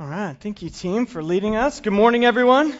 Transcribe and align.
All 0.00 0.06
right. 0.06 0.34
Thank 0.40 0.62
you, 0.62 0.70
team, 0.70 1.04
for 1.04 1.22
leading 1.22 1.56
us. 1.56 1.80
Good 1.80 1.92
morning, 1.92 2.24
everyone. 2.24 2.72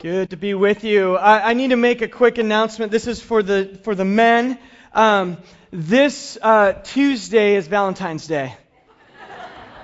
Good 0.00 0.30
to 0.30 0.36
be 0.36 0.52
with 0.52 0.82
you. 0.82 1.14
I, 1.14 1.50
I 1.50 1.54
need 1.54 1.68
to 1.68 1.76
make 1.76 2.02
a 2.02 2.08
quick 2.08 2.38
announcement. 2.38 2.90
This 2.90 3.06
is 3.06 3.20
for 3.20 3.40
the 3.40 3.78
for 3.84 3.94
the 3.94 4.04
men. 4.04 4.58
Um, 4.92 5.36
this 5.70 6.36
uh, 6.42 6.72
Tuesday 6.82 7.54
is 7.54 7.68
Valentine's 7.68 8.26
Day. 8.26 8.56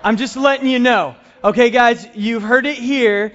I'm 0.02 0.16
just 0.16 0.36
letting 0.36 0.66
you 0.66 0.80
know. 0.80 1.14
Okay, 1.44 1.70
guys, 1.70 2.04
you've 2.16 2.42
heard 2.42 2.66
it 2.66 2.76
here. 2.76 3.32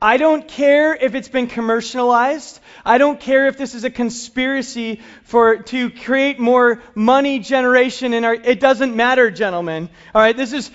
I 0.00 0.16
don't 0.16 0.46
care 0.46 0.94
if 0.94 1.14
it's 1.16 1.28
been 1.28 1.48
commercialized. 1.48 2.60
I 2.84 2.98
don't 2.98 3.18
care 3.18 3.48
if 3.48 3.56
this 3.56 3.74
is 3.74 3.82
a 3.82 3.90
conspiracy 3.90 5.00
for 5.24 5.56
to 5.56 5.90
create 5.90 6.38
more 6.38 6.82
money 6.94 7.40
generation 7.40 8.14
in 8.14 8.24
our 8.24 8.34
it 8.34 8.60
doesn't 8.60 8.94
matter, 8.94 9.30
gentlemen. 9.30 9.88
All 10.14 10.22
right, 10.22 10.36
this 10.36 10.52
is 10.52 10.70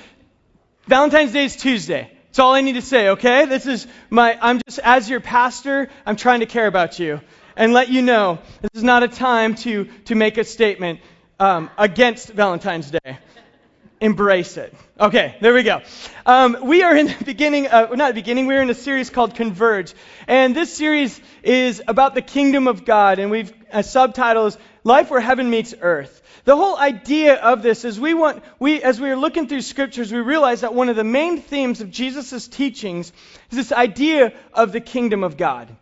Valentine's 0.88 1.32
Day 1.32 1.46
is 1.46 1.56
Tuesday. 1.56 2.12
That's 2.28 2.40
all 2.40 2.54
I 2.54 2.62
need 2.62 2.74
to 2.74 2.82
say, 2.82 3.10
okay? 3.10 3.46
This 3.46 3.66
is 3.66 3.88
my 4.10 4.38
I'm 4.42 4.60
just 4.66 4.80
as 4.80 5.10
your 5.10 5.22
pastor, 5.22 5.90
I'm 6.06 6.18
trying 6.18 6.42
to 6.42 6.46
care 6.46 6.68
about 6.68 7.00
you 7.00 7.22
and 7.56 7.72
let 7.72 7.90
you 7.90 8.02
know 8.02 8.40
this 8.62 8.72
is 8.74 8.84
not 8.84 9.04
a 9.04 9.08
time 9.08 9.56
to 9.56 9.86
to 10.06 10.16
make 10.16 10.38
a 10.38 10.44
statement 10.44 11.00
um, 11.40 11.70
against 11.78 12.30
Valentine's 12.30 12.92
Day 12.92 13.18
embrace 14.02 14.58
it. 14.58 14.74
Okay, 15.00 15.38
there 15.40 15.54
we 15.54 15.64
go. 15.64 15.82
Um, 16.26 16.58
we 16.64 16.84
are 16.84 16.94
in 16.94 17.08
the 17.08 17.24
beginning, 17.24 17.68
uh, 17.68 17.88
not 17.94 18.10
the 18.10 18.14
beginning, 18.14 18.48
we're 18.48 18.62
in 18.62 18.70
a 18.70 18.76
series 18.76 19.10
called 19.10 19.36
Converge. 19.36 19.94
And 20.28 20.54
this 20.54 20.74
series 20.74 21.22
is 21.42 21.82
about 21.88 22.14
the 22.14 22.22
kingdom 22.22 22.68
of 22.68 22.84
God, 22.84 23.20
and 23.20 23.32
we've, 23.32 23.54
a 23.72 23.82
subtitle 23.82 24.48
is 24.48 24.58
Life 24.84 25.10
Where 25.10 25.22
Heaven 25.22 25.50
Meets 25.50 25.74
Earth. 25.80 26.22
The 26.46 26.58
whole 26.58 26.78
idea 26.78 27.36
of 27.36 27.64
this 27.64 27.86
is 27.86 28.00
we 28.00 28.14
want, 28.14 28.44
we, 28.60 28.82
as 28.82 29.00
we 29.00 29.10
are 29.10 29.16
looking 29.16 29.48
through 29.48 29.62
scriptures, 29.62 30.12
we 30.12 30.20
realize 30.20 30.62
that 30.62 30.74
one 30.74 30.90
of 30.90 30.98
the 30.98 31.04
main 31.04 31.40
themes 31.40 31.80
of 31.80 31.90
Jesus' 31.90 32.48
teachings 32.50 33.14
is 33.50 33.58
this 33.58 33.72
idea 33.72 34.34
of 34.54 34.74
the 34.74 34.82
kingdom 34.82 35.24
of 35.24 35.38
God. 35.38 35.74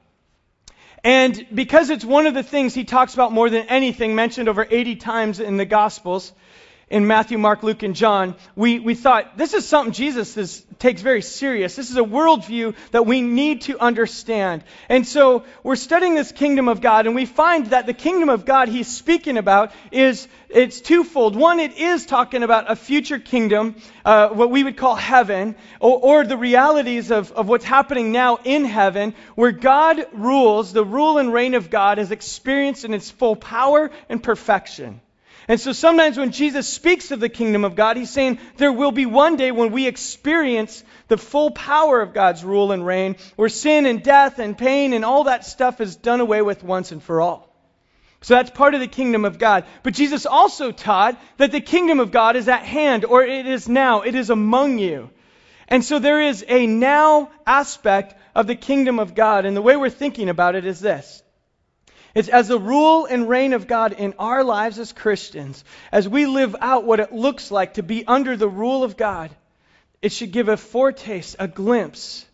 And 1.03 1.47
because 1.51 1.89
it's 1.89 2.05
one 2.05 2.27
of 2.27 2.35
the 2.35 2.43
things 2.43 2.75
he 2.75 2.83
talks 2.83 3.15
about 3.15 3.31
more 3.31 3.49
than 3.49 3.67
anything, 3.69 4.13
mentioned 4.13 4.49
over 4.49 4.67
80 4.69 4.97
times 4.97 5.39
in 5.39 5.57
the 5.57 5.65
Gospels, 5.65 6.31
in 6.91 7.07
Matthew, 7.07 7.37
Mark, 7.37 7.63
Luke, 7.63 7.83
and 7.83 7.95
John, 7.95 8.35
we, 8.53 8.79
we 8.79 8.95
thought 8.95 9.37
this 9.37 9.53
is 9.53 9.65
something 9.65 9.93
Jesus 9.93 10.35
is, 10.35 10.65
takes 10.77 11.01
very 11.01 11.21
serious. 11.21 11.73
This 11.77 11.89
is 11.89 11.95
a 11.95 12.01
worldview 12.01 12.75
that 12.91 13.05
we 13.05 13.21
need 13.21 13.61
to 13.61 13.79
understand. 13.79 14.65
And 14.89 15.07
so 15.07 15.45
we're 15.63 15.77
studying 15.77 16.15
this 16.15 16.33
kingdom 16.33 16.67
of 16.67 16.81
God, 16.81 17.05
and 17.07 17.15
we 17.15 17.25
find 17.25 17.67
that 17.67 17.85
the 17.85 17.93
kingdom 17.93 18.27
of 18.27 18.43
God 18.43 18.67
he's 18.67 18.89
speaking 18.89 19.37
about 19.37 19.71
is 19.91 20.27
it's 20.49 20.81
twofold. 20.81 21.37
One, 21.37 21.61
it 21.61 21.77
is 21.77 22.05
talking 22.05 22.43
about 22.43 22.69
a 22.69 22.75
future 22.75 23.19
kingdom, 23.19 23.75
uh, 24.03 24.27
what 24.27 24.51
we 24.51 24.61
would 24.65 24.75
call 24.75 24.95
heaven, 24.95 25.55
or, 25.79 25.97
or 25.97 26.25
the 26.25 26.35
realities 26.35 27.09
of, 27.09 27.31
of 27.31 27.47
what's 27.47 27.63
happening 27.63 28.11
now 28.11 28.37
in 28.43 28.65
heaven, 28.65 29.15
where 29.35 29.53
God 29.53 30.05
rules, 30.11 30.73
the 30.73 30.83
rule 30.83 31.19
and 31.19 31.31
reign 31.31 31.53
of 31.53 31.69
God 31.69 31.99
is 31.99 32.11
experienced 32.11 32.83
in 32.83 32.93
its 32.93 33.09
full 33.09 33.37
power 33.37 33.91
and 34.09 34.21
perfection. 34.21 34.99
And 35.47 35.59
so 35.59 35.73
sometimes 35.73 36.17
when 36.17 36.31
Jesus 36.31 36.67
speaks 36.67 37.11
of 37.11 37.19
the 37.19 37.29
kingdom 37.29 37.65
of 37.65 37.75
God, 37.75 37.97
he's 37.97 38.11
saying 38.11 38.39
there 38.57 38.71
will 38.71 38.91
be 38.91 39.05
one 39.05 39.37
day 39.37 39.51
when 39.51 39.71
we 39.71 39.87
experience 39.87 40.83
the 41.07 41.17
full 41.17 41.51
power 41.51 42.01
of 42.01 42.13
God's 42.13 42.43
rule 42.43 42.71
and 42.71 42.85
reign, 42.85 43.15
where 43.35 43.49
sin 43.49 43.85
and 43.85 44.03
death 44.03 44.39
and 44.39 44.57
pain 44.57 44.93
and 44.93 45.03
all 45.03 45.25
that 45.25 45.45
stuff 45.45 45.81
is 45.81 45.95
done 45.95 46.21
away 46.21 46.41
with 46.41 46.63
once 46.63 46.91
and 46.91 47.01
for 47.01 47.21
all. 47.21 47.51
So 48.21 48.35
that's 48.35 48.51
part 48.51 48.75
of 48.75 48.81
the 48.81 48.87
kingdom 48.87 49.25
of 49.25 49.39
God. 49.39 49.65
But 49.81 49.95
Jesus 49.95 50.27
also 50.27 50.71
taught 50.71 51.19
that 51.37 51.51
the 51.51 51.59
kingdom 51.59 51.99
of 51.99 52.11
God 52.11 52.35
is 52.35 52.47
at 52.47 52.63
hand, 52.63 53.03
or 53.03 53.23
it 53.23 53.47
is 53.47 53.67
now, 53.67 54.01
it 54.01 54.13
is 54.13 54.29
among 54.29 54.77
you. 54.77 55.09
And 55.67 55.83
so 55.83 55.97
there 55.97 56.21
is 56.21 56.45
a 56.47 56.67
now 56.67 57.31
aspect 57.47 58.13
of 58.35 58.45
the 58.45 58.55
kingdom 58.55 58.99
of 58.99 59.15
God. 59.15 59.45
And 59.45 59.57
the 59.57 59.61
way 59.61 59.75
we're 59.75 59.89
thinking 59.89 60.29
about 60.29 60.55
it 60.55 60.65
is 60.65 60.79
this 60.79 61.23
it's 62.13 62.29
as 62.29 62.47
the 62.47 62.59
rule 62.59 63.05
and 63.05 63.29
reign 63.29 63.53
of 63.53 63.67
God 63.67 63.93
in 63.93 64.13
our 64.19 64.43
lives 64.43 64.79
as 64.79 64.91
Christians, 64.91 65.63
as 65.91 66.07
we 66.07 66.25
live 66.25 66.55
out 66.59 66.85
what 66.85 66.99
it 66.99 67.13
looks 67.13 67.51
like 67.51 67.75
to 67.75 67.83
be 67.83 68.05
under 68.05 68.35
the 68.35 68.49
rule 68.49 68.83
of 68.83 68.97
God, 68.97 69.31
it 70.01 70.11
should 70.11 70.31
give 70.31 70.49
a 70.49 70.57
foretaste, 70.57 71.35
a 71.39 71.47
glimpse 71.47 72.25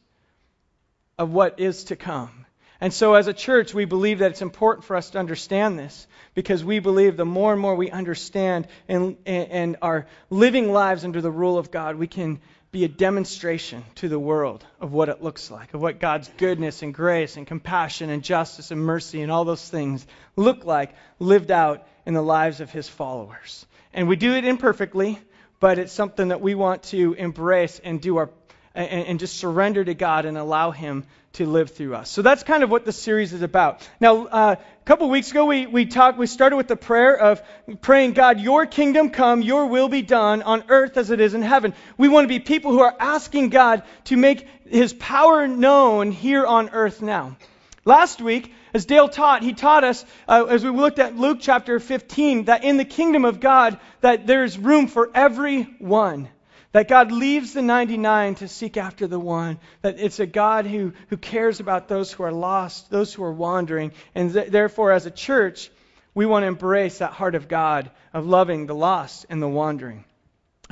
of 1.18 1.32
what 1.32 1.60
is 1.60 1.86
to 1.86 1.96
come. 1.96 2.46
And 2.80 2.94
so, 2.94 3.16
as 3.16 3.28
a 3.28 3.34
church, 3.34 3.74
we 3.74 3.86
believe 3.86 4.20
that 4.20 4.32
it's 4.32 4.44
important 4.44 4.86
for 4.86 4.96
us 4.96 5.10
to 5.12 5.20
understand 5.20 5.80
this 5.80 6.06
because 6.36 6.64
we 6.64 6.78
believe 6.78 7.18
the 7.18 7.26
more 7.26 7.52
and 7.52 7.60
more 7.60 7.74
we 7.74 7.90
understand 7.90 8.68
and, 8.88 9.18
and, 9.26 9.78
are 9.82 10.06
living 10.30 10.72
lives 10.72 11.04
under 11.04 11.20
the 11.20 11.32
rule 11.32 11.58
of 11.58 11.72
God, 11.72 11.96
we 11.96 12.06
can 12.06 12.40
be 12.72 12.84
a 12.84 12.88
demonstration 12.88 13.84
to 13.96 14.10
the 14.10 14.20
world 14.20 14.66
of 14.82 14.92
what 14.92 15.10
it 15.10 15.24
looks 15.24 15.50
like, 15.50 15.74
of 15.74 15.82
what 15.82 16.00
God's 16.00 16.30
goodness 16.38 16.82
and 16.82 16.94
grace 16.94 17.38
and 17.38 17.48
compassion 17.48 18.10
and 18.10 18.24
justice 18.24 18.72
and 18.72 18.82
mercy 18.82 19.22
and 19.22 19.32
all 19.32 19.46
those 19.46 19.68
things 19.68 20.06
look 20.36 20.66
like 20.66 20.94
lived 21.20 21.50
out 21.50 21.88
in 22.06 22.14
the 22.14 22.22
lives 22.22 22.60
of 22.60 22.70
his 22.70 22.90
followers. 22.90 23.66
And 23.94 24.08
we 24.08 24.16
do 24.16 24.34
it 24.34 24.46
imperfectly, 24.46 25.20
but 25.60 25.80
it's 25.80 25.94
something 25.94 26.28
that 26.28 26.42
we 26.42 26.56
want 26.56 26.84
to 26.84 27.14
embrace 27.14 27.80
and 27.80 28.02
do 28.02 28.18
our 28.18 28.30
and, 28.76 29.08
and 29.08 29.20
just 29.20 29.38
surrender 29.38 29.84
to 29.84 29.94
God 29.94 30.26
and 30.26 30.38
allow 30.38 30.72
him 30.72 31.06
to 31.38 31.46
live 31.46 31.72
through 31.72 31.96
us. 31.96 32.10
So 32.10 32.22
that's 32.22 32.44
kind 32.44 32.64
of 32.64 32.70
what 32.70 32.84
the 32.84 32.92
series 32.92 33.32
is 33.32 33.42
about. 33.42 33.88
Now, 34.00 34.26
uh, 34.26 34.56
a 34.58 34.86
couple 34.86 35.10
weeks 35.10 35.32
ago, 35.32 35.46
we, 35.46 35.68
we 35.68 35.86
talked, 35.86 36.18
we 36.18 36.28
started 36.28 36.56
with 36.56 36.68
the 36.68 36.76
prayer 36.76 37.16
of 37.18 37.42
praying, 37.82 38.14
God, 38.14 38.40
your 38.40 38.66
kingdom 38.66 39.12
come, 39.12 39.42
your 39.42 39.68
will 39.68 39.88
be 39.88 40.02
done 40.02 40.42
on 40.42 40.64
earth 40.70 40.98
as 40.98 41.12
it 41.12 41.20
is 41.20 41.34
in 41.34 41.42
heaven. 41.42 41.74
We 41.98 42.08
want 42.08 42.26
to 42.26 42.28
be 42.28 42.40
people 42.40 42.72
who 42.72 42.82
are 42.82 42.96
asking 43.00 43.50
God 43.50 43.84
to 44.06 44.18
make 44.18 44.48
his 44.68 44.94
power 44.94 45.48
known 45.48 46.12
here 46.12 46.46
on 46.46 46.70
earth 46.70 47.02
now. 47.02 47.38
Last 47.86 48.22
week, 48.22 48.54
as 48.74 48.86
Dale 48.86 49.08
taught, 49.08 49.44
he 49.44 49.54
taught 49.54 49.84
us, 49.84 50.04
uh, 50.28 50.46
as 50.50 50.64
we 50.64 50.72
looked 50.72 51.00
at 51.00 51.16
Luke 51.16 51.38
chapter 51.40 51.80
15, 51.80 52.46
that 52.46 52.64
in 52.64 52.78
the 52.78 52.86
kingdom 52.86 53.26
of 53.26 53.40
God, 53.40 53.80
that 54.02 54.28
there's 54.28 54.58
room 54.58 54.88
for 54.88 55.10
every 55.14 55.64
one. 55.80 56.30
That 56.74 56.88
God 56.88 57.12
leaves 57.12 57.54
the 57.54 57.62
99 57.62 58.36
to 58.36 58.48
seek 58.48 58.78
after 58.78 59.08
the 59.08 59.20
one. 59.20 59.60
That 59.82 60.00
it's 60.00 60.20
a 60.20 60.26
God 60.26 60.66
who, 60.66 60.94
who 61.10 61.18
cares 61.18 61.60
about 61.60 61.88
those 61.88 62.12
who 62.12 62.24
are 62.24 62.32
lost, 62.32 62.90
those 62.90 63.14
who 63.14 63.24
are 63.24 63.32
wandering. 63.32 63.94
And 64.14 64.34
th- 64.34 64.50
therefore, 64.50 64.92
as 64.92 65.06
a 65.06 65.12
church, 65.12 65.72
we 66.14 66.26
want 66.26 66.44
to 66.44 66.48
embrace 66.48 66.98
that 66.98 67.14
heart 67.14 67.36
of 67.36 67.48
God 67.48 67.92
of 68.14 68.26
loving 68.26 68.66
the 68.66 68.76
lost 68.76 69.26
and 69.30 69.42
the 69.42 69.48
wandering. 69.48 70.04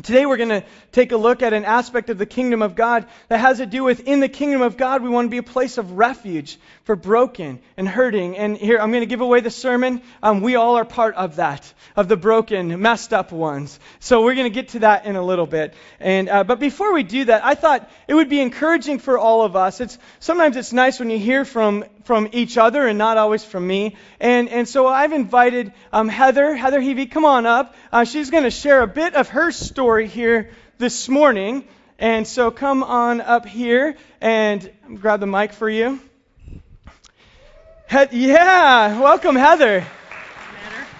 Today 0.03 0.25
we're 0.25 0.35
going 0.35 0.49
to 0.49 0.63
take 0.91 1.13
a 1.13 1.17
look 1.17 1.41
at 1.41 1.53
an 1.53 1.63
aspect 1.63 2.09
of 2.09 2.17
the 2.17 2.25
kingdom 2.25 2.61
of 2.61 2.75
God 2.75 3.07
that 3.29 3.39
has 3.39 3.59
to 3.59 3.65
do 3.65 3.81
with 3.85 4.01
in 4.01 4.19
the 4.19 4.27
kingdom 4.27 4.61
of 4.61 4.75
God 4.75 5.01
we 5.01 5.07
want 5.07 5.27
to 5.27 5.29
be 5.29 5.37
a 5.37 5.43
place 5.43 5.77
of 5.77 5.93
refuge 5.93 6.59
for 6.83 6.97
broken 6.97 7.59
and 7.77 7.87
hurting. 7.87 8.35
And 8.35 8.57
here 8.57 8.77
I'm 8.77 8.91
going 8.91 9.03
to 9.03 9.07
give 9.07 9.21
away 9.21 9.39
the 9.39 9.49
sermon. 9.49 10.01
Um, 10.21 10.41
we 10.41 10.55
all 10.57 10.75
are 10.75 10.83
part 10.83 11.15
of 11.15 11.37
that, 11.37 11.73
of 11.95 12.09
the 12.09 12.17
broken, 12.17 12.81
messed 12.81 13.13
up 13.13 13.31
ones. 13.31 13.79
So 14.01 14.21
we're 14.21 14.35
going 14.35 14.51
to 14.51 14.53
get 14.53 14.69
to 14.69 14.79
that 14.79 15.05
in 15.05 15.15
a 15.15 15.23
little 15.23 15.47
bit. 15.47 15.73
And 16.01 16.27
uh, 16.27 16.43
but 16.43 16.59
before 16.59 16.93
we 16.93 17.03
do 17.03 17.23
that, 17.25 17.45
I 17.45 17.55
thought 17.55 17.89
it 18.09 18.15
would 18.15 18.29
be 18.29 18.41
encouraging 18.41 18.99
for 18.99 19.17
all 19.17 19.43
of 19.43 19.55
us. 19.55 19.79
It's 19.79 19.97
sometimes 20.19 20.57
it's 20.57 20.73
nice 20.73 20.99
when 20.99 21.09
you 21.09 21.19
hear 21.19 21.45
from 21.45 21.85
from 22.05 22.29
each 22.31 22.57
other 22.57 22.87
and 22.87 22.97
not 22.97 23.17
always 23.17 23.43
from 23.43 23.67
me. 23.67 23.95
And, 24.19 24.47
and 24.49 24.69
so 24.69 24.87
I've 24.87 25.11
invited 25.11 25.73
um, 25.91 26.07
Heather, 26.07 26.55
Heather 26.55 26.79
Heavey, 26.79 27.09
come 27.09 27.25
on 27.25 27.45
up. 27.45 27.75
Uh, 27.91 28.05
she's 28.05 28.29
going 28.29 28.43
to 28.43 28.51
share 28.51 28.81
a 28.81 28.87
bit 28.87 29.15
of 29.15 29.29
her 29.29 29.51
story 29.51 30.07
here 30.07 30.51
this 30.77 31.09
morning. 31.09 31.67
And 31.97 32.27
so 32.27 32.51
come 32.51 32.83
on 32.83 33.21
up 33.21 33.45
here 33.45 33.97
and 34.21 34.71
grab 34.99 35.19
the 35.19 35.27
mic 35.27 35.53
for 35.53 35.69
you. 35.69 35.99
He- 37.89 38.27
yeah, 38.27 38.99
welcome, 38.99 39.35
Heather. 39.35 39.85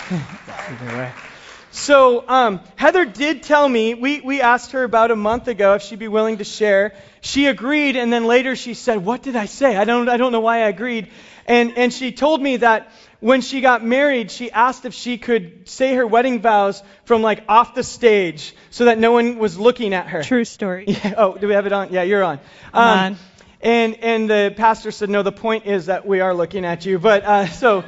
So 1.71 2.23
um, 2.29 2.61
Heather 2.77 3.03
did 3.03 3.43
tell 3.43 3.67
me, 3.67 3.95
we, 3.95 4.21
we 4.21 4.39
asked 4.39 4.71
her 4.71 4.85
about 4.85 5.11
a 5.11 5.15
month 5.17 5.49
ago 5.49 5.73
if 5.73 5.81
she'd 5.81 5.99
be 5.99 6.07
willing 6.07 6.37
to 6.37 6.45
share. 6.45 6.93
She 7.25 7.47
agreed, 7.47 7.95
and 7.95 8.13
then 8.13 8.25
later 8.25 8.55
she 8.55 8.75
said, 8.75 9.03
What 9.03 9.23
did 9.23 9.35
I 9.35 9.47
say? 9.47 9.75
I 9.75 9.83
don't, 9.83 10.07
I 10.09 10.17
don't 10.17 10.31
know 10.31 10.41
why 10.41 10.57
I 10.57 10.67
agreed. 10.67 11.07
And, 11.47 11.75
and 11.75 11.91
she 11.91 12.11
told 12.11 12.39
me 12.39 12.57
that 12.57 12.91
when 13.19 13.41
she 13.41 13.61
got 13.61 13.83
married, 13.83 14.29
she 14.29 14.51
asked 14.51 14.85
if 14.85 14.93
she 14.93 15.17
could 15.17 15.67
say 15.67 15.95
her 15.95 16.05
wedding 16.05 16.39
vows 16.39 16.83
from 17.05 17.23
like 17.23 17.43
off 17.49 17.73
the 17.73 17.81
stage 17.81 18.53
so 18.69 18.85
that 18.85 18.99
no 18.99 19.11
one 19.11 19.39
was 19.39 19.57
looking 19.57 19.95
at 19.95 20.05
her. 20.09 20.21
True 20.21 20.45
story. 20.45 20.85
Yeah, 20.87 21.15
oh, 21.17 21.35
do 21.35 21.47
we 21.47 21.55
have 21.55 21.65
it 21.65 21.73
on? 21.73 21.91
Yeah, 21.91 22.03
you're 22.03 22.23
on. 22.23 22.39
Um, 22.73 22.99
on. 22.99 23.17
And, 23.59 23.95
and 24.03 24.29
the 24.29 24.53
pastor 24.55 24.91
said, 24.91 25.09
No, 25.09 25.23
the 25.23 25.31
point 25.31 25.65
is 25.65 25.87
that 25.87 26.05
we 26.05 26.19
are 26.19 26.35
looking 26.35 26.63
at 26.63 26.85
you. 26.85 26.99
But 26.99 27.23
uh, 27.23 27.47
so 27.47 27.83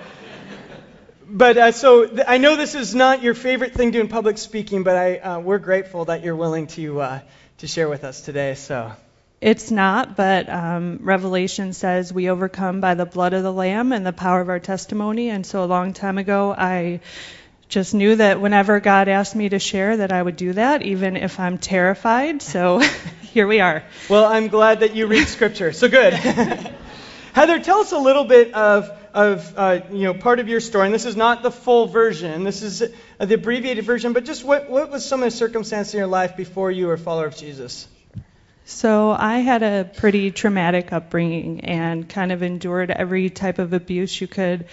but 1.30 1.57
uh, 1.57 1.72
so 1.74 2.07
th- 2.07 2.25
I 2.28 2.40
know 2.40 2.56
this 2.56 2.74
is 2.74 2.95
not 2.95 3.22
your 3.22 3.36
favorite 3.36 3.75
thing 3.75 3.92
doing 3.92 4.07
public 4.07 4.40
speaking, 4.40 4.81
but 4.81 4.95
I, 4.95 5.18
uh, 5.18 5.40
we're 5.40 5.60
grateful 5.60 6.06
that 6.06 6.24
you're 6.24 6.36
willing 6.36 6.66
to 6.68 7.01
uh, 7.01 7.19
to 7.60 7.68
share 7.68 7.88
with 7.88 8.04
us 8.04 8.22
today. 8.22 8.56
So 8.56 8.94
it's 9.39 9.69
not, 9.69 10.16
but 10.16 10.50
um, 10.50 11.00
Revelation 11.04 11.74
says 11.74 12.12
we 12.12 12.30
overcome 12.30 12.81
by 12.81 12.95
the 12.95 13.06
blood 13.06 13.34
of 13.34 13.44
the 13.44 13.54
Lamb 13.54 13.92
and 13.92 14.06
the 14.06 14.13
power 14.13 14.42
of 14.42 14.50
our 14.50 14.60
testimony. 14.60 15.30
And 15.30 15.45
so 15.45 15.63
a 15.63 15.66
long 15.66 15.94
time 15.94 16.18
ago, 16.18 16.51
I 16.57 17.01
just 17.69 17.94
knew 17.94 18.16
that 18.16 18.42
whenever 18.42 18.80
God 18.80 19.07
asked 19.07 19.36
me 19.36 19.50
to 19.50 19.60
share, 19.60 19.98
that 19.98 20.12
I 20.12 20.22
would 20.22 20.38
do 20.38 20.54
that, 20.54 20.81
even 20.81 21.18
if 21.18 21.39
I'm 21.39 21.60
terrified. 21.60 22.42
So 22.42 22.80
here 23.22 23.45
we 23.45 23.60
are. 23.60 23.84
Well, 24.10 24.25
I'm 24.25 24.48
glad 24.48 24.80
that 24.80 24.95
you 24.95 25.06
read 25.06 25.28
Scripture. 25.28 25.72
So 25.72 25.88
good. 25.88 26.13
Heather, 27.33 27.60
tell 27.60 27.81
us 27.81 27.92
a 27.92 28.00
little 28.00 28.24
bit 28.24 28.56
of, 28.56 28.90
of 29.13 29.54
uh, 29.56 29.81
you 29.92 30.06
know, 30.06 30.16
part 30.16 30.40
of 30.40 30.48
your 30.48 30.60
story. 30.60 30.88
And 30.88 30.95
this 30.95 31.06
is 31.06 31.16
not 31.16 31.44
the 31.44 31.51
full 31.51 31.86
version. 31.86 32.44
This 32.44 32.63
is 32.63 32.80
the 32.80 33.33
abbreviated 33.36 33.86
version. 33.86 34.13
But 34.13 34.25
just 34.25 34.44
what, 34.44 34.68
what 34.68 34.90
was 34.90 35.06
some 35.06 35.22
of 35.22 35.25
the 35.25 35.38
circumstances 35.38 35.94
in 35.94 36.00
your 36.00 36.07
life 36.07 36.36
before 36.36 36.72
you 36.72 36.88
were 36.88 36.94
a 36.94 36.98
follower 36.98 37.28
of 37.28 37.38
Jesus? 37.38 37.88
So 38.69 39.12
I 39.12 39.38
had 39.38 39.64
a 39.64 39.90
pretty 39.96 40.30
traumatic 40.31 40.92
upbringing 40.92 41.62
and 41.62 42.08
kind 42.08 42.34
of 42.34 42.44
endured 42.44 42.92
every 42.92 43.30
type 43.30 43.60
of 43.60 43.72
abuse 43.72 44.19
you 44.19 44.28
could 44.28 44.66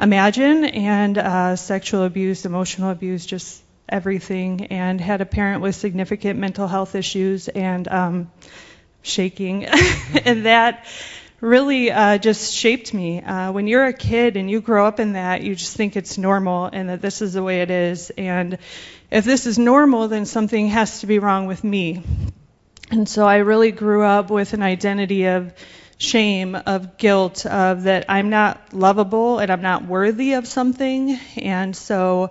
imagine, 0.00 0.64
and 0.64 1.18
uh, 1.18 1.56
sexual 1.56 2.04
abuse, 2.04 2.46
emotional 2.46 2.88
abuse, 2.88 3.26
just 3.26 3.62
everything. 3.90 4.68
And 4.68 4.98
had 4.98 5.20
a 5.20 5.26
parent 5.26 5.60
with 5.60 5.74
significant 5.74 6.38
mental 6.38 6.66
health 6.66 6.94
issues 6.94 7.48
and 7.48 7.86
um, 7.88 8.30
shaking, 9.02 9.64
and 10.24 10.46
that 10.46 10.86
really 11.38 11.90
uh, 11.90 12.16
just 12.16 12.54
shaped 12.54 12.94
me. 12.94 13.20
Uh, 13.20 13.52
when 13.52 13.66
you're 13.66 13.84
a 13.84 13.92
kid 13.92 14.38
and 14.38 14.50
you 14.50 14.62
grow 14.62 14.86
up 14.86 14.98
in 14.98 15.12
that, 15.12 15.42
you 15.42 15.54
just 15.54 15.76
think 15.76 15.94
it's 15.94 16.16
normal 16.16 16.70
and 16.72 16.88
that 16.88 17.02
this 17.02 17.20
is 17.20 17.34
the 17.34 17.42
way 17.42 17.60
it 17.60 17.70
is. 17.70 18.08
And 18.16 18.56
if 19.10 19.26
this 19.26 19.44
is 19.44 19.58
normal, 19.58 20.08
then 20.08 20.24
something 20.24 20.68
has 20.68 21.00
to 21.00 21.06
be 21.06 21.18
wrong 21.18 21.46
with 21.46 21.62
me. 21.62 22.02
And 22.90 23.08
so 23.08 23.26
I 23.26 23.38
really 23.38 23.72
grew 23.72 24.02
up 24.02 24.30
with 24.30 24.52
an 24.52 24.62
identity 24.62 25.26
of 25.26 25.52
shame, 25.98 26.54
of 26.54 26.98
guilt, 26.98 27.44
of 27.44 27.84
that 27.84 28.04
I'm 28.08 28.30
not 28.30 28.72
lovable 28.72 29.38
and 29.38 29.50
I'm 29.50 29.62
not 29.62 29.84
worthy 29.84 30.34
of 30.34 30.46
something. 30.46 31.18
And 31.36 31.74
so 31.74 32.30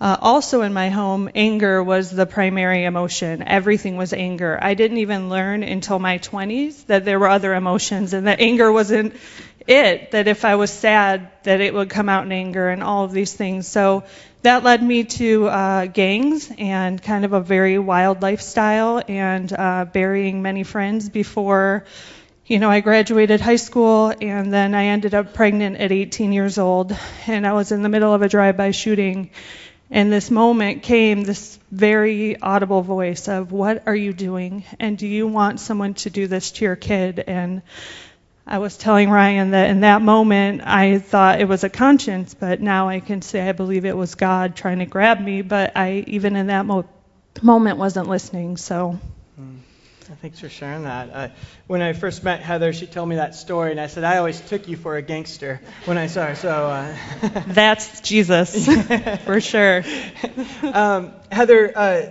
uh, 0.00 0.16
also 0.20 0.62
in 0.62 0.72
my 0.72 0.90
home, 0.90 1.28
anger 1.34 1.82
was 1.82 2.10
the 2.10 2.26
primary 2.26 2.84
emotion. 2.84 3.42
Everything 3.42 3.96
was 3.96 4.12
anger. 4.12 4.56
I 4.60 4.74
didn't 4.74 4.98
even 4.98 5.28
learn 5.28 5.64
until 5.64 5.98
my 5.98 6.18
20s 6.18 6.86
that 6.86 7.04
there 7.04 7.18
were 7.18 7.28
other 7.28 7.52
emotions 7.54 8.12
and 8.12 8.28
that 8.28 8.40
anger 8.40 8.70
wasn't 8.70 9.14
it, 9.68 10.12
that 10.12 10.26
if 10.28 10.46
I 10.46 10.54
was 10.56 10.70
sad, 10.70 11.30
that 11.42 11.60
it 11.60 11.74
would 11.74 11.90
come 11.90 12.08
out 12.08 12.24
in 12.24 12.32
anger 12.32 12.70
and 12.70 12.82
all 12.82 13.04
of 13.04 13.12
these 13.12 13.34
things. 13.34 13.68
So 13.68 14.04
that 14.40 14.64
led 14.64 14.82
me 14.82 15.04
to 15.04 15.46
uh, 15.46 15.86
gangs 15.86 16.50
and 16.56 17.00
kind 17.00 17.26
of 17.26 17.34
a 17.34 17.40
very 17.40 17.78
wild 17.78 18.22
lifestyle 18.22 19.02
and 19.06 19.52
uh, 19.52 19.84
burying 19.84 20.40
many 20.40 20.62
friends 20.62 21.10
before, 21.10 21.84
you 22.46 22.58
know, 22.58 22.70
I 22.70 22.80
graduated 22.80 23.42
high 23.42 23.56
school 23.56 24.10
and 24.22 24.50
then 24.50 24.74
I 24.74 24.86
ended 24.86 25.12
up 25.12 25.34
pregnant 25.34 25.76
at 25.76 25.92
18 25.92 26.32
years 26.32 26.56
old 26.56 26.96
and 27.26 27.46
I 27.46 27.52
was 27.52 27.70
in 27.70 27.82
the 27.82 27.90
middle 27.90 28.14
of 28.14 28.22
a 28.22 28.28
drive-by 28.28 28.70
shooting. 28.70 29.30
And 29.90 30.10
this 30.10 30.30
moment 30.30 30.82
came 30.82 31.24
this 31.24 31.58
very 31.70 32.40
audible 32.40 32.82
voice 32.82 33.28
of, 33.28 33.52
What 33.52 33.84
are 33.86 33.96
you 33.96 34.12
doing? 34.12 34.64
And 34.78 34.96
do 34.98 35.06
you 35.06 35.26
want 35.26 35.60
someone 35.60 35.94
to 35.94 36.10
do 36.10 36.26
this 36.26 36.52
to 36.52 36.64
your 36.64 36.76
kid? 36.76 37.24
And 37.26 37.62
I 38.50 38.58
was 38.58 38.78
telling 38.78 39.10
Ryan 39.10 39.50
that 39.50 39.68
in 39.68 39.80
that 39.80 40.00
moment 40.00 40.62
I 40.64 40.98
thought 41.00 41.38
it 41.40 41.44
was 41.46 41.64
a 41.64 41.68
conscience, 41.68 42.32
but 42.32 42.62
now 42.62 42.88
I 42.88 43.00
can 43.00 43.20
say 43.20 43.46
I 43.46 43.52
believe 43.52 43.84
it 43.84 43.94
was 43.96 44.14
God 44.14 44.56
trying 44.56 44.78
to 44.78 44.86
grab 44.86 45.20
me. 45.20 45.42
But 45.42 45.76
I, 45.76 46.02
even 46.06 46.34
in 46.34 46.46
that 46.46 46.64
mo- 46.64 46.88
moment, 47.42 47.76
wasn't 47.76 48.08
listening. 48.08 48.56
So. 48.56 48.98
Mm. 49.38 49.58
Thanks 50.22 50.40
for 50.40 50.48
sharing 50.48 50.84
that. 50.84 51.10
Uh, 51.12 51.28
when 51.66 51.82
I 51.82 51.92
first 51.92 52.24
met 52.24 52.40
Heather, 52.40 52.72
she 52.72 52.86
told 52.86 53.10
me 53.10 53.16
that 53.16 53.34
story, 53.34 53.72
and 53.72 53.78
I 53.78 53.88
said 53.88 54.04
I 54.04 54.16
always 54.16 54.40
took 54.40 54.66
you 54.66 54.78
for 54.78 54.96
a 54.96 55.02
gangster 55.02 55.60
when 55.84 55.98
I 55.98 56.06
saw 56.06 56.28
her. 56.28 56.34
So 56.34 56.48
uh, 56.48 56.96
that's 57.48 58.00
Jesus, 58.00 58.66
for 59.26 59.42
sure. 59.42 59.84
Um, 60.62 61.12
Heather, 61.30 61.72
uh, 61.76 62.02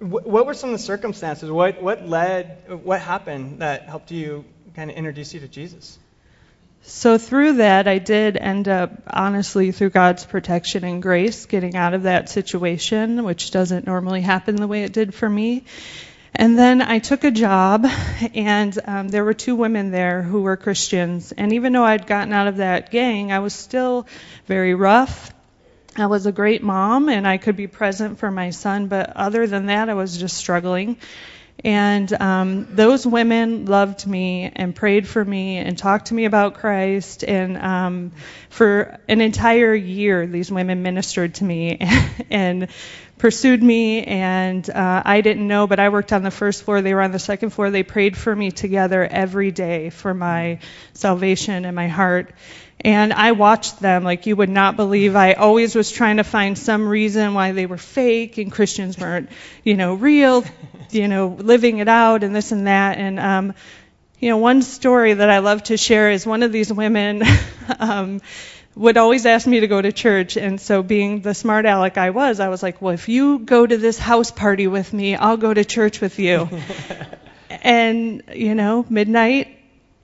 w- 0.00 0.28
what 0.28 0.44
were 0.44 0.52
some 0.52 0.68
of 0.68 0.78
the 0.78 0.84
circumstances? 0.84 1.50
What 1.50 1.80
what 1.80 2.06
led? 2.06 2.82
What 2.84 3.00
happened 3.00 3.60
that 3.60 3.84
helped 3.84 4.10
you 4.10 4.44
kind 4.76 4.90
of 4.90 4.96
introduce 4.96 5.32
you 5.32 5.40
to 5.40 5.48
Jesus? 5.48 5.98
So 6.82 7.16
through 7.16 7.54
that, 7.54 7.88
I 7.88 7.98
did 7.98 8.36
end 8.36 8.68
up, 8.68 8.92
honestly, 9.08 9.72
through 9.72 9.90
God's 9.90 10.24
protection 10.26 10.84
and 10.84 11.02
grace, 11.02 11.46
getting 11.46 11.74
out 11.74 11.94
of 11.94 12.02
that 12.02 12.28
situation, 12.28 13.24
which 13.24 13.50
doesn't 13.50 13.86
normally 13.86 14.20
happen 14.20 14.54
the 14.54 14.66
way 14.66 14.84
it 14.84 14.92
did 14.92 15.14
for 15.14 15.28
me. 15.28 15.64
And 16.34 16.58
then 16.58 16.82
I 16.82 16.98
took 16.98 17.24
a 17.24 17.30
job, 17.30 17.86
and 18.34 18.78
um, 18.84 19.08
there 19.08 19.24
were 19.24 19.32
two 19.32 19.56
women 19.56 19.90
there 19.90 20.22
who 20.22 20.42
were 20.42 20.58
Christians. 20.58 21.32
And 21.32 21.54
even 21.54 21.72
though 21.72 21.84
I'd 21.84 22.06
gotten 22.06 22.34
out 22.34 22.46
of 22.46 22.58
that 22.58 22.90
gang, 22.90 23.32
I 23.32 23.38
was 23.38 23.54
still 23.54 24.06
very 24.46 24.74
rough. 24.74 25.32
I 25.96 26.06
was 26.06 26.26
a 26.26 26.32
great 26.32 26.62
mom, 26.62 27.08
and 27.08 27.26
I 27.26 27.38
could 27.38 27.56
be 27.56 27.66
present 27.66 28.18
for 28.18 28.30
my 28.30 28.50
son, 28.50 28.88
but 28.88 29.16
other 29.16 29.46
than 29.46 29.66
that, 29.66 29.88
I 29.88 29.94
was 29.94 30.18
just 30.18 30.36
struggling. 30.36 30.98
And 31.64 32.12
um, 32.20 32.68
those 32.70 33.06
women 33.06 33.64
loved 33.66 34.06
me 34.06 34.52
and 34.54 34.74
prayed 34.74 35.08
for 35.08 35.24
me 35.24 35.56
and 35.56 35.76
talked 35.76 36.06
to 36.06 36.14
me 36.14 36.26
about 36.26 36.54
Christ. 36.54 37.24
And 37.24 37.56
um, 37.56 38.12
for 38.50 38.98
an 39.08 39.20
entire 39.20 39.74
year, 39.74 40.26
these 40.26 40.50
women 40.50 40.82
ministered 40.82 41.34
to 41.36 41.44
me 41.44 41.78
and 42.30 42.68
pursued 43.18 43.62
me. 43.62 44.04
And 44.04 44.68
uh, 44.68 45.02
I 45.04 45.22
didn't 45.22 45.48
know, 45.48 45.66
but 45.66 45.80
I 45.80 45.88
worked 45.88 46.12
on 46.12 46.22
the 46.22 46.30
first 46.30 46.62
floor. 46.62 46.82
They 46.82 46.94
were 46.94 47.02
on 47.02 47.12
the 47.12 47.18
second 47.18 47.50
floor. 47.50 47.70
They 47.70 47.82
prayed 47.82 48.16
for 48.16 48.34
me 48.34 48.50
together 48.50 49.02
every 49.02 49.50
day 49.50 49.90
for 49.90 50.12
my 50.12 50.58
salvation 50.92 51.64
and 51.64 51.74
my 51.74 51.88
heart. 51.88 52.32
And 52.80 53.12
I 53.12 53.32
watched 53.32 53.80
them 53.80 54.04
like 54.04 54.26
you 54.26 54.36
would 54.36 54.50
not 54.50 54.76
believe. 54.76 55.16
I 55.16 55.32
always 55.32 55.74
was 55.74 55.90
trying 55.90 56.18
to 56.18 56.24
find 56.24 56.58
some 56.58 56.86
reason 56.88 57.34
why 57.34 57.52
they 57.52 57.66
were 57.66 57.78
fake 57.78 58.38
and 58.38 58.52
Christians 58.52 58.98
weren't, 58.98 59.30
you 59.64 59.76
know, 59.76 59.94
real, 59.94 60.44
you 60.90 61.08
know, 61.08 61.28
living 61.28 61.78
it 61.78 61.88
out 61.88 62.22
and 62.22 62.34
this 62.34 62.52
and 62.52 62.66
that. 62.66 62.98
And, 62.98 63.18
um, 63.18 63.54
you 64.20 64.30
know, 64.30 64.36
one 64.38 64.62
story 64.62 65.14
that 65.14 65.30
I 65.30 65.38
love 65.38 65.64
to 65.64 65.76
share 65.76 66.10
is 66.10 66.26
one 66.26 66.42
of 66.42 66.52
these 66.52 66.72
women, 66.72 67.22
um, 67.78 68.20
would 68.76 68.98
always 68.98 69.24
ask 69.24 69.46
me 69.46 69.60
to 69.60 69.66
go 69.66 69.80
to 69.80 69.90
church. 69.90 70.36
And 70.36 70.60
so, 70.60 70.82
being 70.82 71.22
the 71.22 71.34
smart 71.34 71.64
aleck 71.64 71.96
I 71.98 72.10
was, 72.10 72.40
I 72.40 72.48
was 72.48 72.62
like, 72.62 72.80
well, 72.82 72.94
if 72.94 73.08
you 73.08 73.38
go 73.38 73.66
to 73.66 73.76
this 73.76 73.98
house 73.98 74.30
party 74.30 74.66
with 74.66 74.92
me, 74.92 75.16
I'll 75.16 75.38
go 75.38 75.52
to 75.52 75.64
church 75.64 76.00
with 76.00 76.18
you. 76.18 76.48
and, 77.50 78.22
you 78.34 78.54
know, 78.54 78.84
midnight, 78.88 79.55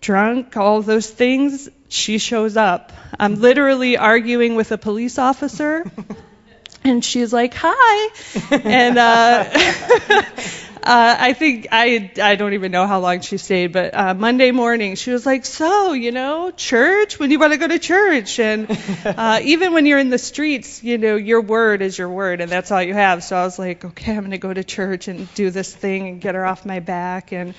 drunk, 0.03 0.57
all 0.59 0.83
those 0.83 1.09
things, 1.09 1.71
she 1.89 2.19
shows 2.19 2.59
up. 2.59 2.93
I'm 3.19 3.37
literally 3.37 3.97
arguing 3.97 4.55
with 4.57 4.71
a 4.73 4.79
police 4.79 5.19
officer. 5.19 5.91
and 6.85 7.03
she's 7.05 7.33
like, 7.33 7.55
"Hi," 7.57 8.11
and 8.51 8.99
uh, 8.99 10.25
uh, 10.83 11.17
I 11.19 11.33
think 11.33 11.69
I 11.71 12.11
I 12.21 12.37
don't 12.37 12.55
even 12.55 12.73
know 12.73 12.87
how 12.87 13.01
long 13.01 13.21
she 13.21 13.37
stayed, 13.37 13.73
but 13.73 13.95
uh, 13.95 14.15
Monday 14.15 14.51
morning 14.51 14.97
she 14.97 15.13
was 15.13 15.25
like, 15.25 15.45
"So, 15.45 15.93
you 15.93 16.11
know, 16.13 16.51
church? 16.51 17.19
When 17.19 17.31
you 17.31 17.39
want 17.39 17.53
to 17.53 17.59
go 17.59 17.69
to 17.69 17.79
church?" 17.79 18.39
And 18.39 18.67
uh, 19.05 19.41
even 19.45 19.73
when 19.75 19.87
you're 19.87 19.99
in 19.99 20.11
the 20.11 20.19
streets, 20.19 20.83
you 20.83 20.99
know, 20.99 21.17
your 21.17 21.41
word 21.41 21.83
is 21.83 21.97
your 21.97 22.09
word, 22.09 22.41
and 22.41 22.51
that's 22.51 22.71
all 22.71 22.83
you 22.83 22.95
have. 22.95 23.23
So 23.23 23.37
I 23.37 23.45
was 23.45 23.59
like, 23.59 23.85
"Okay, 23.85 24.13
I'm 24.13 24.21
going 24.21 24.33
to 24.33 24.39
go 24.39 24.53
to 24.53 24.65
church 24.65 25.09
and 25.09 25.33
do 25.35 25.51
this 25.51 25.73
thing 25.75 26.09
and 26.09 26.21
get 26.21 26.35
her 26.35 26.45
off 26.45 26.67
my 26.67 26.81
back." 26.81 27.33
And 27.33 27.55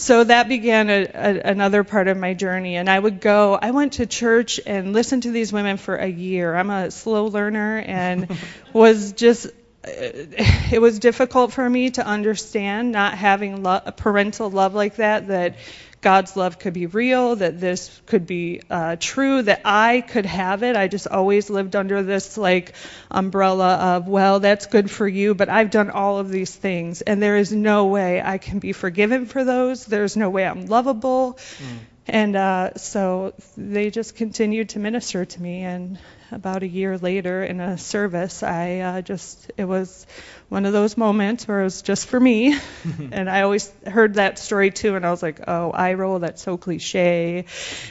so 0.00 0.24
that 0.24 0.48
began 0.48 0.88
a, 0.88 1.02
a, 1.02 1.40
another 1.50 1.84
part 1.84 2.08
of 2.08 2.16
my 2.16 2.32
journey. 2.32 2.76
And 2.76 2.88
I 2.88 2.98
would 2.98 3.20
go, 3.20 3.58
I 3.60 3.70
went 3.70 3.94
to 3.94 4.06
church 4.06 4.58
and 4.66 4.94
listened 4.94 5.24
to 5.24 5.30
these 5.30 5.52
women 5.52 5.76
for 5.76 5.94
a 5.94 6.08
year. 6.08 6.54
I'm 6.54 6.70
a 6.70 6.90
slow 6.90 7.26
learner 7.26 7.78
and 7.78 8.34
was 8.72 9.12
just, 9.12 9.48
it 9.84 10.80
was 10.80 10.98
difficult 10.98 11.52
for 11.52 11.68
me 11.68 11.90
to 11.90 12.06
understand 12.06 12.92
not 12.92 13.14
having 13.14 13.62
lo- 13.62 13.80
parental 13.96 14.50
love 14.50 14.74
like 14.74 14.96
that, 14.96 15.28
that 15.28 15.56
God's 16.02 16.34
love 16.34 16.58
could 16.58 16.72
be 16.72 16.86
real, 16.86 17.36
that 17.36 17.60
this 17.60 18.00
could 18.06 18.26
be 18.26 18.62
uh, 18.70 18.96
true, 18.98 19.42
that 19.42 19.62
I 19.64 20.00
could 20.00 20.26
have 20.26 20.62
it. 20.62 20.76
I 20.76 20.88
just 20.88 21.06
always 21.06 21.50
lived 21.50 21.76
under 21.76 22.02
this 22.02 22.38
like 22.38 22.74
umbrella 23.10 23.96
of, 23.96 24.08
well, 24.08 24.40
that's 24.40 24.66
good 24.66 24.90
for 24.90 25.06
you, 25.06 25.34
but 25.34 25.48
I've 25.48 25.70
done 25.70 25.90
all 25.90 26.18
of 26.18 26.30
these 26.30 26.54
things, 26.54 27.02
and 27.02 27.22
there 27.22 27.36
is 27.36 27.52
no 27.52 27.86
way 27.86 28.20
I 28.22 28.38
can 28.38 28.58
be 28.58 28.72
forgiven 28.72 29.26
for 29.26 29.44
those. 29.44 29.84
There's 29.84 30.16
no 30.16 30.30
way 30.30 30.46
I'm 30.46 30.66
lovable. 30.66 31.38
Mm. 31.58 31.78
And 32.06 32.36
uh, 32.36 32.74
so 32.76 33.34
they 33.56 33.90
just 33.90 34.16
continued 34.16 34.70
to 34.70 34.78
minister 34.78 35.24
to 35.24 35.42
me, 35.42 35.62
and 35.62 35.98
about 36.32 36.62
a 36.62 36.68
year 36.68 36.98
later 36.98 37.42
in 37.42 37.60
a 37.60 37.78
service, 37.78 38.42
I 38.42 38.78
uh, 38.78 39.02
just, 39.02 39.50
it 39.56 39.64
was 39.64 40.06
one 40.48 40.66
of 40.66 40.72
those 40.72 40.96
moments 40.96 41.46
where 41.46 41.60
it 41.60 41.64
was 41.64 41.82
just 41.82 42.06
for 42.06 42.18
me. 42.18 42.58
and 43.12 43.28
I 43.28 43.42
always 43.42 43.70
heard 43.86 44.14
that 44.14 44.38
story 44.38 44.70
too, 44.70 44.96
and 44.96 45.06
I 45.06 45.10
was 45.10 45.22
like, 45.22 45.40
oh, 45.46 45.70
eye 45.70 45.94
roll, 45.94 46.18
that's 46.20 46.42
so 46.42 46.56
cliche. 46.56 47.44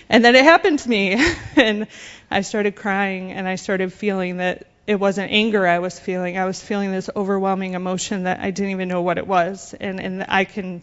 And 0.09 0.23
then 0.23 0.35
it 0.35 0.43
happened 0.43 0.79
to 0.79 0.89
me, 0.89 1.17
and 1.55 1.87
I 2.31 2.41
started 2.41 2.75
crying, 2.75 3.31
and 3.31 3.47
I 3.47 3.55
started 3.55 3.93
feeling 3.93 4.37
that 4.37 4.67
it 4.89 4.99
wasn't 4.99 5.31
anger 5.31 5.67
I 5.67 5.77
was 5.77 5.99
feeling. 5.99 6.39
I 6.39 6.45
was 6.45 6.59
feeling 6.59 6.91
this 6.91 7.11
overwhelming 7.15 7.75
emotion 7.75 8.23
that 8.23 8.39
I 8.39 8.49
didn't 8.49 8.71
even 8.71 8.87
know 8.87 9.03
what 9.03 9.19
it 9.19 9.27
was. 9.27 9.75
And, 9.79 9.99
and 9.99 10.25
I 10.27 10.45
can 10.45 10.81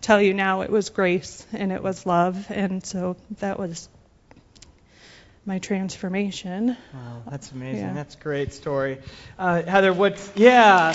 tell 0.00 0.22
you 0.22 0.32
now 0.32 0.60
it 0.60 0.70
was 0.70 0.90
grace 0.90 1.44
and 1.52 1.72
it 1.72 1.82
was 1.82 2.06
love. 2.06 2.48
And 2.50 2.86
so 2.86 3.16
that 3.40 3.58
was 3.58 3.88
my 5.48 5.58
transformation. 5.58 6.76
Wow, 6.92 7.22
that's 7.30 7.50
amazing. 7.52 7.80
Yeah. 7.80 7.94
That's 7.94 8.14
a 8.14 8.18
great 8.18 8.52
story. 8.52 8.98
Uh, 9.38 9.62
Heather, 9.62 9.94
what's, 9.94 10.30
Yeah. 10.36 10.92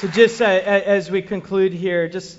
So 0.00 0.08
just 0.08 0.40
uh, 0.40 0.44
as 0.44 1.10
we 1.10 1.22
conclude 1.22 1.72
here, 1.72 2.08
just 2.08 2.38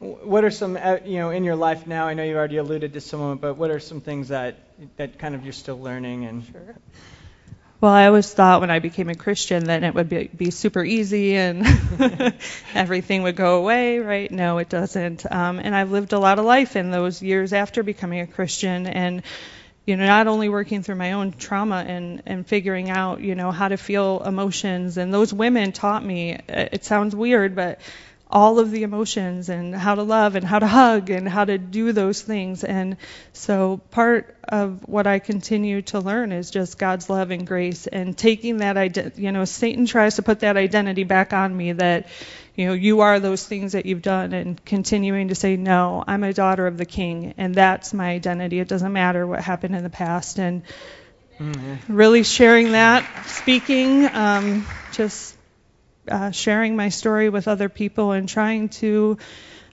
what 0.00 0.44
are 0.44 0.50
some, 0.50 0.76
uh, 0.76 0.98
you 1.04 1.18
know, 1.18 1.30
in 1.30 1.44
your 1.44 1.56
life 1.56 1.86
now? 1.86 2.06
I 2.06 2.14
know 2.14 2.24
you 2.24 2.36
already 2.36 2.56
alluded 2.56 2.92
to 2.94 3.00
some 3.00 3.20
of 3.20 3.28
them, 3.30 3.38
but 3.38 3.54
what 3.54 3.70
are 3.70 3.80
some 3.80 4.00
things 4.00 4.28
that 4.28 4.58
that 4.96 5.18
kind 5.18 5.34
of 5.34 5.44
you're 5.44 5.52
still 5.52 5.80
learning 5.80 6.24
and? 6.24 6.44
Sure. 6.44 6.76
Well, 7.80 7.92
I 7.92 8.06
always 8.08 8.30
thought 8.30 8.60
when 8.60 8.70
I 8.70 8.78
became 8.78 9.08
a 9.08 9.14
Christian 9.14 9.64
that 9.64 9.82
it 9.82 9.94
would 9.94 10.10
be, 10.10 10.28
be 10.28 10.50
super 10.50 10.84
easy 10.84 11.36
and 11.36 11.66
everything 12.74 13.22
would 13.22 13.36
go 13.36 13.56
away, 13.56 14.00
right? 14.00 14.30
No, 14.30 14.58
it 14.58 14.68
doesn't. 14.68 15.24
Um, 15.30 15.58
and 15.58 15.74
I've 15.74 15.90
lived 15.90 16.12
a 16.12 16.18
lot 16.18 16.38
of 16.38 16.44
life 16.44 16.76
in 16.76 16.90
those 16.90 17.22
years 17.22 17.54
after 17.54 17.82
becoming 17.82 18.20
a 18.20 18.26
Christian, 18.26 18.86
and 18.86 19.22
you 19.86 19.96
know, 19.96 20.06
not 20.06 20.26
only 20.26 20.50
working 20.50 20.82
through 20.82 20.96
my 20.96 21.12
own 21.12 21.32
trauma 21.32 21.84
and, 21.88 22.22
and 22.26 22.46
figuring 22.46 22.90
out, 22.90 23.22
you 23.22 23.34
know, 23.34 23.50
how 23.50 23.68
to 23.68 23.78
feel 23.78 24.22
emotions. 24.24 24.98
And 24.98 25.12
those 25.12 25.32
women 25.32 25.72
taught 25.72 26.04
me, 26.04 26.38
it 26.48 26.84
sounds 26.84 27.16
weird, 27.16 27.56
but 27.56 27.80
all 28.30 28.60
of 28.60 28.70
the 28.70 28.84
emotions 28.84 29.48
and 29.48 29.74
how 29.74 29.96
to 29.96 30.02
love 30.02 30.36
and 30.36 30.46
how 30.46 30.58
to 30.60 30.66
hug 30.66 31.10
and 31.10 31.28
how 31.28 31.44
to 31.44 31.58
do 31.58 31.92
those 31.92 32.22
things. 32.22 32.62
And 32.62 32.96
so 33.32 33.78
part 33.90 34.36
of 34.44 34.88
what 34.88 35.06
I 35.08 35.18
continue 35.18 35.82
to 35.82 35.98
learn 35.98 36.30
is 36.30 36.50
just 36.50 36.78
God's 36.78 37.10
love 37.10 37.32
and 37.32 37.46
grace 37.46 37.88
and 37.88 38.16
taking 38.16 38.58
that 38.58 38.76
identity, 38.76 39.22
you 39.22 39.32
know, 39.32 39.44
Satan 39.44 39.86
tries 39.86 40.16
to 40.16 40.22
put 40.22 40.40
that 40.40 40.56
identity 40.56 41.02
back 41.02 41.32
on 41.32 41.56
me 41.56 41.72
that, 41.72 42.06
you 42.54 42.66
know, 42.66 42.72
you 42.72 43.00
are 43.00 43.18
those 43.18 43.44
things 43.44 43.72
that 43.72 43.84
you've 43.84 44.02
done 44.02 44.32
and 44.32 44.64
continuing 44.64 45.28
to 45.28 45.34
say, 45.34 45.56
no, 45.56 46.04
I'm 46.06 46.22
a 46.22 46.32
daughter 46.32 46.68
of 46.68 46.78
the 46.78 46.86
king 46.86 47.34
and 47.36 47.54
that's 47.54 47.92
my 47.92 48.10
identity. 48.10 48.60
It 48.60 48.68
doesn't 48.68 48.92
matter 48.92 49.26
what 49.26 49.40
happened 49.40 49.74
in 49.74 49.82
the 49.82 49.90
past. 49.90 50.38
And 50.38 50.62
mm-hmm. 51.40 51.92
really 51.92 52.22
sharing 52.22 52.72
that, 52.72 53.26
speaking, 53.26 54.06
um, 54.06 54.66
just 54.92 55.36
uh, 56.10 56.30
sharing 56.30 56.76
my 56.76 56.88
story 56.88 57.28
with 57.28 57.48
other 57.48 57.68
people 57.68 58.12
and 58.12 58.28
trying 58.28 58.68
to 58.68 59.18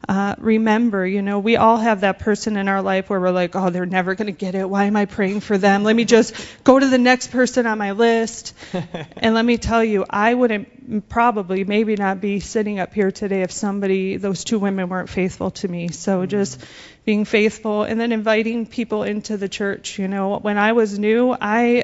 uh, 0.08 0.36
remember, 0.38 1.06
you 1.06 1.22
know, 1.22 1.40
we 1.40 1.58
all 1.58 1.78
have 1.78 2.02
that 2.02 2.20
person 2.20 2.56
in 2.56 2.70
our 2.70 2.82
life 2.82 3.10
where 3.10 3.20
we're 3.20 3.32
like, 3.32 3.56
oh, 3.56 3.70
they're 3.70 3.86
never 3.86 4.16
going 4.16 4.28
to 4.28 4.32
get 4.32 4.56
it. 4.56 4.70
Why 4.70 4.86
am 4.86 4.96
I 4.96 5.06
praying 5.06 5.42
for 5.42 5.58
them? 5.58 5.84
Let 5.84 5.96
me 5.96 6.06
just 6.06 6.34
go 6.64 6.80
to 6.80 6.88
the 6.88 6.98
next 6.98 7.32
person 7.32 7.66
on 7.66 7.78
my 7.78 7.92
list. 7.92 8.54
and 9.18 9.36
let 9.36 9.44
me 9.44 9.58
tell 9.58 9.84
you, 9.84 10.06
I 10.10 10.34
wouldn't 10.34 11.10
probably, 11.10 11.66
maybe 11.66 11.96
not 11.96 12.22
be 12.22 12.40
sitting 12.40 12.80
up 12.80 12.94
here 12.94 13.12
today 13.12 13.42
if 13.42 13.52
somebody, 13.52 14.16
those 14.16 14.46
two 14.46 14.60
women 14.60 14.88
weren't 14.88 15.10
faithful 15.10 15.52
to 15.52 15.68
me. 15.68 15.90
So 15.90 16.20
mm-hmm. 16.20 16.30
just 16.30 16.64
being 17.04 17.26
faithful 17.26 17.84
and 17.84 18.00
then 18.00 18.14
inviting 18.14 18.66
people 18.66 19.04
into 19.04 19.36
the 19.36 19.50
church. 19.50 20.00
You 20.00 20.08
know, 20.08 20.38
when 20.38 20.58
I 20.58 20.72
was 20.74 20.98
new, 20.98 21.36
I. 21.40 21.84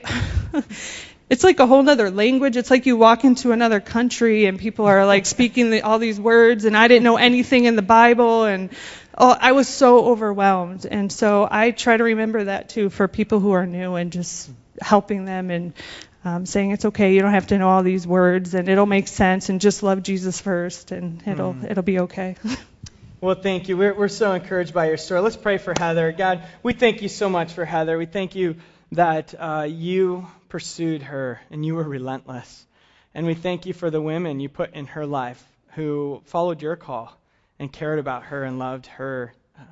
it's 1.29 1.43
like 1.43 1.59
a 1.59 1.65
whole 1.65 1.87
other 1.87 2.11
language. 2.11 2.57
It's 2.57 2.69
like 2.69 2.85
you 2.85 2.97
walk 2.97 3.23
into 3.23 3.51
another 3.51 3.79
country 3.79 4.45
and 4.45 4.59
people 4.59 4.85
are 4.85 5.05
like 5.05 5.25
speaking 5.25 5.69
the, 5.69 5.81
all 5.81 5.99
these 5.99 6.19
words, 6.19 6.65
and 6.65 6.75
I 6.75 6.87
didn't 6.87 7.03
know 7.03 7.17
anything 7.17 7.65
in 7.65 7.75
the 7.75 7.81
Bible, 7.81 8.45
and 8.45 8.69
oh, 9.17 9.35
I 9.39 9.53
was 9.53 9.67
so 9.67 10.05
overwhelmed. 10.05 10.85
And 10.85 11.11
so 11.11 11.47
I 11.49 11.71
try 11.71 11.97
to 11.97 12.03
remember 12.03 12.45
that 12.45 12.69
too 12.69 12.89
for 12.89 13.07
people 13.07 13.39
who 13.39 13.51
are 13.51 13.65
new 13.65 13.95
and 13.95 14.11
just 14.11 14.49
helping 14.81 15.25
them 15.25 15.49
and 15.49 15.73
um, 16.25 16.45
saying 16.45 16.71
it's 16.71 16.85
okay. 16.85 17.13
You 17.13 17.21
don't 17.21 17.33
have 17.33 17.47
to 17.47 17.57
know 17.57 17.69
all 17.69 17.83
these 17.83 18.07
words, 18.07 18.53
and 18.53 18.69
it'll 18.69 18.85
make 18.85 19.07
sense, 19.07 19.49
and 19.49 19.59
just 19.59 19.83
love 19.83 20.03
Jesus 20.03 20.39
first, 20.39 20.91
and 20.91 21.21
it'll 21.27 21.53
mm. 21.53 21.69
it'll 21.69 21.83
be 21.83 21.99
okay. 22.01 22.35
Well, 23.23 23.35
thank 23.35 23.69
you. 23.69 23.77
We're, 23.77 23.93
we're 23.93 24.09
so 24.09 24.33
encouraged 24.33 24.73
by 24.73 24.87
your 24.89 24.97
story. 24.97 25.21
Let's 25.21 25.37
pray 25.37 25.57
for 25.57 25.73
Heather. 25.79 26.11
God, 26.11 26.43
we 26.61 26.73
thank 26.73 27.01
you 27.01 27.07
so 27.07 27.29
much 27.29 27.53
for 27.53 27.63
Heather. 27.63 27.97
We 27.97 28.05
thank 28.05 28.35
you 28.35 28.57
that 28.91 29.33
uh, 29.39 29.65
you 29.69 30.27
pursued 30.53 31.01
her 31.01 31.41
and 31.49 31.65
you 31.65 31.73
were 31.73 31.83
relentless. 31.83 32.67
And 33.15 33.25
we 33.25 33.33
thank 33.33 33.65
you 33.65 33.73
for 33.73 33.89
the 33.89 33.99
women 33.99 34.39
you 34.39 34.49
put 34.49 34.75
in 34.75 34.85
her 34.85 35.03
life 35.03 35.43
who 35.71 36.21
followed 36.25 36.61
your 36.61 36.75
call 36.75 37.11
and 37.57 37.73
cared 37.73 37.97
about 37.97 38.25
her 38.25 38.43
and 38.43 38.59
loved 38.59 38.85
her, 38.85 39.33
uh, 39.57 39.63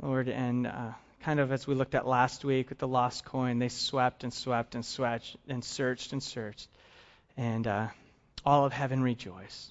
Lord. 0.00 0.30
And 0.30 0.66
uh, 0.66 0.92
kind 1.20 1.38
of 1.38 1.52
as 1.52 1.66
we 1.66 1.74
looked 1.74 1.94
at 1.94 2.06
last 2.06 2.46
week 2.46 2.70
with 2.70 2.78
the 2.78 2.88
lost 2.88 3.26
coin, 3.26 3.58
they 3.58 3.68
swept 3.68 4.24
and 4.24 4.32
swept 4.32 4.74
and 4.74 4.86
swept 4.86 5.36
and 5.46 5.62
searched 5.62 6.14
and 6.14 6.22
searched. 6.22 6.70
And 7.36 7.66
uh, 7.66 7.88
all 8.42 8.64
of 8.64 8.72
heaven 8.72 9.02
rejoiced 9.02 9.70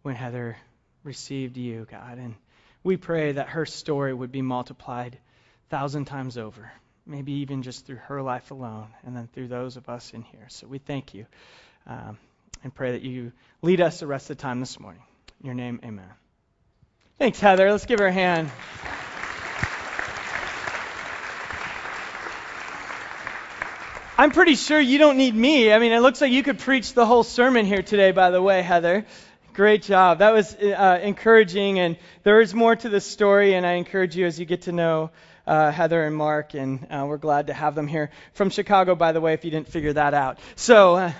when 0.00 0.14
Heather 0.14 0.56
received 1.04 1.58
you, 1.58 1.86
God. 1.90 2.16
And 2.16 2.34
we 2.82 2.96
pray 2.96 3.32
that 3.32 3.50
her 3.50 3.66
story 3.66 4.14
would 4.14 4.32
be 4.32 4.40
multiplied 4.40 5.18
thousand 5.68 6.06
times 6.06 6.38
over 6.38 6.72
maybe 7.06 7.32
even 7.32 7.62
just 7.62 7.86
through 7.86 7.96
her 7.96 8.20
life 8.20 8.50
alone, 8.50 8.88
and 9.04 9.16
then 9.16 9.28
through 9.32 9.48
those 9.48 9.76
of 9.76 9.88
us 9.88 10.12
in 10.12 10.22
here. 10.22 10.46
So 10.48 10.66
we 10.66 10.78
thank 10.78 11.14
you 11.14 11.26
um, 11.86 12.18
and 12.64 12.74
pray 12.74 12.92
that 12.92 13.02
you 13.02 13.32
lead 13.62 13.80
us 13.80 14.00
the 14.00 14.06
rest 14.06 14.28
of 14.30 14.36
the 14.36 14.42
time 14.42 14.60
this 14.60 14.80
morning. 14.80 15.02
In 15.40 15.46
your 15.46 15.54
name, 15.54 15.80
amen. 15.84 16.08
Thanks, 17.18 17.38
Heather. 17.40 17.70
Let's 17.70 17.86
give 17.86 18.00
her 18.00 18.06
a 18.06 18.12
hand. 18.12 18.50
I'm 24.18 24.30
pretty 24.30 24.54
sure 24.54 24.80
you 24.80 24.96
don't 24.96 25.18
need 25.18 25.34
me. 25.34 25.70
I 25.70 25.78
mean, 25.78 25.92
it 25.92 26.00
looks 26.00 26.22
like 26.22 26.32
you 26.32 26.42
could 26.42 26.58
preach 26.58 26.94
the 26.94 27.04
whole 27.04 27.22
sermon 27.22 27.66
here 27.66 27.82
today, 27.82 28.12
by 28.12 28.30
the 28.30 28.40
way, 28.40 28.62
Heather. 28.62 29.04
Great 29.52 29.82
job. 29.82 30.18
That 30.18 30.32
was 30.32 30.54
uh, 30.54 31.00
encouraging, 31.02 31.78
and 31.78 31.98
there 32.22 32.40
is 32.40 32.54
more 32.54 32.74
to 32.74 32.88
the 32.88 33.00
story, 33.00 33.54
and 33.54 33.66
I 33.66 33.72
encourage 33.72 34.16
you 34.16 34.24
as 34.24 34.40
you 34.40 34.46
get 34.46 34.62
to 34.62 34.72
know 34.72 35.10
uh, 35.46 35.70
Heather 35.70 36.04
and 36.04 36.16
Mark, 36.16 36.54
and 36.54 36.86
uh, 36.90 37.04
we're 37.08 37.18
glad 37.18 37.48
to 37.48 37.54
have 37.54 37.74
them 37.74 37.86
here 37.86 38.10
from 38.34 38.50
Chicago, 38.50 38.94
by 38.94 39.12
the 39.12 39.20
way, 39.20 39.34
if 39.34 39.44
you 39.44 39.50
didn't 39.50 39.68
figure 39.68 39.92
that 39.92 40.14
out. 40.14 40.38
So, 40.56 40.96
uh, 40.96 41.12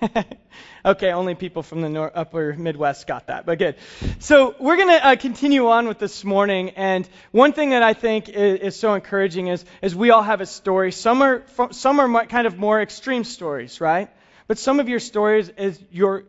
okay, 0.84 1.12
only 1.12 1.34
people 1.34 1.62
from 1.62 1.80
the 1.80 1.88
nor- 1.88 2.12
upper 2.14 2.54
Midwest 2.54 3.06
got 3.06 3.28
that, 3.28 3.46
but 3.46 3.58
good. 3.58 3.76
So, 4.18 4.54
we're 4.58 4.76
going 4.76 4.88
to 4.88 5.06
uh, 5.06 5.16
continue 5.16 5.68
on 5.68 5.88
with 5.88 5.98
this 5.98 6.24
morning, 6.24 6.70
and 6.70 7.08
one 7.30 7.52
thing 7.52 7.70
that 7.70 7.82
I 7.82 7.94
think 7.94 8.28
is, 8.28 8.60
is, 8.60 8.76
so 8.76 8.94
encouraging 8.94 9.46
is, 9.46 9.64
is 9.80 9.96
we 9.96 10.10
all 10.10 10.22
have 10.22 10.40
a 10.40 10.46
story. 10.46 10.92
Some 10.92 11.22
are, 11.22 11.42
some 11.70 12.00
are 12.00 12.26
kind 12.26 12.46
of 12.46 12.58
more 12.58 12.80
extreme 12.82 13.24
stories, 13.24 13.80
right? 13.80 14.10
But 14.48 14.58
some 14.58 14.80
of 14.80 14.88
your 14.88 15.00
stories 15.00 15.48
is 15.48 15.82
your 15.90 16.24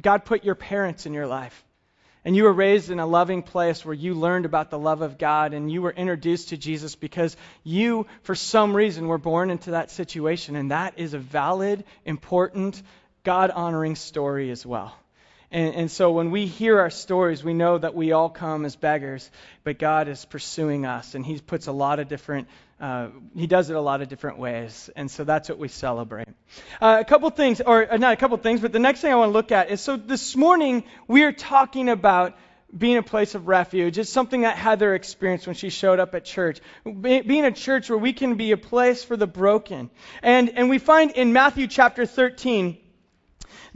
God 0.00 0.24
put 0.24 0.44
your 0.44 0.54
parents 0.54 1.06
in 1.06 1.12
your 1.12 1.26
life. 1.26 1.64
And 2.28 2.36
you 2.36 2.44
were 2.44 2.52
raised 2.52 2.90
in 2.90 3.00
a 3.00 3.06
loving 3.06 3.42
place 3.42 3.86
where 3.86 3.94
you 3.94 4.12
learned 4.12 4.44
about 4.44 4.68
the 4.68 4.78
love 4.78 5.00
of 5.00 5.16
God 5.16 5.54
and 5.54 5.72
you 5.72 5.80
were 5.80 5.90
introduced 5.90 6.50
to 6.50 6.58
Jesus 6.58 6.94
because 6.94 7.34
you, 7.64 8.06
for 8.20 8.34
some 8.34 8.76
reason, 8.76 9.08
were 9.08 9.16
born 9.16 9.48
into 9.48 9.70
that 9.70 9.90
situation. 9.90 10.54
And 10.54 10.70
that 10.70 10.98
is 10.98 11.14
a 11.14 11.18
valid, 11.18 11.84
important, 12.04 12.82
God 13.24 13.50
honoring 13.50 13.96
story 13.96 14.50
as 14.50 14.66
well. 14.66 14.94
And, 15.50 15.74
and, 15.74 15.90
so 15.90 16.12
when 16.12 16.30
we 16.30 16.44
hear 16.44 16.78
our 16.80 16.90
stories, 16.90 17.42
we 17.42 17.54
know 17.54 17.78
that 17.78 17.94
we 17.94 18.12
all 18.12 18.28
come 18.28 18.66
as 18.66 18.76
beggars, 18.76 19.30
but 19.64 19.78
God 19.78 20.06
is 20.06 20.26
pursuing 20.26 20.84
us, 20.84 21.14
and 21.14 21.24
He 21.24 21.40
puts 21.40 21.66
a 21.66 21.72
lot 21.72 21.98
of 21.98 22.08
different 22.08 22.48
uh, 22.80 23.08
he 23.34 23.46
does 23.46 23.70
it 23.70 23.76
a 23.76 23.80
lot 23.80 24.02
of 24.02 24.08
different 24.08 24.38
ways, 24.38 24.88
and 24.94 25.10
so 25.10 25.24
that's 25.24 25.48
what 25.48 25.58
we 25.58 25.68
celebrate. 25.68 26.28
Uh, 26.80 26.98
a 27.00 27.04
couple 27.04 27.28
things, 27.30 27.60
or 27.60 27.92
uh, 27.92 27.96
not 27.96 28.12
a 28.12 28.16
couple 28.16 28.36
things, 28.36 28.60
but 28.60 28.72
the 28.72 28.78
next 28.78 29.00
thing 29.00 29.12
I 29.12 29.16
want 29.16 29.30
to 29.30 29.32
look 29.32 29.52
at 29.52 29.70
is 29.70 29.80
so 29.80 29.96
this 29.96 30.36
morning 30.36 30.84
we 31.06 31.24
are 31.24 31.32
talking 31.32 31.88
about 31.88 32.36
being 32.76 32.98
a 32.98 33.02
place 33.02 33.34
of 33.34 33.48
refuge. 33.48 33.98
It's 33.98 34.10
something 34.10 34.42
that 34.42 34.56
Heather 34.56 34.94
experienced 34.94 35.46
when 35.46 35.56
she 35.56 35.70
showed 35.70 35.98
up 35.98 36.14
at 36.14 36.24
church. 36.24 36.60
Be, 36.84 37.22
being 37.22 37.44
a 37.44 37.52
church 37.52 37.88
where 37.88 37.98
we 37.98 38.12
can 38.12 38.34
be 38.36 38.52
a 38.52 38.56
place 38.56 39.02
for 39.02 39.16
the 39.16 39.26
broken. 39.26 39.90
And, 40.22 40.50
and 40.50 40.68
we 40.68 40.78
find 40.78 41.12
in 41.12 41.32
Matthew 41.32 41.66
chapter 41.66 42.04
13, 42.04 42.76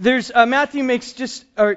there's 0.02 0.32
uh, 0.34 0.46
Matthew 0.46 0.82
makes 0.82 1.12
just 1.12 1.44
uh, 1.56 1.74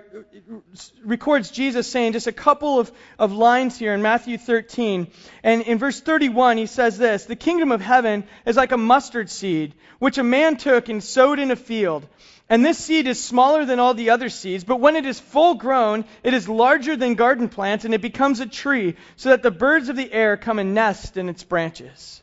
records 1.04 1.52
Jesus 1.52 1.90
saying 1.90 2.14
just 2.14 2.26
a 2.26 2.32
couple 2.32 2.80
of, 2.80 2.92
of 3.20 3.32
lines 3.32 3.78
here 3.78 3.94
in 3.94 4.02
Matthew 4.02 4.38
13, 4.40 5.08
and 5.44 5.62
in 5.62 5.78
verse 5.78 6.02
31 6.02 6.58
he 6.58 6.66
says 6.66 6.98
this: 6.98 7.26
"The 7.26 7.36
kingdom 7.36 7.72
of 7.72 7.82
heaven 7.82 8.24
is 8.46 8.58
like 8.58 8.72
a 8.72 8.78
mustard 8.78 9.30
seed, 9.30 9.76
which 10.00 10.18
a 10.18 10.24
man 10.24 10.58
took 10.58 10.90
and 10.90 11.04
sowed 11.04 11.40
in 11.40 11.52
a 11.52 11.56
field." 11.56 12.08
And 12.50 12.64
this 12.64 12.78
seed 12.78 13.08
is 13.08 13.24
smaller 13.24 13.66
than 13.66 13.80
all 13.80 13.94
the 13.94 14.12
other 14.12 14.30
seeds, 14.30 14.64
but 14.64 14.80
when 14.80 14.96
it 14.96 15.06
is 15.06 15.20
full 15.20 15.56
grown, 15.56 16.06
it 16.24 16.34
is 16.34 16.48
larger 16.48 16.96
than 16.96 17.16
garden 17.16 17.50
plants, 17.50 17.86
and 17.86 17.94
it 17.94 18.02
becomes 18.02 18.40
a 18.40 18.46
tree, 18.46 18.96
so 19.16 19.30
that 19.30 19.42
the 19.42 19.52
birds 19.52 19.90
of 19.90 19.96
the 19.96 20.12
air 20.12 20.38
come 20.38 20.60
and 20.60 20.76
nest 20.76 21.18
in 21.18 21.30
its 21.30 21.44
branches. 21.44 22.22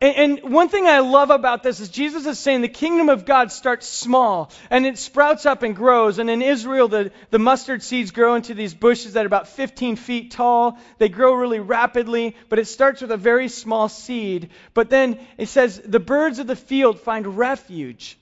And, 0.00 0.16
and, 0.42 0.52
one 0.52 0.68
thing 0.68 0.86
I 0.86 1.00
love 1.00 1.30
about 1.30 1.64
this 1.64 1.80
is 1.80 1.88
Jesus 1.88 2.24
is 2.24 2.38
saying 2.38 2.60
the 2.60 2.68
kingdom 2.68 3.08
of 3.08 3.24
God 3.24 3.50
starts 3.50 3.88
small 3.88 4.52
and 4.70 4.86
it 4.86 4.96
sprouts 4.96 5.44
up 5.44 5.64
and 5.64 5.74
grows. 5.74 6.20
And 6.20 6.30
in 6.30 6.40
Israel, 6.40 6.86
the, 6.86 7.10
the 7.30 7.40
mustard 7.40 7.82
seeds 7.82 8.12
grow 8.12 8.36
into 8.36 8.54
these 8.54 8.74
bushes 8.74 9.14
that 9.14 9.24
are 9.24 9.26
about 9.26 9.48
15 9.48 9.96
feet 9.96 10.30
tall. 10.30 10.78
They 10.98 11.08
grow 11.08 11.34
really 11.34 11.58
rapidly, 11.58 12.36
but 12.48 12.60
it 12.60 12.66
starts 12.66 13.00
with 13.00 13.10
a 13.10 13.16
very 13.16 13.48
small 13.48 13.88
seed. 13.88 14.50
But 14.72 14.88
then 14.88 15.18
it 15.36 15.48
says 15.48 15.80
the 15.84 16.00
birds 16.00 16.38
of 16.38 16.46
the 16.46 16.56
field 16.56 17.00
find 17.00 17.36
refuge 17.36 18.18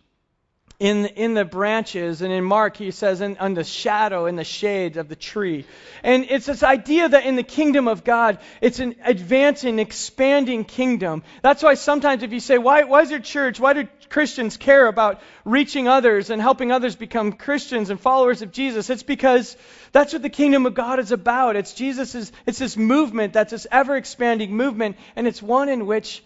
in, 0.79 1.07
in 1.07 1.35
the 1.35 1.45
branches. 1.45 2.23
And 2.23 2.33
in 2.33 2.45
Mark, 2.45 2.77
he 2.77 2.91
says, 2.91 3.21
in, 3.21 3.55
the 3.55 3.65
shadow, 3.65 4.27
in 4.27 4.37
the 4.37 4.45
shade 4.45 4.97
of 4.97 5.09
the 5.09 5.17
tree. 5.17 5.65
And 6.03 6.27
it's 6.29 6.47
this 6.47 6.63
idea 6.63 7.09
that 7.09 7.25
in 7.25 7.37
the 7.37 7.43
kingdom 7.43 7.89
of 7.89 8.05
God, 8.05 8.39
it's 8.61 8.79
an 8.79 8.97
advancing, 9.05 9.79
expanding 9.79 10.65
kingdom. 10.65 11.23
That's 11.43 11.63
why 11.63 11.75
sometimes 11.75 12.23
if 12.23 12.33
you 12.33 12.41
say, 12.41 12.59
why, 12.59 12.85
why 12.85 13.03
is 13.03 13.11
your 13.11 13.21
church, 13.21 13.59
why 13.59 13.73
do 13.73 13.89
Christians 14.09 14.57
care 14.57 14.87
about 14.87 15.21
reaching 15.45 15.89
others 15.89 16.31
and 16.31 16.41
helping 16.41 16.73
others 16.73 16.95
become 16.95 17.33
Christians 17.33 17.91
and 17.91 17.99
followers 17.99 18.43
of 18.43 18.53
Jesus? 18.53 18.91
It's 18.91 19.03
because 19.03 19.57
that's 19.93 20.13
what 20.13 20.23
the 20.23 20.31
kingdom 20.31 20.67
of 20.67 20.75
God 20.75 20.99
is 20.99 21.13
about. 21.13 21.57
It's 21.57 21.73
Jesus' 21.73 22.31
it's 22.47 22.59
this 22.59 22.77
movement 22.77 23.33
that's 23.33 23.51
this 23.51 23.67
ever 23.71 23.97
expanding 23.97 24.55
movement, 24.55 24.97
and 25.17 25.27
it's 25.27 25.43
one 25.43 25.69
in 25.69 25.87
which 25.87 26.23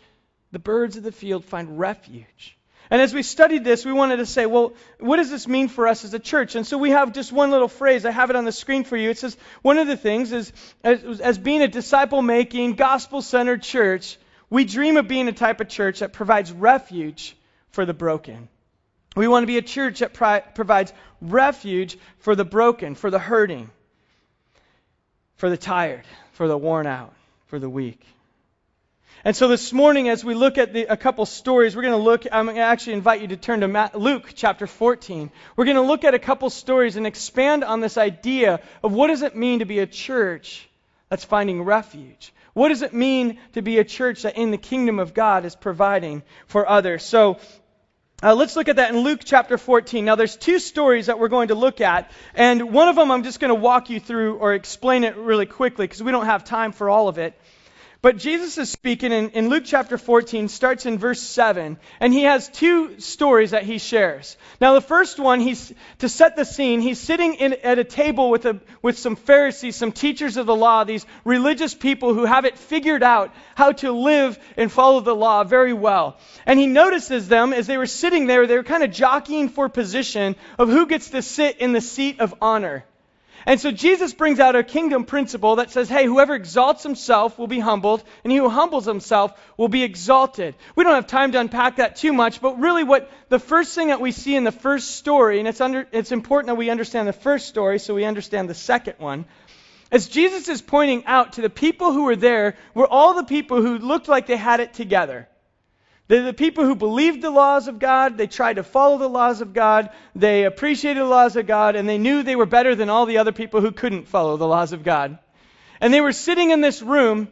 the 0.53 0.59
birds 0.59 0.97
of 0.97 1.05
the 1.05 1.13
field 1.13 1.45
find 1.45 1.79
refuge. 1.79 2.59
And 2.91 3.01
as 3.01 3.15
we 3.15 3.23
studied 3.23 3.63
this, 3.63 3.87
we 3.87 3.93
wanted 3.93 4.17
to 4.17 4.27
say, 4.27 4.47
well, 4.47 4.73
what 4.99 5.19
does 5.19 5.31
this 5.31 5.47
mean 5.47 5.69
for 5.69 5.87
us 5.87 6.05
as 6.05 6.13
a 6.13 6.19
church? 6.19 6.57
And 6.57 6.67
so 6.67 6.77
we 6.77 6.91
have 6.91 7.13
just 7.13 7.31
one 7.31 7.53
little 7.53 7.69
phrase. 7.69 8.05
I 8.05 8.11
have 8.11 8.31
it 8.31 8.37
on 8.37 8.45
the 8.45 8.53
screen 8.53 8.83
for 8.83 8.97
you. 8.97 9.11
It 9.11 9.19
says, 9.19 9.37
one 9.63 9.79
of 9.79 9.87
the 9.87 9.97
things 9.97 10.33
is, 10.33 10.53
as, 10.83 11.21
as 11.21 11.39
being 11.39 11.63
a 11.63 11.69
disciple 11.69 12.21
making, 12.21 12.75
gospel 12.75 13.23
centered 13.23 13.63
church, 13.63 14.19
we 14.51 14.65
dream 14.65 14.97
of 14.97 15.07
being 15.07 15.29
a 15.29 15.33
type 15.33 15.61
of 15.61 15.69
church 15.69 16.01
that 16.01 16.13
provides 16.13 16.51
refuge 16.51 17.37
for 17.71 17.87
the 17.87 17.95
broken. 17.95 18.49
We 19.15 19.29
want 19.29 19.45
to 19.45 19.47
be 19.47 19.59
a 19.59 19.63
church 19.63 20.01
that 20.01 20.13
pri- 20.13 20.41
provides 20.41 20.93
refuge 21.21 21.97
for 22.19 22.35
the 22.35 22.45
broken, 22.45 22.97
for 22.97 23.11
the 23.11 23.21
hurting, 23.21 23.71
for 25.37 25.49
the 25.49 25.57
tired, 25.57 26.05
for 26.33 26.49
the 26.49 26.59
worn 26.59 26.89
out, 26.89 27.15
for 27.47 27.61
the 27.61 27.71
weak. 27.71 28.05
And 29.23 29.37
so 29.37 29.49
this 29.49 29.71
morning, 29.71 30.09
as 30.09 30.25
we 30.25 30.33
look 30.33 30.57
at 30.57 30.73
the, 30.73 30.87
a 30.87 30.97
couple 30.97 31.27
stories, 31.27 31.77
we're 31.77 31.83
going 31.83 31.93
to 31.93 31.99
look, 31.99 32.25
I'm 32.33 32.47
going 32.47 32.57
to 32.57 32.63
actually 32.63 32.95
invite 32.95 33.21
you 33.21 33.29
to 33.29 33.37
turn 33.37 33.61
to 33.61 33.91
Luke 33.93 34.33
chapter 34.35 34.67
14. 34.67 35.31
We're 35.57 35.67
going 35.67 35.77
to 35.77 35.83
look 35.83 36.05
at 36.05 36.15
a 36.15 36.19
couple 36.19 36.49
stories 36.49 36.97
and 36.97 37.07
expand 37.07 37.63
on 37.63 37.81
this 37.81 37.99
idea 37.99 38.61
of 38.83 38.93
what 38.93 39.09
does 39.09 39.21
it 39.21 39.37
mean 39.37 39.59
to 39.59 39.67
be 39.67 39.81
a 39.81 39.87
church 39.87 40.67
that's 41.11 41.23
finding 41.23 41.63
refuge? 41.63 42.33
What 42.55 42.71
does 42.71 42.81
it 42.81 42.95
mean 42.95 43.39
to 43.53 43.61
be 43.61 43.79
a 43.79 43.85
church 43.85 44.23
that 44.23 44.39
in 44.39 44.53
the 44.53 44.59
kingdom 44.59 44.99
of 44.99 45.13
God 45.13 45.45
is 45.45 45.55
providing 45.55 46.23
for 46.47 46.67
others? 46.67 47.03
So 47.03 47.39
uh, 48.23 48.35
let's 48.35 48.57
look 48.57 48.69
at 48.69 48.77
that 48.77 48.91
in 48.95 49.01
Luke 49.01 49.21
chapter 49.23 49.59
14. 49.59 50.03
Now, 50.03 50.15
there's 50.15 50.37
two 50.37 50.59
stories 50.59 51.07
that 51.07 51.19
we're 51.19 51.29
going 51.29 51.49
to 51.49 51.55
look 51.55 51.83
at, 51.83 52.11
and 52.35 52.73
one 52.73 52.89
of 52.89 52.97
them 52.97 53.11
I'm 53.11 53.23
just 53.23 53.39
going 53.39 53.51
to 53.51 53.55
walk 53.55 53.91
you 53.91 54.01
through 54.01 54.37
or 54.37 54.55
explain 54.55 55.05
it 55.05 55.17
really 55.17 55.47
quickly 55.47 55.87
because 55.87 56.03
we 56.03 56.11
don't 56.11 56.25
have 56.25 56.45
time 56.45 56.73
for 56.73 56.89
all 56.89 57.09
of 57.09 57.19
it. 57.19 57.39
But 58.03 58.17
Jesus 58.17 58.57
is 58.57 58.71
speaking 58.71 59.13
in, 59.13 59.29
in, 59.31 59.49
Luke 59.51 59.65
chapter 59.67 59.99
14, 59.99 60.49
starts 60.49 60.87
in 60.87 60.97
verse 60.97 61.21
7, 61.21 61.77
and 62.01 62.15
he 62.15 62.23
has 62.23 62.49
two 62.49 62.99
stories 62.99 63.51
that 63.51 63.65
he 63.65 63.77
shares. 63.77 64.39
Now, 64.59 64.73
the 64.73 64.81
first 64.81 65.19
one, 65.19 65.39
he's 65.39 65.71
to 65.99 66.09
set 66.09 66.35
the 66.35 66.47
scene, 66.47 66.81
he's 66.81 66.99
sitting 66.99 67.35
in, 67.35 67.53
at 67.63 67.79
a 67.79 67.85
table 67.85 68.31
with, 68.31 68.47
a, 68.47 68.59
with 68.81 68.99
some 68.99 69.17
Pharisees, 69.17 69.77
some 69.77 69.93
teachers 69.93 70.39
of 70.39 70.47
the 70.47 70.57
law, 70.57 70.85
these 70.85 71.05
religious 71.25 71.75
people 71.75 72.15
who 72.15 72.25
have 72.25 72.47
it 72.47 72.57
figured 72.57 73.03
out 73.03 73.35
how 73.55 73.73
to 73.73 73.93
live 73.93 74.39
and 74.57 74.73
follow 74.73 75.01
the 75.01 75.15
law 75.15 75.45
very 75.45 75.75
well. 75.75 76.17
And 76.47 76.59
he 76.59 76.67
notices 76.67 77.29
them 77.29 77.53
as 77.53 77.67
they 77.67 77.77
were 77.77 77.85
sitting 77.85 78.27
there, 78.27 78.47
they 78.47 78.57
were 78.57 78.65
kind 78.65 78.83
of 78.83 78.93
jockeying 78.93 79.51
for 79.51 79.69
position 79.69 80.37
of 80.59 80.71
who 80.71 80.87
gets 80.87 81.11
to 81.11 81.21
sit 81.21 81.59
in 81.59 81.73
the 81.73 81.83
seat 81.83 82.21
of 82.21 82.35
honor. 82.41 82.87
And 83.47 83.59
so 83.59 83.71
Jesus 83.71 84.13
brings 84.13 84.39
out 84.39 84.55
a 84.55 84.63
kingdom 84.63 85.05
principle 85.05 85.57
that 85.57 85.71
says, 85.71 85.89
hey, 85.89 86.05
whoever 86.05 86.35
exalts 86.35 86.83
himself 86.83 87.39
will 87.39 87.47
be 87.47 87.59
humbled, 87.59 88.05
and 88.23 88.31
he 88.31 88.39
who 88.39 88.49
humbles 88.49 88.85
himself 88.85 89.33
will 89.57 89.69
be 89.69 89.83
exalted. 89.83 90.55
We 90.77 90.85
don't 90.85 90.95
have 90.95 91.07
time 91.07 91.33
to 91.33 91.41
unpack 91.41 91.77
that 91.77 91.97
too 91.97 92.13
much, 92.13 92.41
but 92.41 92.61
really 92.61 92.85
what 92.85 93.11
the 93.31 93.39
first 93.39 93.75
thing 93.75 93.89
that 93.89 94.01
we 94.01 94.13
see 94.13 94.37
in 94.37 94.45
the 94.45 94.53
first 94.53 94.93
story, 94.93 95.39
and 95.39 95.49
it's, 95.49 95.61
under, 95.61 95.87
it's 95.91 96.13
important 96.13 96.49
that 96.49 96.57
we 96.57 96.69
understand 96.69 97.09
the 97.09 97.15
first 97.15 97.49
story 97.49 97.79
so 97.79 97.95
we 97.95 98.05
understand 98.05 98.51
the 98.51 98.55
second 98.55 98.97
one, 98.99 99.25
as 99.91 100.07
Jesus 100.07 100.49
is 100.49 100.61
pointing 100.61 101.07
out 101.07 101.33
to 101.33 101.41
the 101.41 101.51
people 101.51 101.93
who 101.93 102.05
were 102.05 102.17
there, 102.17 102.57
were 102.75 102.87
all 102.87 103.15
the 103.15 103.25
people 103.25 103.63
who 103.63 103.79
looked 103.79 104.07
like 104.07 104.27
they 104.27 104.37
had 104.37 104.61
it 104.61 104.75
together. 104.75 105.29
They're 106.11 106.25
the 106.25 106.33
people 106.33 106.65
who 106.65 106.75
believed 106.75 107.23
the 107.23 107.31
laws 107.31 107.69
of 107.69 107.79
God, 107.79 108.19
they 108.19 108.27
tried 108.27 108.57
to 108.57 108.65
follow 108.65 108.99
the 108.99 109.09
laws 109.09 109.43
of 109.43 109.53
God, 109.53 109.91
they 110.17 110.43
appreciated 110.43 110.99
the 110.99 111.05
laws 111.05 111.37
of 111.37 111.47
God, 111.47 111.77
and 111.77 111.89
they 111.89 111.99
knew 111.99 112.25
they 112.25 112.35
were 112.35 112.47
better 112.47 112.75
than 112.75 112.91
all 112.91 113.07
the 113.07 113.19
other 113.19 113.31
people 113.31 113.61
who 113.61 113.71
couldn't 113.71 114.09
follow 114.09 114.37
the 114.37 114.49
laws 114.49 114.73
of 114.73 114.83
God. 114.83 115.21
And 115.81 115.95
they 115.95 116.01
were 116.01 116.11
sitting 116.11 116.51
in 116.51 116.61
this 116.61 116.83
room, 116.83 117.29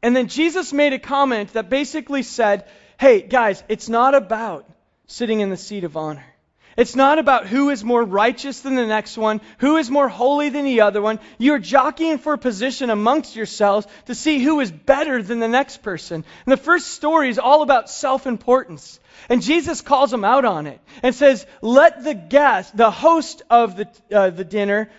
and 0.00 0.14
then 0.14 0.28
Jesus 0.28 0.72
made 0.72 0.92
a 0.92 1.00
comment 1.00 1.54
that 1.54 1.68
basically 1.68 2.22
said, 2.22 2.68
Hey, 3.00 3.20
guys, 3.22 3.64
it's 3.68 3.88
not 3.88 4.14
about 4.14 4.70
sitting 5.08 5.40
in 5.40 5.50
the 5.50 5.56
seat 5.56 5.82
of 5.82 5.96
honor. 5.96 6.33
It's 6.76 6.96
not 6.96 7.18
about 7.18 7.46
who 7.46 7.70
is 7.70 7.84
more 7.84 8.02
righteous 8.02 8.60
than 8.60 8.74
the 8.74 8.86
next 8.86 9.16
one, 9.16 9.40
who 9.58 9.76
is 9.76 9.90
more 9.90 10.08
holy 10.08 10.48
than 10.48 10.64
the 10.64 10.80
other 10.80 11.00
one. 11.00 11.20
You're 11.38 11.58
jockeying 11.58 12.18
for 12.18 12.32
a 12.32 12.38
position 12.38 12.90
amongst 12.90 13.36
yourselves 13.36 13.86
to 14.06 14.14
see 14.14 14.40
who 14.40 14.60
is 14.60 14.72
better 14.72 15.22
than 15.22 15.38
the 15.38 15.48
next 15.48 15.82
person. 15.82 16.24
And 16.44 16.52
the 16.52 16.56
first 16.56 16.88
story 16.88 17.28
is 17.28 17.38
all 17.38 17.62
about 17.62 17.90
self 17.90 18.26
importance. 18.26 18.98
And 19.28 19.42
Jesus 19.42 19.80
calls 19.80 20.10
them 20.10 20.24
out 20.24 20.44
on 20.44 20.66
it 20.66 20.80
and 21.02 21.14
says, 21.14 21.46
Let 21.62 22.02
the 22.02 22.14
guest, 22.14 22.76
the 22.76 22.90
host 22.90 23.42
of 23.48 23.76
the, 23.76 23.88
uh, 24.12 24.30
the 24.30 24.44
dinner, 24.44 24.90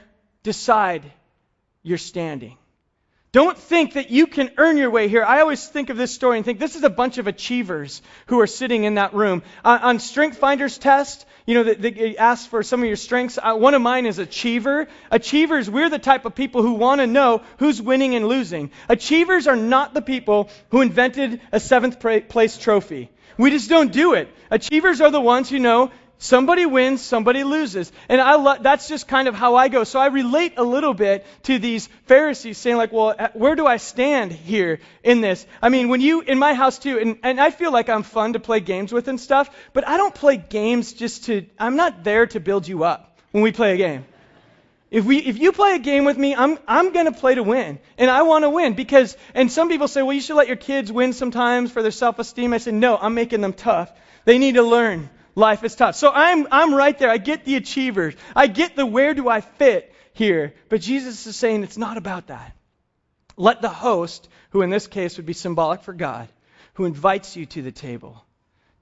decide 0.43 1.03
your 1.83 1.97
standing. 1.97 2.57
Don't 3.35 3.57
think 3.57 3.95
that 3.95 4.11
you 4.11 4.27
can 4.27 4.49
earn 4.55 4.77
your 4.77 4.89
way 4.89 5.09
here. 5.09 5.21
I 5.21 5.41
always 5.41 5.67
think 5.67 5.89
of 5.89 5.97
this 5.97 6.13
story 6.13 6.37
and 6.37 6.45
think 6.45 6.57
this 6.57 6.77
is 6.77 6.83
a 6.83 6.89
bunch 6.89 7.17
of 7.17 7.27
achievers 7.27 8.01
who 8.27 8.39
are 8.39 8.47
sitting 8.47 8.85
in 8.85 8.93
that 8.93 9.13
room. 9.13 9.43
Uh, 9.61 9.77
on 9.81 9.99
Strength 9.99 10.37
Finders 10.37 10.77
test, 10.77 11.25
you 11.45 11.55
know, 11.55 11.63
they, 11.63 11.91
they 11.91 12.15
ask 12.15 12.49
for 12.49 12.63
some 12.63 12.79
of 12.81 12.87
your 12.87 12.95
strengths. 12.95 13.37
Uh, 13.37 13.55
one 13.55 13.73
of 13.73 13.81
mine 13.81 14.05
is 14.05 14.19
achiever. 14.19 14.87
Achievers, 15.11 15.69
we're 15.69 15.89
the 15.89 15.99
type 15.99 16.23
of 16.23 16.33
people 16.33 16.61
who 16.61 16.75
want 16.75 17.01
to 17.01 17.07
know 17.07 17.41
who's 17.57 17.81
winning 17.81 18.15
and 18.15 18.25
losing. 18.25 18.71
Achievers 18.87 19.47
are 19.47 19.57
not 19.57 19.93
the 19.93 20.01
people 20.01 20.49
who 20.69 20.79
invented 20.79 21.41
a 21.51 21.59
seventh 21.59 21.99
place 21.99 22.57
trophy. 22.57 23.11
We 23.37 23.51
just 23.51 23.69
don't 23.69 23.91
do 23.91 24.13
it. 24.13 24.29
Achievers 24.49 25.01
are 25.01 25.11
the 25.11 25.19
ones 25.19 25.49
who 25.49 25.59
know 25.59 25.91
Somebody 26.17 26.65
wins, 26.65 27.01
somebody 27.01 27.43
loses. 27.43 27.91
And 28.07 28.21
I 28.21 28.35
lo- 28.35 28.55
that's 28.59 28.87
just 28.87 29.07
kind 29.07 29.27
of 29.27 29.35
how 29.35 29.55
I 29.55 29.67
go. 29.67 29.83
So 29.83 29.99
I 29.99 30.07
relate 30.07 30.53
a 30.57 30.63
little 30.63 30.93
bit 30.93 31.25
to 31.43 31.59
these 31.59 31.87
Pharisees 32.05 32.57
saying, 32.57 32.77
like, 32.77 32.93
well, 32.93 33.13
uh, 33.17 33.27
where 33.33 33.55
do 33.55 33.67
I 33.67 33.77
stand 33.77 34.31
here 34.31 34.79
in 35.03 35.19
this? 35.19 35.45
I 35.61 35.69
mean, 35.69 35.89
when 35.89 35.99
you, 35.99 36.21
in 36.21 36.39
my 36.39 36.53
house 36.53 36.79
too, 36.79 36.99
and, 36.99 37.19
and 37.21 37.39
I 37.39 37.51
feel 37.51 37.71
like 37.71 37.89
I'm 37.89 38.03
fun 38.03 38.33
to 38.33 38.39
play 38.39 38.61
games 38.61 38.93
with 38.93 39.09
and 39.09 39.19
stuff, 39.19 39.49
but 39.73 39.87
I 39.87 39.97
don't 39.97 40.15
play 40.15 40.37
games 40.37 40.93
just 40.93 41.25
to, 41.25 41.45
I'm 41.59 41.75
not 41.75 42.03
there 42.05 42.27
to 42.27 42.39
build 42.39 42.67
you 42.67 42.85
up 42.85 43.19
when 43.31 43.43
we 43.43 43.51
play 43.51 43.73
a 43.73 43.77
game. 43.77 44.05
If 44.91 45.03
we, 45.03 45.17
if 45.17 45.37
you 45.37 45.51
play 45.51 45.75
a 45.75 45.79
game 45.79 46.05
with 46.05 46.17
me, 46.17 46.33
I'm, 46.33 46.57
I'm 46.65 46.93
going 46.93 47.07
to 47.07 47.11
play 47.11 47.35
to 47.35 47.43
win. 47.43 47.79
And 47.97 48.09
I 48.09 48.21
want 48.21 48.45
to 48.45 48.49
win 48.49 48.73
because, 48.75 49.17
and 49.33 49.51
some 49.51 49.67
people 49.67 49.89
say, 49.89 50.01
well, 50.01 50.13
you 50.13 50.21
should 50.21 50.37
let 50.37 50.47
your 50.47 50.55
kids 50.55 50.89
win 50.89 51.11
sometimes 51.11 51.71
for 51.71 51.81
their 51.81 51.91
self-esteem. 51.91 52.53
I 52.53 52.59
say, 52.59 52.71
no, 52.71 52.95
I'm 52.95 53.13
making 53.13 53.41
them 53.41 53.51
tough. 53.51 53.91
They 54.23 54.37
need 54.37 54.55
to 54.55 54.63
learn 54.63 55.09
life 55.35 55.63
is 55.63 55.75
tough. 55.75 55.95
So 55.95 56.11
I'm, 56.11 56.47
I'm 56.51 56.73
right 56.73 56.97
there. 56.97 57.09
I 57.09 57.17
get 57.17 57.45
the 57.45 57.55
achievers. 57.55 58.15
I 58.35 58.47
get 58.47 58.75
the 58.75 58.85
where 58.85 59.13
do 59.13 59.29
I 59.29 59.41
fit 59.41 59.93
here. 60.13 60.53
But 60.69 60.81
Jesus 60.81 61.27
is 61.27 61.35
saying 61.35 61.63
it's 61.63 61.77
not 61.77 61.97
about 61.97 62.27
that. 62.27 62.55
Let 63.37 63.61
the 63.61 63.69
host, 63.69 64.27
who 64.51 64.61
in 64.61 64.69
this 64.69 64.87
case 64.87 65.17
would 65.17 65.25
be 65.25 65.33
symbolic 65.33 65.83
for 65.83 65.93
God, 65.93 66.29
who 66.75 66.85
invites 66.85 67.35
you 67.35 67.45
to 67.47 67.61
the 67.61 67.71
table, 67.71 68.25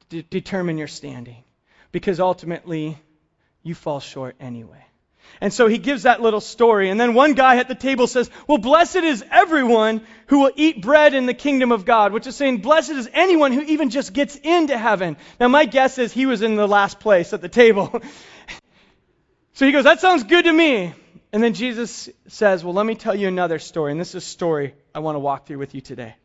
d- 0.09 0.25
determine 0.29 0.77
your 0.77 0.87
standing. 0.87 1.43
Because 1.91 2.19
ultimately, 2.19 2.97
you 3.63 3.75
fall 3.75 3.99
short 3.99 4.35
anyway. 4.39 4.83
And 5.41 5.51
so 5.51 5.67
he 5.67 5.77
gives 5.77 6.03
that 6.03 6.21
little 6.21 6.39
story. 6.39 6.89
And 6.89 6.99
then 6.99 7.13
one 7.13 7.33
guy 7.33 7.57
at 7.57 7.67
the 7.67 7.75
table 7.75 8.07
says, 8.07 8.29
Well, 8.47 8.57
blessed 8.57 8.97
is 8.97 9.25
everyone 9.29 10.01
who 10.27 10.39
will 10.39 10.51
eat 10.55 10.81
bread 10.81 11.13
in 11.13 11.25
the 11.25 11.33
kingdom 11.33 11.71
of 11.71 11.85
God, 11.85 12.13
which 12.13 12.27
is 12.27 12.35
saying, 12.35 12.59
Blessed 12.59 12.91
is 12.91 13.09
anyone 13.11 13.51
who 13.51 13.61
even 13.61 13.89
just 13.89 14.13
gets 14.13 14.35
into 14.35 14.77
heaven. 14.77 15.17
Now, 15.39 15.49
my 15.49 15.65
guess 15.65 15.97
is 15.97 16.13
he 16.13 16.25
was 16.25 16.41
in 16.41 16.55
the 16.55 16.67
last 16.67 16.99
place 16.99 17.33
at 17.33 17.41
the 17.41 17.49
table. 17.49 18.01
so 19.53 19.65
he 19.65 19.71
goes, 19.71 19.83
That 19.83 19.99
sounds 19.99 20.23
good 20.23 20.45
to 20.45 20.53
me. 20.53 20.93
And 21.33 21.43
then 21.43 21.53
Jesus 21.55 22.09
says, 22.27 22.63
Well, 22.63 22.73
let 22.73 22.85
me 22.85 22.95
tell 22.95 23.15
you 23.15 23.27
another 23.27 23.59
story. 23.59 23.91
And 23.91 23.99
this 23.99 24.09
is 24.09 24.15
a 24.15 24.21
story 24.21 24.75
I 24.95 24.99
want 24.99 25.15
to 25.15 25.19
walk 25.19 25.47
through 25.47 25.57
with 25.57 25.75
you 25.75 25.81
today. 25.81 26.15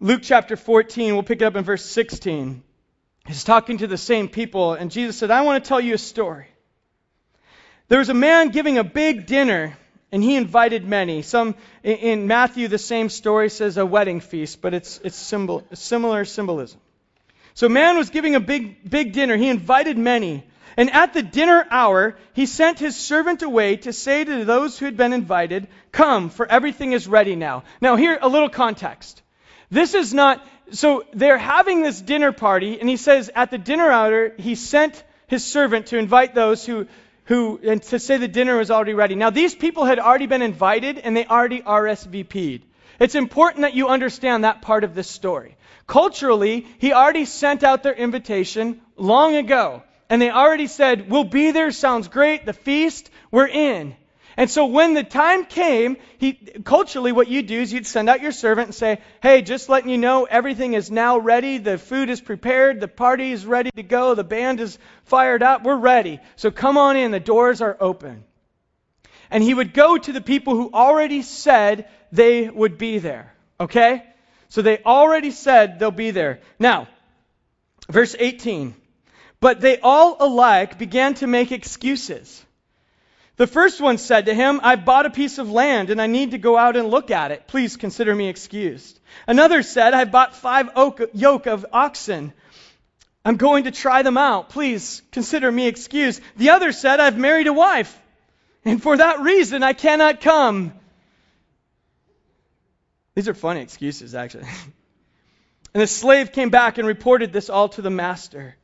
Luke 0.00 0.22
chapter 0.22 0.56
14, 0.56 1.14
we'll 1.14 1.22
pick 1.22 1.42
it 1.42 1.44
up 1.44 1.56
in 1.56 1.64
verse 1.64 1.84
16. 1.84 2.62
He's 3.26 3.44
talking 3.44 3.78
to 3.78 3.86
the 3.86 3.98
same 3.98 4.28
people, 4.28 4.72
and 4.72 4.90
Jesus 4.90 5.18
said, 5.18 5.30
I 5.30 5.42
want 5.42 5.62
to 5.62 5.68
tell 5.68 5.80
you 5.80 5.94
a 5.94 5.98
story. 5.98 6.46
There 7.88 7.98
was 7.98 8.10
a 8.10 8.14
man 8.14 8.48
giving 8.50 8.78
a 8.78 8.84
big 8.84 9.26
dinner, 9.26 9.76
and 10.12 10.22
he 10.22 10.36
invited 10.36 10.86
many. 10.86 11.22
Some 11.22 11.54
in 11.82 12.26
Matthew, 12.26 12.68
the 12.68 12.78
same 12.78 13.08
story 13.08 13.48
says 13.48 13.78
a 13.78 13.86
wedding 13.86 14.20
feast, 14.20 14.60
but 14.60 14.74
it's 14.74 15.00
it's 15.02 15.16
symbol, 15.16 15.64
similar 15.72 16.24
symbolism. 16.24 16.80
So 17.54 17.68
man 17.68 17.96
was 17.96 18.10
giving 18.10 18.34
a 18.34 18.40
big 18.40 18.88
big 18.88 19.12
dinner. 19.12 19.36
He 19.36 19.48
invited 19.48 19.96
many. 19.96 20.44
And 20.76 20.92
at 20.92 21.12
the 21.12 21.22
dinner 21.22 21.66
hour, 21.70 22.16
he 22.34 22.46
sent 22.46 22.78
his 22.78 22.94
servant 22.94 23.42
away 23.42 23.76
to 23.78 23.92
say 23.92 24.22
to 24.22 24.44
those 24.44 24.78
who 24.78 24.84
had 24.84 24.96
been 24.96 25.12
invited, 25.12 25.66
Come, 25.90 26.30
for 26.30 26.46
everything 26.46 26.92
is 26.92 27.08
ready 27.08 27.34
now. 27.34 27.64
Now, 27.80 27.96
here, 27.96 28.16
a 28.22 28.28
little 28.28 28.48
context. 28.48 29.20
This 29.70 29.94
is 29.94 30.14
not 30.14 30.46
so 30.70 31.04
they're 31.12 31.38
having 31.38 31.82
this 31.82 32.00
dinner 32.00 32.32
party, 32.32 32.78
and 32.78 32.88
he 32.88 32.96
says 32.96 33.30
at 33.34 33.50
the 33.50 33.58
dinner 33.58 33.90
hour, 33.90 34.32
he 34.38 34.54
sent 34.54 35.02
his 35.26 35.44
servant 35.44 35.86
to 35.86 35.98
invite 35.98 36.34
those 36.34 36.64
who, 36.64 36.86
who, 37.28 37.60
and 37.62 37.82
to 37.82 37.98
say 37.98 38.16
the 38.16 38.26
dinner 38.26 38.56
was 38.56 38.70
already 38.70 38.94
ready. 38.94 39.14
Now, 39.14 39.28
these 39.28 39.54
people 39.54 39.84
had 39.84 39.98
already 39.98 40.26
been 40.26 40.40
invited, 40.40 40.98
and 40.98 41.14
they 41.14 41.26
already 41.26 41.60
RSVP'd. 41.60 42.64
It's 42.98 43.14
important 43.14 43.62
that 43.62 43.74
you 43.74 43.88
understand 43.88 44.44
that 44.44 44.62
part 44.62 44.82
of 44.82 44.94
this 44.94 45.10
story. 45.10 45.58
Culturally, 45.86 46.66
he 46.78 46.94
already 46.94 47.26
sent 47.26 47.62
out 47.62 47.82
their 47.82 47.92
invitation 47.92 48.80
long 48.96 49.36
ago. 49.36 49.82
And 50.08 50.22
they 50.22 50.30
already 50.30 50.68
said, 50.68 51.10
We'll 51.10 51.24
be 51.24 51.50
there, 51.50 51.70
sounds 51.70 52.08
great, 52.08 52.46
the 52.46 52.54
feast, 52.54 53.10
we're 53.30 53.46
in. 53.46 53.94
And 54.38 54.48
so 54.48 54.66
when 54.66 54.94
the 54.94 55.02
time 55.02 55.46
came, 55.46 55.96
he, 56.18 56.34
culturally 56.62 57.10
what 57.10 57.26
you'd 57.26 57.48
do 57.48 57.60
is 57.60 57.72
you'd 57.72 57.88
send 57.88 58.08
out 58.08 58.22
your 58.22 58.30
servant 58.30 58.68
and 58.68 58.74
say, 58.74 59.00
hey, 59.20 59.42
just 59.42 59.68
letting 59.68 59.90
you 59.90 59.98
know 59.98 60.26
everything 60.26 60.74
is 60.74 60.92
now 60.92 61.18
ready. 61.18 61.58
The 61.58 61.76
food 61.76 62.08
is 62.08 62.20
prepared. 62.20 62.78
The 62.78 62.86
party 62.86 63.32
is 63.32 63.44
ready 63.44 63.72
to 63.72 63.82
go. 63.82 64.14
The 64.14 64.22
band 64.22 64.60
is 64.60 64.78
fired 65.06 65.42
up. 65.42 65.64
We're 65.64 65.74
ready. 65.74 66.20
So 66.36 66.52
come 66.52 66.78
on 66.78 66.96
in. 66.96 67.10
The 67.10 67.18
doors 67.18 67.60
are 67.60 67.76
open. 67.80 68.22
And 69.28 69.42
he 69.42 69.52
would 69.52 69.74
go 69.74 69.98
to 69.98 70.12
the 70.12 70.20
people 70.20 70.54
who 70.54 70.70
already 70.72 71.22
said 71.22 71.88
they 72.12 72.48
would 72.48 72.78
be 72.78 72.98
there. 72.98 73.34
Okay? 73.58 74.04
So 74.50 74.62
they 74.62 74.78
already 74.84 75.32
said 75.32 75.80
they'll 75.80 75.90
be 75.90 76.12
there. 76.12 76.38
Now, 76.60 76.86
verse 77.88 78.14
18. 78.16 78.76
But 79.40 79.60
they 79.60 79.80
all 79.80 80.16
alike 80.20 80.78
began 80.78 81.14
to 81.14 81.26
make 81.26 81.50
excuses. 81.50 82.44
The 83.38 83.46
first 83.46 83.80
one 83.80 83.98
said 83.98 84.26
to 84.26 84.34
him, 84.34 84.60
I've 84.64 84.84
bought 84.84 85.06
a 85.06 85.10
piece 85.10 85.38
of 85.38 85.48
land 85.48 85.90
and 85.90 86.02
I 86.02 86.08
need 86.08 86.32
to 86.32 86.38
go 86.38 86.58
out 86.58 86.76
and 86.76 86.88
look 86.88 87.12
at 87.12 87.30
it. 87.30 87.46
Please 87.46 87.76
consider 87.76 88.12
me 88.12 88.28
excused. 88.28 88.98
Another 89.28 89.62
said, 89.62 89.94
I've 89.94 90.10
bought 90.10 90.34
five 90.34 90.70
yoke 91.14 91.46
of 91.46 91.64
oxen. 91.72 92.32
I'm 93.24 93.36
going 93.36 93.64
to 93.64 93.70
try 93.70 94.02
them 94.02 94.18
out. 94.18 94.48
Please 94.50 95.02
consider 95.12 95.50
me 95.52 95.68
excused. 95.68 96.20
The 96.36 96.50
other 96.50 96.72
said, 96.72 96.98
I've 96.98 97.16
married 97.16 97.46
a 97.46 97.52
wife 97.52 97.96
and 98.64 98.82
for 98.82 98.96
that 98.96 99.20
reason 99.20 99.62
I 99.62 99.72
cannot 99.72 100.20
come. 100.20 100.72
These 103.14 103.28
are 103.28 103.34
funny 103.34 103.60
excuses, 103.60 104.16
actually. 104.16 104.44
and 105.74 105.82
the 105.82 105.86
slave 105.86 106.32
came 106.32 106.50
back 106.50 106.78
and 106.78 106.88
reported 106.88 107.32
this 107.32 107.50
all 107.50 107.68
to 107.70 107.82
the 107.82 107.90
master. 107.90 108.56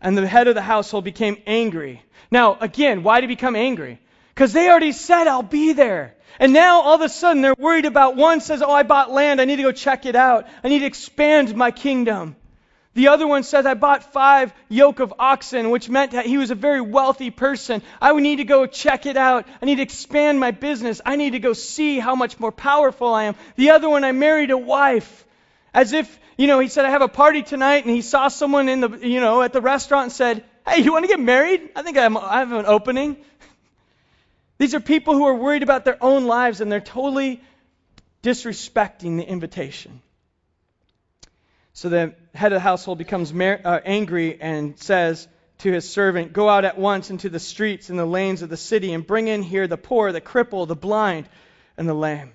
And 0.00 0.18
the 0.18 0.26
head 0.26 0.48
of 0.48 0.56
the 0.56 0.62
household 0.62 1.04
became 1.04 1.40
angry. 1.46 2.02
Now, 2.32 2.58
again, 2.60 3.04
why 3.04 3.20
did 3.20 3.30
he 3.30 3.36
become 3.36 3.54
angry? 3.56 4.00
Because 4.38 4.52
they 4.52 4.70
already 4.70 4.92
said, 4.92 5.26
I'll 5.26 5.42
be 5.42 5.72
there. 5.72 6.14
And 6.38 6.52
now 6.52 6.82
all 6.82 6.94
of 6.94 7.00
a 7.00 7.08
sudden 7.08 7.42
they're 7.42 7.56
worried 7.58 7.86
about 7.86 8.14
one 8.14 8.40
says, 8.40 8.62
Oh, 8.62 8.70
I 8.70 8.84
bought 8.84 9.10
land. 9.10 9.40
I 9.40 9.46
need 9.46 9.56
to 9.56 9.64
go 9.64 9.72
check 9.72 10.06
it 10.06 10.14
out. 10.14 10.46
I 10.62 10.68
need 10.68 10.78
to 10.78 10.84
expand 10.84 11.56
my 11.56 11.72
kingdom. 11.72 12.36
The 12.94 13.08
other 13.08 13.26
one 13.26 13.42
says, 13.42 13.66
I 13.66 13.74
bought 13.74 14.12
five 14.12 14.54
yoke 14.68 15.00
of 15.00 15.12
oxen, 15.18 15.70
which 15.70 15.88
meant 15.88 16.12
that 16.12 16.24
he 16.24 16.38
was 16.38 16.52
a 16.52 16.54
very 16.54 16.80
wealthy 16.80 17.30
person. 17.30 17.82
I 18.00 18.12
need 18.12 18.36
to 18.36 18.44
go 18.44 18.66
check 18.66 19.06
it 19.06 19.16
out. 19.16 19.44
I 19.60 19.66
need 19.66 19.78
to 19.78 19.82
expand 19.82 20.38
my 20.38 20.52
business. 20.52 21.00
I 21.04 21.16
need 21.16 21.30
to 21.30 21.40
go 21.40 21.52
see 21.52 21.98
how 21.98 22.14
much 22.14 22.38
more 22.38 22.52
powerful 22.52 23.12
I 23.12 23.24
am. 23.24 23.34
The 23.56 23.70
other 23.70 23.88
one, 23.88 24.04
I 24.04 24.12
married 24.12 24.52
a 24.52 24.56
wife. 24.56 25.26
As 25.74 25.92
if, 25.92 26.16
you 26.36 26.46
know, 26.46 26.60
he 26.60 26.68
said, 26.68 26.84
I 26.84 26.90
have 26.90 27.02
a 27.02 27.08
party 27.08 27.42
tonight, 27.42 27.86
and 27.86 27.92
he 27.92 28.02
saw 28.02 28.28
someone 28.28 28.68
in 28.68 28.78
the, 28.78 28.98
you 29.02 29.18
know, 29.18 29.42
at 29.42 29.52
the 29.52 29.60
restaurant 29.60 30.04
and 30.04 30.12
said, 30.12 30.44
Hey, 30.64 30.82
you 30.82 30.92
want 30.92 31.02
to 31.02 31.08
get 31.08 31.18
married? 31.18 31.70
I 31.74 31.82
think 31.82 31.98
I'm, 31.98 32.16
I 32.16 32.38
have 32.38 32.52
an 32.52 32.66
opening. 32.66 33.16
These 34.58 34.74
are 34.74 34.80
people 34.80 35.14
who 35.14 35.24
are 35.24 35.34
worried 35.34 35.62
about 35.62 35.84
their 35.84 36.02
own 36.02 36.26
lives 36.26 36.60
and 36.60 36.70
they're 36.70 36.80
totally 36.80 37.40
disrespecting 38.22 39.16
the 39.16 39.26
invitation. 39.26 40.02
So 41.72 41.88
the 41.88 42.14
head 42.34 42.52
of 42.52 42.56
the 42.56 42.60
household 42.60 42.98
becomes 42.98 43.32
mar- 43.32 43.60
uh, 43.64 43.80
angry 43.84 44.40
and 44.40 44.76
says 44.78 45.28
to 45.58 45.72
his 45.72 45.88
servant, 45.88 46.32
Go 46.32 46.48
out 46.48 46.64
at 46.64 46.76
once 46.76 47.10
into 47.10 47.28
the 47.28 47.38
streets 47.38 47.88
and 47.88 47.98
the 47.98 48.04
lanes 48.04 48.42
of 48.42 48.48
the 48.48 48.56
city 48.56 48.92
and 48.92 49.06
bring 49.06 49.28
in 49.28 49.42
here 49.42 49.68
the 49.68 49.76
poor, 49.76 50.10
the 50.10 50.20
cripple, 50.20 50.66
the 50.66 50.74
blind, 50.74 51.28
and 51.76 51.88
the 51.88 51.94
lame. 51.94 52.32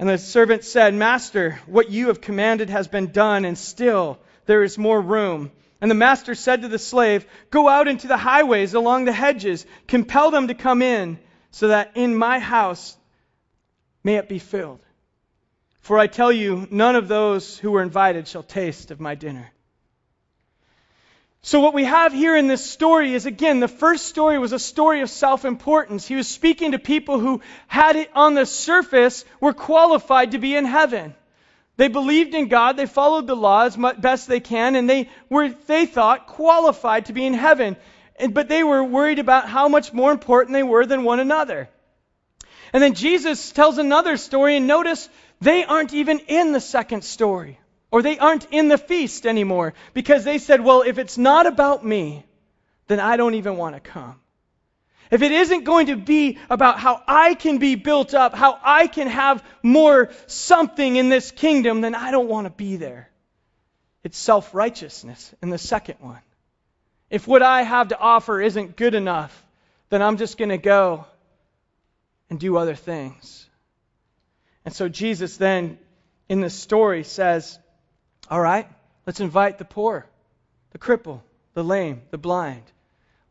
And 0.00 0.08
the 0.08 0.18
servant 0.18 0.64
said, 0.64 0.94
Master, 0.94 1.60
what 1.66 1.90
you 1.90 2.08
have 2.08 2.20
commanded 2.20 2.70
has 2.70 2.88
been 2.88 3.12
done, 3.12 3.44
and 3.44 3.56
still 3.56 4.18
there 4.46 4.64
is 4.64 4.78
more 4.78 5.00
room. 5.00 5.52
And 5.80 5.90
the 5.90 5.94
master 5.94 6.34
said 6.34 6.62
to 6.62 6.68
the 6.68 6.78
slave, 6.78 7.26
Go 7.50 7.68
out 7.68 7.88
into 7.88 8.06
the 8.06 8.16
highways 8.16 8.74
along 8.74 9.06
the 9.06 9.12
hedges, 9.12 9.64
compel 9.86 10.30
them 10.30 10.48
to 10.48 10.54
come 10.54 10.82
in, 10.82 11.18
so 11.50 11.68
that 11.68 11.92
in 11.94 12.14
my 12.14 12.38
house 12.38 12.96
may 14.04 14.16
it 14.16 14.28
be 14.28 14.38
filled. 14.38 14.84
For 15.80 15.98
I 15.98 16.06
tell 16.06 16.30
you, 16.30 16.68
none 16.70 16.96
of 16.96 17.08
those 17.08 17.58
who 17.58 17.70
were 17.70 17.82
invited 17.82 18.28
shall 18.28 18.42
taste 18.42 18.90
of 18.90 19.00
my 19.00 19.14
dinner. 19.14 19.50
So, 21.42 21.60
what 21.60 21.72
we 21.72 21.84
have 21.84 22.12
here 22.12 22.36
in 22.36 22.48
this 22.48 22.70
story 22.70 23.14
is 23.14 23.24
again, 23.24 23.60
the 23.60 23.68
first 23.68 24.06
story 24.06 24.38
was 24.38 24.52
a 24.52 24.58
story 24.58 25.00
of 25.00 25.08
self 25.08 25.46
importance. 25.46 26.06
He 26.06 26.14
was 26.14 26.28
speaking 26.28 26.72
to 26.72 26.78
people 26.78 27.18
who 27.18 27.40
had 27.66 27.96
it 27.96 28.10
on 28.14 28.34
the 28.34 28.44
surface, 28.44 29.24
were 29.40 29.54
qualified 29.54 30.32
to 30.32 30.38
be 30.38 30.54
in 30.54 30.66
heaven. 30.66 31.14
They 31.80 31.88
believed 31.88 32.34
in 32.34 32.48
God, 32.48 32.76
they 32.76 32.84
followed 32.84 33.26
the 33.26 33.34
law 33.34 33.64
as 33.64 33.78
much, 33.78 33.98
best 33.98 34.28
they 34.28 34.40
can, 34.40 34.76
and 34.76 34.86
they 34.86 35.08
were, 35.30 35.48
they 35.48 35.86
thought, 35.86 36.26
qualified 36.26 37.06
to 37.06 37.14
be 37.14 37.24
in 37.24 37.32
heaven. 37.32 37.74
But 38.32 38.50
they 38.50 38.62
were 38.62 38.84
worried 38.84 39.18
about 39.18 39.48
how 39.48 39.66
much 39.68 39.90
more 39.94 40.12
important 40.12 40.52
they 40.52 40.62
were 40.62 40.84
than 40.84 41.04
one 41.04 41.20
another. 41.20 41.70
And 42.74 42.82
then 42.82 42.92
Jesus 42.92 43.50
tells 43.52 43.78
another 43.78 44.18
story, 44.18 44.58
and 44.58 44.66
notice 44.66 45.08
they 45.40 45.64
aren't 45.64 45.94
even 45.94 46.18
in 46.28 46.52
the 46.52 46.60
second 46.60 47.02
story, 47.02 47.58
or 47.90 48.02
they 48.02 48.18
aren't 48.18 48.48
in 48.50 48.68
the 48.68 48.76
feast 48.76 49.24
anymore, 49.24 49.72
because 49.94 50.22
they 50.22 50.36
said, 50.36 50.60
well, 50.60 50.82
if 50.82 50.98
it's 50.98 51.16
not 51.16 51.46
about 51.46 51.82
me, 51.82 52.26
then 52.88 53.00
I 53.00 53.16
don't 53.16 53.36
even 53.36 53.56
want 53.56 53.74
to 53.74 53.80
come. 53.80 54.20
If 55.10 55.22
it 55.22 55.32
isn't 55.32 55.64
going 55.64 55.86
to 55.86 55.96
be 55.96 56.38
about 56.48 56.78
how 56.78 57.02
I 57.06 57.34
can 57.34 57.58
be 57.58 57.74
built 57.74 58.14
up, 58.14 58.34
how 58.34 58.58
I 58.62 58.86
can 58.86 59.08
have 59.08 59.44
more 59.62 60.10
something 60.26 60.96
in 60.96 61.08
this 61.08 61.32
kingdom, 61.32 61.80
then 61.80 61.96
I 61.96 62.12
don't 62.12 62.28
want 62.28 62.46
to 62.46 62.50
be 62.50 62.76
there. 62.76 63.10
It's 64.04 64.16
self 64.16 64.54
righteousness 64.54 65.34
in 65.42 65.50
the 65.50 65.58
second 65.58 65.96
one. 66.00 66.20
If 67.10 67.26
what 67.26 67.42
I 67.42 67.62
have 67.62 67.88
to 67.88 67.98
offer 67.98 68.40
isn't 68.40 68.76
good 68.76 68.94
enough, 68.94 69.44
then 69.88 70.00
I'm 70.00 70.16
just 70.16 70.38
going 70.38 70.50
to 70.50 70.58
go 70.58 71.06
and 72.30 72.38
do 72.38 72.56
other 72.56 72.76
things. 72.76 73.48
And 74.64 74.72
so 74.72 74.88
Jesus 74.88 75.36
then, 75.36 75.78
in 76.28 76.40
the 76.40 76.50
story, 76.50 77.02
says, 77.02 77.58
All 78.30 78.40
right, 78.40 78.68
let's 79.06 79.18
invite 79.18 79.58
the 79.58 79.64
poor, 79.64 80.06
the 80.70 80.78
cripple, 80.78 81.20
the 81.54 81.64
lame, 81.64 82.02
the 82.12 82.18
blind, 82.18 82.62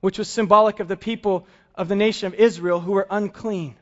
which 0.02 0.18
was 0.18 0.28
symbolic 0.28 0.82
of 0.82 0.90
the 0.90 0.98
people 0.98 1.48
of 1.80 1.88
the 1.88 1.96
nation 1.96 2.28
of 2.28 2.34
Israel 2.34 2.82
who 2.82 2.92
were 2.92 3.08
unclean. 3.10 3.74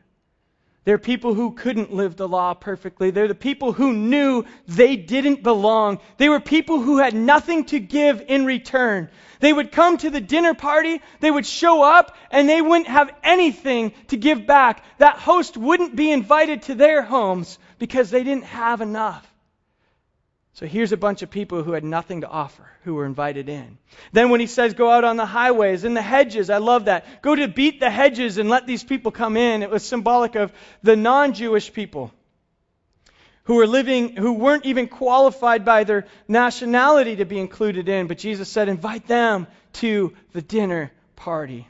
They're 0.85 0.99
people 0.99 1.33
who 1.33 1.51
couldn't 1.51 1.91
live 1.91 2.15
the 2.15 2.27
law 2.27 2.53
perfectly. 2.53 3.09
They're 3.09 3.27
the 3.27 3.35
people 3.35 3.73
who 3.73 3.91
knew 3.91 4.45
they 4.67 4.95
didn't 4.95 5.43
belong. 5.43 5.99
They 6.17 6.29
were 6.29 6.39
people 6.39 6.79
who 6.79 6.99
had 6.99 7.15
nothing 7.15 7.65
to 7.65 7.79
give 7.79 8.23
in 8.27 8.45
return. 8.45 9.09
They 9.39 9.51
would 9.51 9.71
come 9.71 9.97
to 9.97 10.11
the 10.11 10.21
dinner 10.21 10.53
party, 10.53 11.01
they 11.19 11.31
would 11.31 11.45
show 11.45 11.83
up, 11.83 12.15
and 12.31 12.47
they 12.47 12.61
wouldn't 12.61 12.87
have 12.87 13.13
anything 13.23 13.91
to 14.09 14.15
give 14.15 14.45
back. 14.45 14.83
That 14.99 15.17
host 15.17 15.57
wouldn't 15.57 15.95
be 15.95 16.11
invited 16.11 16.61
to 16.63 16.75
their 16.75 17.01
homes 17.01 17.57
because 17.79 18.11
they 18.11 18.23
didn't 18.23 18.45
have 18.45 18.79
enough. 18.79 19.27
So 20.57 20.65
here's 20.65 20.91
a 20.91 20.97
bunch 20.97 21.21
of 21.21 21.29
people 21.29 21.61
who 21.61 21.73
had 21.73 21.83
nothing 21.83 22.21
to 22.21 22.27
offer, 22.27 22.67
who 22.83 22.95
were 22.95 23.05
invited 23.05 23.47
in. 23.47 23.77
Then 24.11 24.31
when 24.31 24.39
he 24.39 24.47
says 24.47 24.73
go 24.73 24.89
out 24.89 25.03
on 25.03 25.15
the 25.15 25.23
highways, 25.23 25.83
in 25.83 25.93
the 25.93 26.01
hedges, 26.01 26.49
I 26.49 26.57
love 26.57 26.85
that. 26.85 27.21
Go 27.21 27.35
to 27.35 27.47
beat 27.47 27.79
the 27.79 27.91
hedges 27.91 28.39
and 28.39 28.49
let 28.49 28.65
these 28.65 28.83
people 28.83 29.11
come 29.11 29.37
in. 29.37 29.61
It 29.61 29.69
was 29.69 29.85
symbolic 29.85 30.33
of 30.33 30.51
the 30.81 30.95
non-Jewish 30.95 31.73
people 31.73 32.11
who 33.43 33.53
were 33.53 33.67
living, 33.67 34.15
who 34.15 34.33
weren't 34.33 34.65
even 34.65 34.87
qualified 34.87 35.63
by 35.63 35.83
their 35.83 36.07
nationality 36.27 37.17
to 37.17 37.25
be 37.25 37.39
included 37.39 37.87
in. 37.87 38.07
But 38.07 38.17
Jesus 38.17 38.49
said, 38.49 38.67
invite 38.67 39.05
them 39.05 39.45
to 39.73 40.15
the 40.33 40.41
dinner 40.41 40.91
party. 41.15 41.67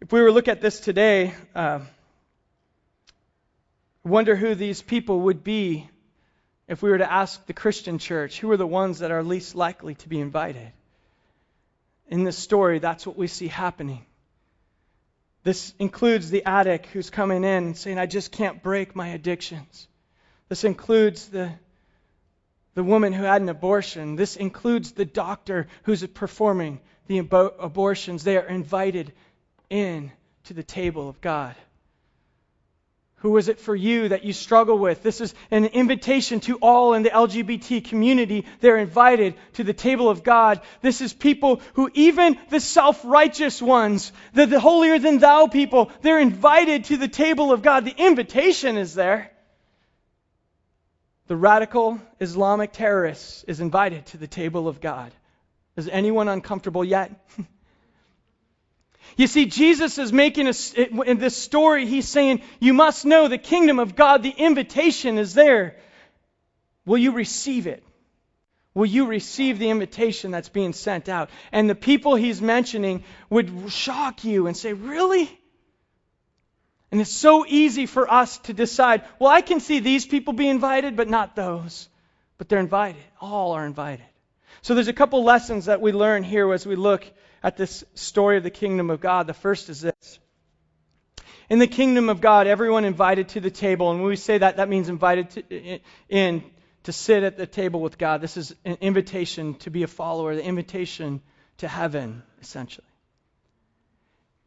If 0.00 0.10
we 0.10 0.22
were 0.22 0.28
to 0.28 0.32
look 0.32 0.48
at 0.48 0.62
this 0.62 0.80
today, 0.80 1.34
uh, 1.54 1.80
wonder 4.02 4.34
who 4.34 4.54
these 4.54 4.80
people 4.80 5.20
would 5.20 5.44
be 5.44 5.90
if 6.70 6.82
we 6.82 6.90
were 6.90 6.98
to 6.98 7.12
ask 7.12 7.44
the 7.46 7.52
Christian 7.52 7.98
church, 7.98 8.38
who 8.38 8.48
are 8.52 8.56
the 8.56 8.66
ones 8.66 9.00
that 9.00 9.10
are 9.10 9.24
least 9.24 9.56
likely 9.56 9.96
to 9.96 10.08
be 10.08 10.20
invited? 10.20 10.70
In 12.08 12.22
this 12.22 12.38
story, 12.38 12.78
that's 12.78 13.04
what 13.04 13.16
we 13.16 13.26
see 13.26 13.48
happening. 13.48 14.06
This 15.42 15.74
includes 15.80 16.30
the 16.30 16.44
addict 16.44 16.86
who's 16.86 17.10
coming 17.10 17.38
in 17.42 17.64
and 17.64 17.76
saying, 17.76 17.98
I 17.98 18.06
just 18.06 18.30
can't 18.30 18.62
break 18.62 18.94
my 18.94 19.08
addictions. 19.08 19.88
This 20.48 20.62
includes 20.62 21.26
the, 21.26 21.50
the 22.74 22.84
woman 22.84 23.12
who 23.12 23.24
had 23.24 23.42
an 23.42 23.48
abortion. 23.48 24.14
This 24.14 24.36
includes 24.36 24.92
the 24.92 25.04
doctor 25.04 25.66
who's 25.82 26.06
performing 26.06 26.78
the 27.08 27.18
abortions. 27.18 28.22
They 28.22 28.36
are 28.36 28.46
invited 28.46 29.12
in 29.70 30.12
to 30.44 30.54
the 30.54 30.62
table 30.62 31.08
of 31.08 31.20
God. 31.20 31.56
Who 33.20 33.36
is 33.36 33.48
it 33.48 33.60
for 33.60 33.76
you 33.76 34.08
that 34.08 34.24
you 34.24 34.32
struggle 34.32 34.78
with? 34.78 35.02
This 35.02 35.20
is 35.20 35.34
an 35.50 35.66
invitation 35.66 36.40
to 36.40 36.56
all 36.56 36.94
in 36.94 37.02
the 37.02 37.10
LGBT 37.10 37.84
community. 37.84 38.46
They're 38.60 38.78
invited 38.78 39.34
to 39.54 39.64
the 39.64 39.74
table 39.74 40.08
of 40.08 40.22
God. 40.22 40.62
This 40.80 41.02
is 41.02 41.12
people 41.12 41.60
who, 41.74 41.90
even 41.92 42.38
the 42.48 42.60
self 42.60 43.04
righteous 43.04 43.60
ones, 43.60 44.10
the, 44.32 44.46
the 44.46 44.58
holier 44.58 44.98
than 44.98 45.18
thou 45.18 45.48
people, 45.48 45.90
they're 46.00 46.18
invited 46.18 46.84
to 46.84 46.96
the 46.96 47.08
table 47.08 47.52
of 47.52 47.60
God. 47.60 47.84
The 47.84 47.94
invitation 47.94 48.78
is 48.78 48.94
there. 48.94 49.30
The 51.26 51.36
radical 51.36 52.00
Islamic 52.20 52.72
terrorist 52.72 53.44
is 53.46 53.60
invited 53.60 54.06
to 54.06 54.16
the 54.16 54.26
table 54.26 54.66
of 54.66 54.80
God. 54.80 55.12
Is 55.76 55.88
anyone 55.88 56.28
uncomfortable 56.28 56.84
yet? 56.86 57.12
You 59.16 59.26
see, 59.26 59.46
Jesus 59.46 59.98
is 59.98 60.12
making 60.12 60.46
a, 60.46 60.52
in 61.06 61.18
this 61.18 61.36
story, 61.36 61.86
he's 61.86 62.08
saying, 62.08 62.42
You 62.58 62.72
must 62.72 63.04
know 63.04 63.28
the 63.28 63.38
kingdom 63.38 63.78
of 63.78 63.96
God, 63.96 64.22
the 64.22 64.30
invitation 64.30 65.18
is 65.18 65.34
there. 65.34 65.76
Will 66.86 66.98
you 66.98 67.12
receive 67.12 67.66
it? 67.66 67.84
Will 68.72 68.86
you 68.86 69.06
receive 69.06 69.58
the 69.58 69.70
invitation 69.70 70.30
that's 70.30 70.48
being 70.48 70.72
sent 70.72 71.08
out? 71.08 71.30
And 71.52 71.68
the 71.68 71.74
people 71.74 72.14
he's 72.14 72.40
mentioning 72.40 73.04
would 73.28 73.70
shock 73.70 74.24
you 74.24 74.46
and 74.46 74.56
say, 74.56 74.72
Really? 74.72 75.30
And 76.92 77.00
it's 77.00 77.12
so 77.12 77.46
easy 77.46 77.86
for 77.86 78.12
us 78.12 78.38
to 78.38 78.52
decide, 78.52 79.04
well, 79.18 79.30
I 79.30 79.42
can 79.42 79.60
see 79.60 79.78
these 79.78 80.06
people 80.06 80.32
be 80.32 80.48
invited, 80.48 80.96
but 80.96 81.08
not 81.08 81.36
those. 81.36 81.88
But 82.36 82.48
they're 82.48 82.58
invited. 82.58 83.02
All 83.20 83.52
are 83.52 83.64
invited. 83.64 84.06
So 84.62 84.74
there's 84.74 84.88
a 84.88 84.92
couple 84.92 85.22
lessons 85.22 85.66
that 85.66 85.80
we 85.80 85.92
learn 85.92 86.22
here 86.24 86.52
as 86.52 86.66
we 86.66 86.74
look 86.76 87.06
at 87.42 87.56
this 87.56 87.84
story 87.94 88.36
of 88.36 88.42
the 88.42 88.50
kingdom 88.50 88.90
of 88.90 89.00
God. 89.00 89.26
The 89.26 89.34
first 89.34 89.68
is 89.68 89.80
this. 89.80 90.18
In 91.48 91.58
the 91.58 91.66
kingdom 91.66 92.08
of 92.08 92.20
God, 92.20 92.46
everyone 92.46 92.84
invited 92.84 93.30
to 93.30 93.40
the 93.40 93.50
table, 93.50 93.90
and 93.90 94.00
when 94.00 94.08
we 94.08 94.16
say 94.16 94.38
that, 94.38 94.58
that 94.58 94.68
means 94.68 94.88
invited 94.88 95.30
to, 95.30 95.80
in 96.08 96.44
to 96.84 96.92
sit 96.92 97.24
at 97.24 97.36
the 97.36 97.46
table 97.46 97.80
with 97.80 97.98
God. 97.98 98.20
This 98.20 98.36
is 98.36 98.54
an 98.64 98.78
invitation 98.80 99.54
to 99.56 99.70
be 99.70 99.82
a 99.82 99.86
follower, 99.86 100.34
the 100.34 100.44
invitation 100.44 101.20
to 101.58 101.68
heaven, 101.68 102.22
essentially. 102.40 102.86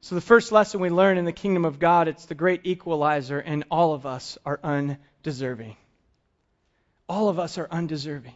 So 0.01 0.15
the 0.15 0.21
first 0.21 0.51
lesson 0.51 0.79
we 0.79 0.89
learn 0.89 1.17
in 1.17 1.25
the 1.25 1.32
kingdom 1.32 1.65
of 1.65 1.77
God, 1.77 2.08
it's 2.08 2.25
the 2.25 2.36
great 2.36 2.62
equalizer, 2.63 3.39
and 3.39 3.65
all 3.69 3.93
of 3.93 4.06
us 4.06 4.38
are 4.45 4.60
undeserving. 4.63 5.77
All 7.08 7.29
of 7.29 7.38
us 7.38 7.58
are 7.58 7.67
undeserving 7.69 8.36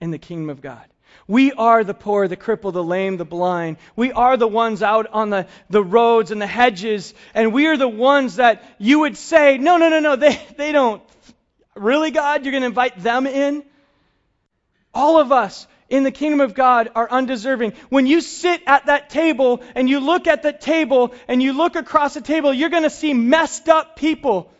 in 0.00 0.10
the 0.10 0.18
kingdom 0.18 0.50
of 0.50 0.60
God. 0.60 0.84
We 1.26 1.52
are 1.52 1.84
the 1.84 1.94
poor, 1.94 2.28
the 2.28 2.36
crippled, 2.36 2.74
the 2.74 2.84
lame, 2.84 3.16
the 3.16 3.24
blind. 3.24 3.76
We 3.96 4.12
are 4.12 4.36
the 4.36 4.48
ones 4.48 4.82
out 4.82 5.06
on 5.12 5.30
the, 5.30 5.46
the 5.68 5.82
roads 5.82 6.30
and 6.30 6.40
the 6.40 6.46
hedges, 6.46 7.12
and 7.34 7.52
we 7.52 7.66
are 7.66 7.76
the 7.76 7.88
ones 7.88 8.36
that 8.36 8.62
you 8.78 9.00
would 9.00 9.16
say, 9.16 9.58
no, 9.58 9.76
no, 9.76 9.88
no, 9.88 10.00
no, 10.00 10.16
they, 10.16 10.40
they 10.56 10.72
don't. 10.72 11.02
Really, 11.74 12.10
God? 12.10 12.44
You're 12.44 12.52
going 12.52 12.62
to 12.62 12.68
invite 12.68 12.98
them 12.98 13.26
in? 13.26 13.62
All 14.94 15.20
of 15.20 15.32
us 15.32 15.66
in 15.88 16.02
the 16.02 16.10
kingdom 16.10 16.40
of 16.40 16.54
God 16.54 16.90
are 16.94 17.08
undeserving. 17.10 17.72
When 17.88 18.06
you 18.06 18.20
sit 18.20 18.62
at 18.66 18.86
that 18.86 19.10
table 19.10 19.62
and 19.74 19.88
you 19.88 20.00
look 20.00 20.26
at 20.26 20.42
that 20.42 20.60
table 20.60 21.14
and 21.28 21.42
you 21.42 21.52
look 21.52 21.76
across 21.76 22.14
the 22.14 22.20
table, 22.20 22.52
you're 22.52 22.68
going 22.68 22.82
to 22.82 22.90
see 22.90 23.14
messed 23.14 23.68
up 23.68 23.96
people 23.96 24.50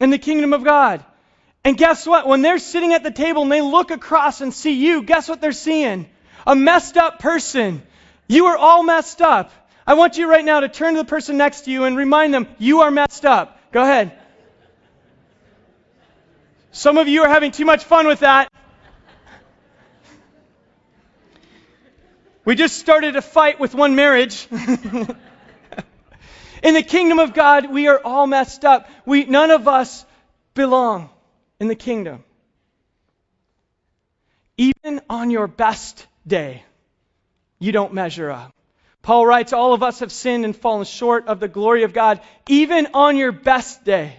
in 0.00 0.10
the 0.10 0.18
kingdom 0.18 0.52
of 0.52 0.64
God. 0.64 1.04
And 1.64 1.76
guess 1.76 2.06
what? 2.06 2.26
When 2.26 2.42
they're 2.42 2.58
sitting 2.58 2.92
at 2.92 3.02
the 3.02 3.10
table 3.10 3.42
and 3.42 3.52
they 3.52 3.60
look 3.60 3.90
across 3.90 4.40
and 4.40 4.54
see 4.54 4.72
you, 4.72 5.02
guess 5.02 5.28
what 5.28 5.40
they're 5.40 5.52
seeing? 5.52 6.08
A 6.46 6.54
messed 6.54 6.96
up 6.96 7.18
person. 7.18 7.82
You 8.28 8.46
are 8.46 8.56
all 8.56 8.82
messed 8.82 9.20
up. 9.20 9.50
I 9.86 9.94
want 9.94 10.18
you 10.18 10.30
right 10.30 10.44
now 10.44 10.60
to 10.60 10.68
turn 10.68 10.94
to 10.94 11.00
the 11.00 11.06
person 11.06 11.36
next 11.36 11.62
to 11.62 11.70
you 11.70 11.84
and 11.84 11.96
remind 11.96 12.32
them, 12.32 12.46
you 12.58 12.82
are 12.82 12.90
messed 12.90 13.24
up. 13.24 13.58
Go 13.72 13.82
ahead. 13.82 14.12
Some 16.72 16.98
of 16.98 17.08
you 17.08 17.22
are 17.22 17.28
having 17.28 17.50
too 17.50 17.64
much 17.64 17.84
fun 17.84 18.06
with 18.06 18.20
that. 18.20 18.52
We 22.44 22.54
just 22.54 22.78
started 22.78 23.16
a 23.16 23.22
fight 23.22 23.60
with 23.60 23.74
one 23.74 23.94
marriage. 23.94 24.48
In 26.62 26.74
the 26.74 26.82
kingdom 26.82 27.18
of 27.18 27.34
God, 27.34 27.70
we 27.70 27.88
are 27.88 28.00
all 28.02 28.26
messed 28.26 28.64
up. 28.64 28.88
We, 29.04 29.24
none 29.24 29.50
of 29.50 29.68
us 29.68 30.04
belong 30.54 31.10
in 31.60 31.68
the 31.68 31.74
kingdom. 31.74 32.24
Even 34.56 35.00
on 35.08 35.30
your 35.30 35.46
best 35.46 36.06
day, 36.26 36.64
you 37.58 37.72
don't 37.72 37.92
measure 37.92 38.30
up. 38.30 38.54
Paul 39.02 39.26
writes, 39.26 39.52
All 39.52 39.72
of 39.72 39.82
us 39.82 40.00
have 40.00 40.12
sinned 40.12 40.44
and 40.44 40.54
fallen 40.54 40.84
short 40.84 41.28
of 41.28 41.40
the 41.40 41.48
glory 41.48 41.84
of 41.84 41.92
God, 41.92 42.20
even 42.48 42.88
on 42.94 43.16
your 43.16 43.32
best 43.32 43.84
day. 43.84 44.16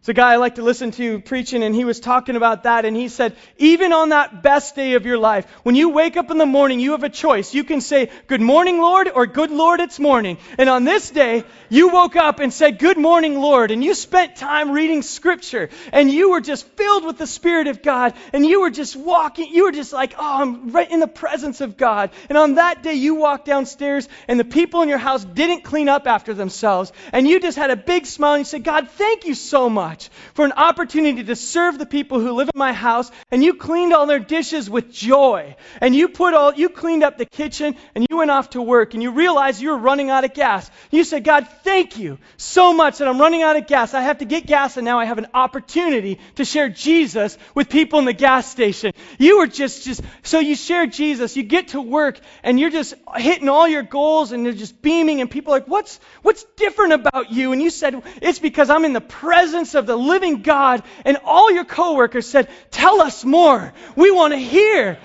It's 0.00 0.08
a 0.08 0.14
guy 0.14 0.32
I 0.32 0.36
like 0.36 0.54
to 0.54 0.62
listen 0.62 0.92
to 0.92 1.20
preaching, 1.20 1.62
and 1.62 1.74
he 1.74 1.84
was 1.84 2.00
talking 2.00 2.34
about 2.34 2.62
that, 2.62 2.86
and 2.86 2.96
he 2.96 3.08
said, 3.08 3.36
even 3.58 3.92
on 3.92 4.08
that 4.08 4.42
best 4.42 4.74
day 4.74 4.94
of 4.94 5.04
your 5.04 5.18
life, 5.18 5.46
when 5.62 5.74
you 5.74 5.90
wake 5.90 6.16
up 6.16 6.30
in 6.30 6.38
the 6.38 6.46
morning, 6.46 6.80
you 6.80 6.92
have 6.92 7.04
a 7.04 7.10
choice. 7.10 7.52
You 7.52 7.64
can 7.64 7.82
say, 7.82 8.10
Good 8.26 8.40
morning, 8.40 8.80
Lord, 8.80 9.10
or 9.14 9.26
Good 9.26 9.50
Lord, 9.50 9.78
it's 9.78 10.00
morning. 10.00 10.38
And 10.56 10.70
on 10.70 10.84
this 10.84 11.10
day, 11.10 11.44
you 11.68 11.90
woke 11.90 12.16
up 12.16 12.40
and 12.40 12.50
said, 12.50 12.78
Good 12.78 12.96
morning, 12.96 13.38
Lord, 13.38 13.70
and 13.70 13.84
you 13.84 13.92
spent 13.92 14.36
time 14.36 14.70
reading 14.70 15.02
Scripture, 15.02 15.68
and 15.92 16.10
you 16.10 16.30
were 16.30 16.40
just 16.40 16.66
filled 16.78 17.04
with 17.04 17.18
the 17.18 17.26
Spirit 17.26 17.66
of 17.66 17.82
God, 17.82 18.14
and 18.32 18.46
you 18.46 18.62
were 18.62 18.70
just 18.70 18.96
walking, 18.96 19.52
you 19.52 19.64
were 19.64 19.72
just 19.72 19.92
like, 19.92 20.14
Oh, 20.18 20.40
I'm 20.40 20.70
right 20.70 20.90
in 20.90 21.00
the 21.00 21.08
presence 21.08 21.60
of 21.60 21.76
God. 21.76 22.08
And 22.30 22.38
on 22.38 22.54
that 22.54 22.82
day, 22.82 22.94
you 22.94 23.16
walked 23.16 23.44
downstairs, 23.44 24.08
and 24.28 24.40
the 24.40 24.44
people 24.46 24.80
in 24.80 24.88
your 24.88 24.96
house 24.96 25.26
didn't 25.26 25.62
clean 25.62 25.90
up 25.90 26.06
after 26.06 26.32
themselves, 26.32 26.90
and 27.12 27.28
you 27.28 27.38
just 27.38 27.58
had 27.58 27.68
a 27.68 27.76
big 27.76 28.06
smile, 28.06 28.36
and 28.36 28.40
you 28.40 28.46
said, 28.46 28.64
God, 28.64 28.88
thank 28.92 29.26
you 29.26 29.34
so 29.34 29.68
much 29.68 29.89
much 29.90 30.08
for 30.34 30.44
an 30.44 30.52
opportunity 30.52 31.24
to 31.24 31.34
serve 31.34 31.76
the 31.78 31.86
people 31.86 32.20
who 32.20 32.32
live 32.32 32.48
in 32.54 32.58
my 32.58 32.72
house. 32.72 33.10
And 33.30 33.42
you 33.42 33.54
cleaned 33.54 33.92
all 33.92 34.06
their 34.06 34.20
dishes 34.20 34.70
with 34.70 34.92
joy. 34.92 35.56
And 35.80 35.94
you 35.96 36.08
put 36.08 36.32
all, 36.32 36.54
you 36.54 36.68
cleaned 36.68 37.02
up 37.02 37.18
the 37.18 37.26
kitchen 37.26 37.74
and 37.94 38.06
you 38.08 38.16
went 38.18 38.30
off 38.30 38.50
to 38.50 38.62
work 38.62 38.94
and 38.94 39.02
you 39.02 39.10
realized 39.10 39.60
you 39.60 39.70
were 39.70 39.78
running 39.78 40.10
out 40.10 40.24
of 40.24 40.32
gas. 40.32 40.70
You 40.90 41.02
said, 41.02 41.24
God, 41.24 41.48
thank 41.64 41.98
you 41.98 42.18
so 42.36 42.72
much 42.72 42.98
that 42.98 43.08
I'm 43.08 43.20
running 43.20 43.42
out 43.42 43.56
of 43.56 43.66
gas. 43.66 43.92
I 43.94 44.02
have 44.02 44.18
to 44.18 44.24
get 44.24 44.46
gas 44.46 44.76
and 44.76 44.84
now 44.84 45.00
I 45.00 45.06
have 45.06 45.18
an 45.18 45.26
opportunity 45.34 46.20
to 46.36 46.44
share 46.44 46.68
Jesus 46.68 47.36
with 47.54 47.68
people 47.68 47.98
in 47.98 48.04
the 48.04 48.12
gas 48.12 48.48
station. 48.48 48.92
You 49.18 49.38
were 49.38 49.48
just, 49.48 49.84
just, 49.84 50.02
so 50.22 50.38
you 50.38 50.54
share 50.54 50.86
Jesus. 50.86 51.36
You 51.36 51.42
get 51.42 51.68
to 51.68 51.80
work 51.80 52.20
and 52.44 52.60
you're 52.60 52.70
just 52.70 52.94
hitting 53.16 53.48
all 53.48 53.66
your 53.66 53.82
goals 53.82 54.30
and 54.30 54.46
they're 54.46 54.52
just 54.52 54.80
beaming 54.80 55.20
and 55.20 55.28
people 55.28 55.52
are 55.52 55.58
like, 55.58 55.68
what's, 55.68 55.98
what's 56.22 56.44
different 56.56 56.92
about 56.92 57.32
you? 57.32 57.52
And 57.52 57.60
you 57.60 57.70
said, 57.70 58.02
it's 58.22 58.38
because 58.38 58.70
I'm 58.70 58.84
in 58.84 58.92
the 58.92 59.00
presence 59.00 59.74
of 59.74 59.79
of 59.80 59.86
the 59.86 59.96
living 59.96 60.42
God, 60.42 60.84
and 61.04 61.16
all 61.24 61.50
your 61.50 61.64
coworkers 61.64 62.26
said, 62.26 62.48
Tell 62.70 63.00
us 63.00 63.24
more. 63.24 63.72
We 63.96 64.12
want 64.12 64.32
to 64.32 64.38
hear. 64.38 64.98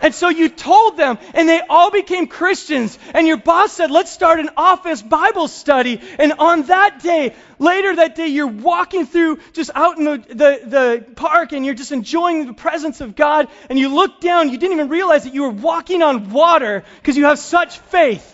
And 0.00 0.14
so 0.14 0.28
you 0.28 0.50
told 0.50 0.98
them, 0.98 1.18
and 1.32 1.48
they 1.48 1.60
all 1.60 1.90
became 1.90 2.26
Christians. 2.26 2.98
And 3.14 3.26
your 3.26 3.36
boss 3.36 3.72
said, 3.72 3.90
Let's 3.90 4.10
start 4.10 4.40
an 4.40 4.50
office 4.56 5.00
Bible 5.00 5.48
study. 5.48 6.00
And 6.18 6.34
on 6.34 6.64
that 6.64 7.02
day, 7.02 7.34
later 7.58 7.96
that 7.96 8.14
day, 8.14 8.26
you're 8.26 8.46
walking 8.46 9.06
through 9.06 9.38
just 9.52 9.70
out 9.74 9.98
in 9.98 10.04
the, 10.04 10.18
the, 10.18 10.60
the 10.66 11.04
park 11.14 11.52
and 11.52 11.64
you're 11.64 11.74
just 11.74 11.92
enjoying 11.92 12.46
the 12.46 12.52
presence 12.52 13.00
of 13.00 13.14
God. 13.14 13.48
And 13.70 13.78
you 13.78 13.94
look 13.94 14.20
down, 14.20 14.50
you 14.50 14.58
didn't 14.58 14.74
even 14.74 14.88
realize 14.88 15.24
that 15.24 15.32
you 15.32 15.42
were 15.42 15.50
walking 15.50 16.02
on 16.02 16.30
water 16.30 16.84
because 16.96 17.16
you 17.16 17.24
have 17.26 17.38
such 17.38 17.78
faith. 17.78 18.30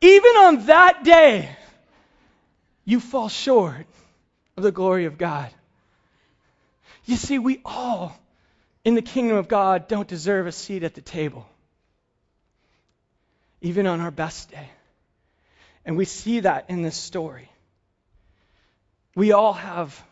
Even 0.00 0.36
on 0.36 0.66
that 0.66 1.04
day, 1.04 1.48
you 2.84 3.00
fall 3.00 3.28
short 3.28 3.86
of 4.56 4.62
the 4.62 4.72
glory 4.72 5.06
of 5.06 5.18
God. 5.18 5.50
You 7.04 7.16
see, 7.16 7.38
we 7.38 7.60
all 7.64 8.16
in 8.84 8.94
the 8.94 9.02
kingdom 9.02 9.36
of 9.36 9.48
God 9.48 9.88
don't 9.88 10.08
deserve 10.08 10.46
a 10.46 10.52
seat 10.52 10.82
at 10.82 10.94
the 10.94 11.00
table, 11.00 11.46
even 13.60 13.86
on 13.86 14.00
our 14.00 14.10
best 14.10 14.50
day. 14.50 14.68
And 15.84 15.96
we 15.96 16.04
see 16.04 16.40
that 16.40 16.66
in 16.68 16.82
this 16.82 16.96
story. 16.96 17.50
We 19.14 19.32
all 19.32 19.52
have 19.52 20.02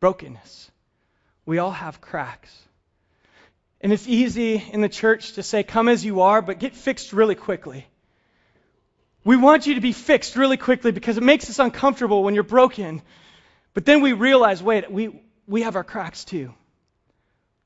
brokenness, 0.00 0.70
we 1.46 1.58
all 1.58 1.72
have 1.72 2.00
cracks. 2.00 2.56
And 3.82 3.94
it's 3.94 4.06
easy 4.06 4.62
in 4.72 4.82
the 4.82 4.90
church 4.90 5.32
to 5.32 5.42
say, 5.42 5.62
come 5.62 5.88
as 5.88 6.04
you 6.04 6.20
are, 6.20 6.42
but 6.42 6.58
get 6.58 6.74
fixed 6.74 7.14
really 7.14 7.34
quickly. 7.34 7.86
We 9.24 9.36
want 9.36 9.66
you 9.66 9.74
to 9.74 9.80
be 9.80 9.92
fixed 9.92 10.36
really 10.36 10.56
quickly 10.56 10.92
because 10.92 11.18
it 11.18 11.22
makes 11.22 11.50
us 11.50 11.58
uncomfortable 11.58 12.22
when 12.22 12.34
you're 12.34 12.42
broken. 12.42 13.02
But 13.74 13.84
then 13.84 14.00
we 14.00 14.12
realize 14.12 14.62
wait, 14.62 14.90
we, 14.90 15.22
we 15.46 15.62
have 15.62 15.76
our 15.76 15.84
cracks 15.84 16.24
too. 16.24 16.54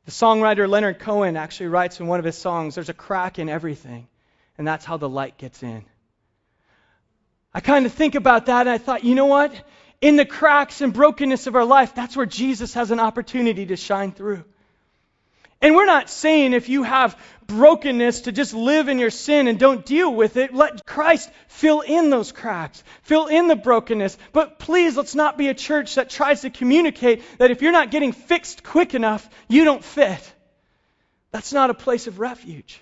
The 0.06 0.10
songwriter 0.10 0.68
Leonard 0.68 0.98
Cohen 0.98 1.36
actually 1.36 1.68
writes 1.68 2.00
in 2.00 2.06
one 2.06 2.18
of 2.18 2.24
his 2.24 2.36
songs 2.36 2.74
there's 2.74 2.88
a 2.88 2.94
crack 2.94 3.38
in 3.38 3.48
everything, 3.48 4.08
and 4.58 4.66
that's 4.66 4.84
how 4.84 4.96
the 4.96 5.08
light 5.08 5.38
gets 5.38 5.62
in. 5.62 5.84
I 7.54 7.60
kind 7.60 7.86
of 7.86 7.92
think 7.92 8.16
about 8.16 8.46
that 8.46 8.62
and 8.62 8.70
I 8.70 8.78
thought, 8.78 9.04
you 9.04 9.14
know 9.14 9.26
what? 9.26 9.54
In 10.00 10.16
the 10.16 10.26
cracks 10.26 10.80
and 10.80 10.92
brokenness 10.92 11.46
of 11.46 11.54
our 11.54 11.64
life, 11.64 11.94
that's 11.94 12.16
where 12.16 12.26
Jesus 12.26 12.74
has 12.74 12.90
an 12.90 12.98
opportunity 12.98 13.66
to 13.66 13.76
shine 13.76 14.10
through. 14.10 14.44
And 15.64 15.74
we're 15.74 15.86
not 15.86 16.10
saying 16.10 16.52
if 16.52 16.68
you 16.68 16.82
have 16.82 17.18
brokenness 17.46 18.22
to 18.22 18.32
just 18.32 18.54
live 18.54 18.88
in 18.88 18.98
your 18.98 19.10
sin 19.10 19.48
and 19.48 19.58
don't 19.58 19.84
deal 19.84 20.12
with 20.12 20.36
it. 20.36 20.54
Let 20.54 20.84
Christ 20.84 21.30
fill 21.48 21.80
in 21.80 22.10
those 22.10 22.32
cracks, 22.32 22.82
fill 23.02 23.26
in 23.26 23.48
the 23.48 23.56
brokenness. 23.56 24.16
But 24.32 24.58
please, 24.58 24.96
let's 24.96 25.14
not 25.14 25.38
be 25.38 25.48
a 25.48 25.54
church 25.54 25.94
that 25.96 26.10
tries 26.10 26.42
to 26.42 26.50
communicate 26.50 27.22
that 27.38 27.50
if 27.50 27.62
you're 27.62 27.72
not 27.72 27.90
getting 27.90 28.12
fixed 28.12 28.62
quick 28.62 28.94
enough, 28.94 29.28
you 29.48 29.64
don't 29.64 29.84
fit. 29.84 30.34
That's 31.30 31.52
not 31.52 31.70
a 31.70 31.74
place 31.74 32.06
of 32.06 32.20
refuge. 32.20 32.80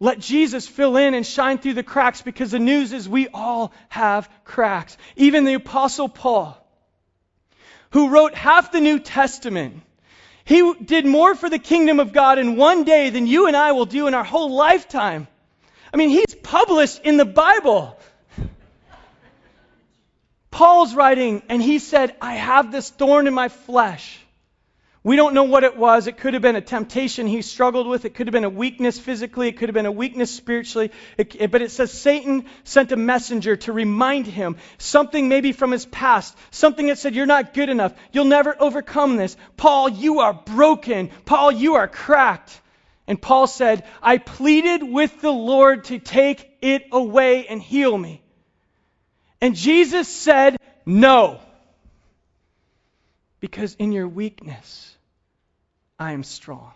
Let 0.00 0.18
Jesus 0.18 0.66
fill 0.66 0.96
in 0.96 1.14
and 1.14 1.24
shine 1.24 1.58
through 1.58 1.74
the 1.74 1.82
cracks 1.82 2.20
because 2.20 2.50
the 2.50 2.58
news 2.58 2.92
is 2.92 3.08
we 3.08 3.28
all 3.28 3.72
have 3.88 4.28
cracks. 4.44 4.96
Even 5.16 5.44
the 5.44 5.54
Apostle 5.54 6.08
Paul, 6.08 6.58
who 7.90 8.10
wrote 8.10 8.34
half 8.34 8.72
the 8.72 8.80
New 8.80 8.98
Testament, 8.98 9.80
he 10.44 10.74
did 10.74 11.06
more 11.06 11.34
for 11.34 11.48
the 11.48 11.58
kingdom 11.58 12.00
of 12.00 12.12
God 12.12 12.38
in 12.38 12.56
one 12.56 12.84
day 12.84 13.10
than 13.10 13.26
you 13.26 13.46
and 13.46 13.56
I 13.56 13.72
will 13.72 13.86
do 13.86 14.06
in 14.06 14.14
our 14.14 14.24
whole 14.24 14.50
lifetime. 14.54 15.26
I 15.92 15.96
mean, 15.96 16.10
he's 16.10 16.34
published 16.34 17.00
in 17.02 17.16
the 17.16 17.24
Bible. 17.24 17.98
Paul's 20.50 20.94
writing, 20.94 21.42
and 21.48 21.62
he 21.62 21.78
said, 21.78 22.14
I 22.20 22.34
have 22.34 22.70
this 22.70 22.90
thorn 22.90 23.26
in 23.26 23.34
my 23.34 23.48
flesh. 23.48 24.20
We 25.04 25.16
don't 25.16 25.34
know 25.34 25.44
what 25.44 25.64
it 25.64 25.76
was. 25.76 26.06
It 26.06 26.16
could 26.16 26.32
have 26.32 26.42
been 26.42 26.56
a 26.56 26.62
temptation 26.62 27.26
he 27.26 27.42
struggled 27.42 27.86
with. 27.86 28.06
It 28.06 28.14
could 28.14 28.26
have 28.26 28.32
been 28.32 28.44
a 28.44 28.48
weakness 28.48 28.98
physically. 28.98 29.48
It 29.48 29.58
could 29.58 29.68
have 29.68 29.74
been 29.74 29.84
a 29.84 29.92
weakness 29.92 30.34
spiritually. 30.34 30.92
It, 31.18 31.36
it, 31.38 31.50
but 31.50 31.60
it 31.60 31.70
says 31.70 31.92
Satan 31.92 32.46
sent 32.64 32.90
a 32.90 32.96
messenger 32.96 33.56
to 33.56 33.72
remind 33.74 34.26
him 34.26 34.56
something 34.78 35.28
maybe 35.28 35.52
from 35.52 35.72
his 35.72 35.84
past, 35.84 36.34
something 36.50 36.86
that 36.86 36.96
said, 36.96 37.14
You're 37.14 37.26
not 37.26 37.52
good 37.52 37.68
enough. 37.68 37.92
You'll 38.12 38.24
never 38.24 38.56
overcome 38.58 39.16
this. 39.16 39.36
Paul, 39.58 39.90
you 39.90 40.20
are 40.20 40.32
broken. 40.32 41.10
Paul, 41.26 41.52
you 41.52 41.74
are 41.74 41.86
cracked. 41.86 42.58
And 43.06 43.20
Paul 43.20 43.46
said, 43.46 43.84
I 44.02 44.16
pleaded 44.16 44.82
with 44.82 45.20
the 45.20 45.32
Lord 45.32 45.84
to 45.84 45.98
take 45.98 46.50
it 46.62 46.86
away 46.92 47.46
and 47.46 47.60
heal 47.60 47.96
me. 47.96 48.22
And 49.42 49.54
Jesus 49.54 50.08
said, 50.08 50.56
No. 50.86 51.40
Because 53.40 53.74
in 53.74 53.92
your 53.92 54.08
weakness, 54.08 54.93
I 55.98 56.12
am 56.12 56.24
strong. 56.24 56.72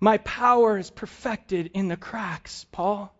My 0.00 0.18
power 0.18 0.78
is 0.78 0.90
perfected 0.90 1.70
in 1.74 1.88
the 1.88 1.96
cracks, 1.96 2.64
Paul, 2.70 3.14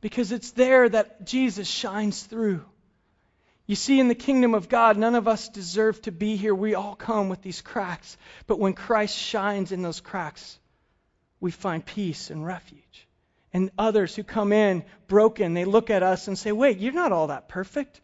because 0.00 0.32
it's 0.32 0.52
there 0.52 0.88
that 0.88 1.26
Jesus 1.26 1.68
shines 1.68 2.22
through. 2.22 2.64
You 3.66 3.76
see, 3.76 4.00
in 4.00 4.08
the 4.08 4.14
kingdom 4.14 4.54
of 4.54 4.68
God, 4.68 4.96
none 4.96 5.14
of 5.14 5.28
us 5.28 5.48
deserve 5.48 6.02
to 6.02 6.10
be 6.10 6.36
here. 6.36 6.54
We 6.54 6.74
all 6.74 6.96
come 6.96 7.28
with 7.28 7.40
these 7.40 7.60
cracks. 7.60 8.16
But 8.46 8.58
when 8.58 8.72
Christ 8.72 9.16
shines 9.16 9.70
in 9.70 9.82
those 9.82 10.00
cracks, 10.00 10.58
we 11.38 11.52
find 11.52 11.84
peace 11.84 12.30
and 12.30 12.44
refuge. 12.44 13.06
And 13.52 13.70
others 13.78 14.16
who 14.16 14.24
come 14.24 14.52
in 14.52 14.84
broken, 15.06 15.54
they 15.54 15.64
look 15.64 15.90
at 15.90 16.02
us 16.02 16.26
and 16.26 16.36
say, 16.36 16.50
Wait, 16.50 16.78
you're 16.78 16.92
not 16.92 17.12
all 17.12 17.28
that 17.28 17.48
perfect. 17.48 18.00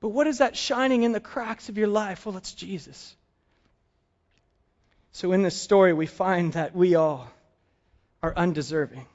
But 0.00 0.10
what 0.10 0.26
is 0.26 0.38
that 0.38 0.56
shining 0.56 1.02
in 1.02 1.12
the 1.12 1.20
cracks 1.20 1.68
of 1.68 1.78
your 1.78 1.88
life? 1.88 2.26
Well, 2.26 2.36
it's 2.36 2.52
Jesus. 2.52 3.16
So 5.12 5.32
in 5.32 5.42
this 5.42 5.60
story, 5.60 5.92
we 5.92 6.06
find 6.06 6.54
that 6.54 6.74
we 6.74 6.94
all 6.94 7.30
are 8.22 8.34
undeserving. 8.34 9.06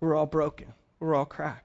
We're 0.00 0.14
all 0.14 0.26
broken. 0.26 0.72
We're 1.00 1.14
all 1.14 1.24
cracked. 1.24 1.63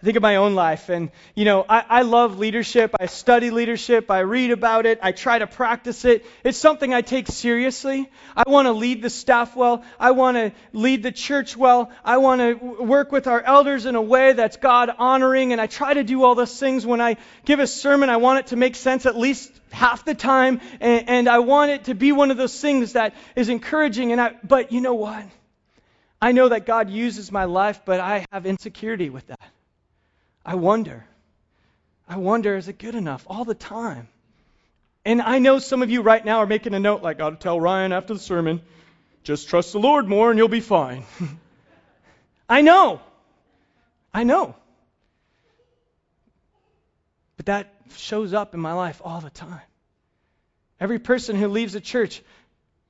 I 0.00 0.04
think 0.04 0.16
of 0.16 0.22
my 0.22 0.36
own 0.36 0.54
life, 0.54 0.88
and 0.88 1.10
you 1.34 1.44
know, 1.44 1.64
I, 1.68 1.84
I, 1.88 2.02
love 2.02 2.38
leadership. 2.38 2.94
I 3.00 3.06
study 3.06 3.50
leadership. 3.50 4.10
I 4.10 4.20
read 4.20 4.50
about 4.50 4.86
it. 4.86 4.98
I 5.02 5.12
try 5.12 5.38
to 5.38 5.46
practice 5.46 6.04
it. 6.04 6.26
It's 6.42 6.58
something 6.58 6.92
I 6.92 7.00
take 7.00 7.28
seriously. 7.28 8.10
I 8.36 8.42
want 8.46 8.66
to 8.66 8.72
lead 8.72 9.02
the 9.02 9.08
staff 9.08 9.56
well. 9.56 9.82
I 9.98 10.10
want 10.10 10.36
to 10.36 10.52
lead 10.72 11.02
the 11.02 11.12
church 11.12 11.56
well. 11.56 11.90
I 12.04 12.18
want 12.18 12.40
to 12.40 12.54
work 12.54 13.12
with 13.12 13.26
our 13.26 13.40
elders 13.40 13.86
in 13.86 13.94
a 13.94 14.02
way 14.02 14.32
that's 14.32 14.58
God 14.58 14.90
honoring, 14.98 15.52
and 15.52 15.60
I 15.60 15.66
try 15.68 15.94
to 15.94 16.04
do 16.04 16.22
all 16.22 16.34
those 16.34 16.58
things. 16.58 16.84
When 16.84 17.00
I 17.00 17.16
give 17.44 17.60
a 17.60 17.66
sermon, 17.66 18.10
I 18.10 18.18
want 18.18 18.40
it 18.40 18.46
to 18.48 18.56
make 18.56 18.76
sense 18.76 19.06
at 19.06 19.16
least 19.16 19.50
half 19.70 20.04
the 20.04 20.14
time, 20.14 20.60
and, 20.80 21.08
and 21.08 21.28
I 21.28 21.38
want 21.38 21.70
it 21.70 21.84
to 21.84 21.94
be 21.94 22.12
one 22.12 22.30
of 22.30 22.36
those 22.36 22.60
things 22.60 22.92
that 22.92 23.14
is 23.36 23.48
encouraging. 23.48 24.12
And 24.12 24.20
I, 24.20 24.34
but 24.42 24.70
you 24.70 24.80
know 24.80 24.94
what? 24.94 25.24
I 26.20 26.32
know 26.32 26.48
that 26.48 26.66
God 26.66 26.90
uses 26.90 27.30
my 27.30 27.44
life, 27.44 27.82
but 27.84 28.00
I 28.00 28.26
have 28.32 28.44
insecurity 28.44 29.10
with 29.10 29.26
that. 29.28 29.40
I 30.44 30.56
wonder. 30.56 31.04
I 32.08 32.16
wonder, 32.16 32.56
is 32.56 32.68
it 32.68 32.78
good 32.78 32.94
enough 32.94 33.24
all 33.26 33.44
the 33.44 33.54
time? 33.54 34.08
And 35.04 35.20
I 35.20 35.38
know 35.38 35.58
some 35.58 35.82
of 35.82 35.90
you 35.90 36.02
right 36.02 36.24
now 36.24 36.38
are 36.38 36.46
making 36.46 36.74
a 36.74 36.80
note 36.80 37.02
like, 37.02 37.20
I'll 37.20 37.36
tell 37.36 37.60
Ryan 37.60 37.92
after 37.92 38.14
the 38.14 38.20
sermon, 38.20 38.62
just 39.22 39.48
trust 39.48 39.72
the 39.72 39.78
Lord 39.78 40.08
more 40.08 40.30
and 40.30 40.38
you'll 40.38 40.48
be 40.48 40.60
fine. 40.60 41.04
I 42.48 42.62
know. 42.62 43.00
I 44.12 44.24
know. 44.24 44.54
But 47.36 47.46
that 47.46 47.74
shows 47.96 48.32
up 48.32 48.54
in 48.54 48.60
my 48.60 48.72
life 48.72 49.00
all 49.04 49.20
the 49.20 49.30
time. 49.30 49.60
Every 50.80 50.98
person 50.98 51.36
who 51.36 51.48
leaves 51.48 51.74
a 51.74 51.80
church, 51.80 52.22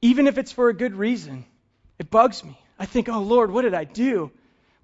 even 0.02 0.26
if 0.26 0.38
it's 0.38 0.52
for 0.52 0.68
a 0.68 0.74
good 0.74 0.94
reason, 0.94 1.44
it 1.98 2.10
bugs 2.10 2.44
me. 2.44 2.58
I 2.78 2.86
think, 2.86 3.08
oh 3.08 3.20
Lord, 3.20 3.50
what 3.50 3.62
did 3.62 3.74
I 3.74 3.84
do? 3.84 4.30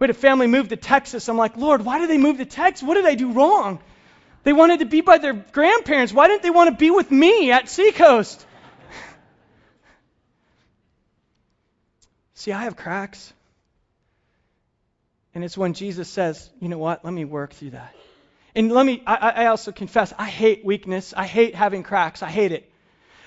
We 0.00 0.04
had 0.04 0.10
a 0.10 0.14
family 0.14 0.46
move 0.46 0.70
to 0.70 0.76
Texas. 0.76 1.28
I'm 1.28 1.36
like, 1.36 1.58
Lord, 1.58 1.84
why 1.84 1.98
did 1.98 2.08
they 2.08 2.16
move 2.16 2.38
to 2.38 2.46
Texas? 2.46 2.82
What 2.82 2.94
did 2.94 3.04
I 3.04 3.14
do 3.14 3.32
wrong? 3.32 3.80
They 4.42 4.54
wanted 4.54 4.80
to 4.80 4.86
be 4.86 5.02
by 5.02 5.18
their 5.18 5.34
grandparents. 5.34 6.10
Why 6.10 6.26
didn't 6.26 6.42
they 6.42 6.50
want 6.50 6.70
to 6.70 6.76
be 6.76 6.90
with 6.90 7.10
me 7.10 7.52
at 7.52 7.68
Seacoast? 7.68 8.46
See, 12.34 12.52
I 12.52 12.62
have 12.62 12.76
cracks. 12.76 13.34
And 15.34 15.44
it's 15.44 15.58
when 15.58 15.74
Jesus 15.74 16.08
says, 16.08 16.48
you 16.60 16.70
know 16.70 16.78
what, 16.78 17.04
let 17.04 17.12
me 17.12 17.26
work 17.26 17.52
through 17.52 17.70
that. 17.70 17.94
And 18.54 18.72
let 18.72 18.86
me, 18.86 19.02
I, 19.06 19.16
I 19.30 19.46
also 19.46 19.70
confess, 19.70 20.14
I 20.18 20.24
hate 20.24 20.64
weakness. 20.64 21.12
I 21.14 21.26
hate 21.26 21.54
having 21.54 21.82
cracks. 21.82 22.22
I 22.22 22.30
hate 22.30 22.52
it. 22.52 22.72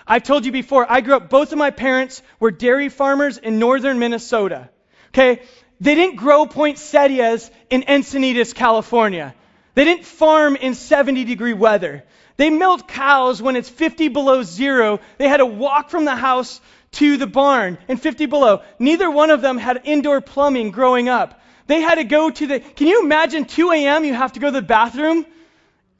I've 0.08 0.24
told 0.24 0.44
you 0.44 0.52
before, 0.52 0.92
I 0.92 1.02
grew 1.02 1.16
up, 1.16 1.30
both 1.30 1.52
of 1.52 1.60
my 1.60 1.70
parents 1.70 2.24
were 2.40 2.50
dairy 2.50 2.90
farmers 2.90 3.38
in 3.38 3.60
northern 3.60 4.00
Minnesota. 4.00 4.70
Okay? 5.10 5.44
They 5.84 5.96
didn't 5.96 6.16
grow 6.16 6.46
poinsettias 6.46 7.52
in 7.70 7.82
Encinitas, 7.82 8.56
California. 8.56 9.36
They 9.76 9.84
didn't 9.84 10.06
farm 10.06 10.56
in 10.56 10.76
70 10.76 11.26
degree 11.26 11.52
weather. 11.52 12.06
They 12.38 12.50
milked 12.50 12.88
cows 12.88 13.42
when 13.42 13.58
it's 13.58 13.68
50 13.68 14.08
below 14.08 14.44
zero. 14.44 15.02
They 15.18 15.28
had 15.28 15.38
to 15.38 15.46
walk 15.46 15.90
from 15.90 16.06
the 16.06 16.16
house 16.16 16.62
to 16.94 17.18
the 17.18 17.28
barn 17.28 17.78
in 17.90 17.98
50 17.98 18.28
below. 18.28 18.62
Neither 18.80 19.12
one 19.12 19.30
of 19.30 19.42
them 19.42 19.58
had 19.58 19.82
indoor 19.84 20.22
plumbing 20.22 20.72
growing 20.72 21.10
up. 21.10 21.42
They 21.68 21.82
had 21.82 21.96
to 21.96 22.06
go 22.06 22.30
to 22.30 22.48
the, 22.48 22.62
can 22.62 22.88
you 22.88 23.04
imagine 23.04 23.44
2 23.44 23.72
a.m. 23.72 24.06
you 24.06 24.14
have 24.14 24.32
to 24.34 24.40
go 24.40 24.48
to 24.48 24.54
the 24.54 24.62
bathroom? 24.62 25.26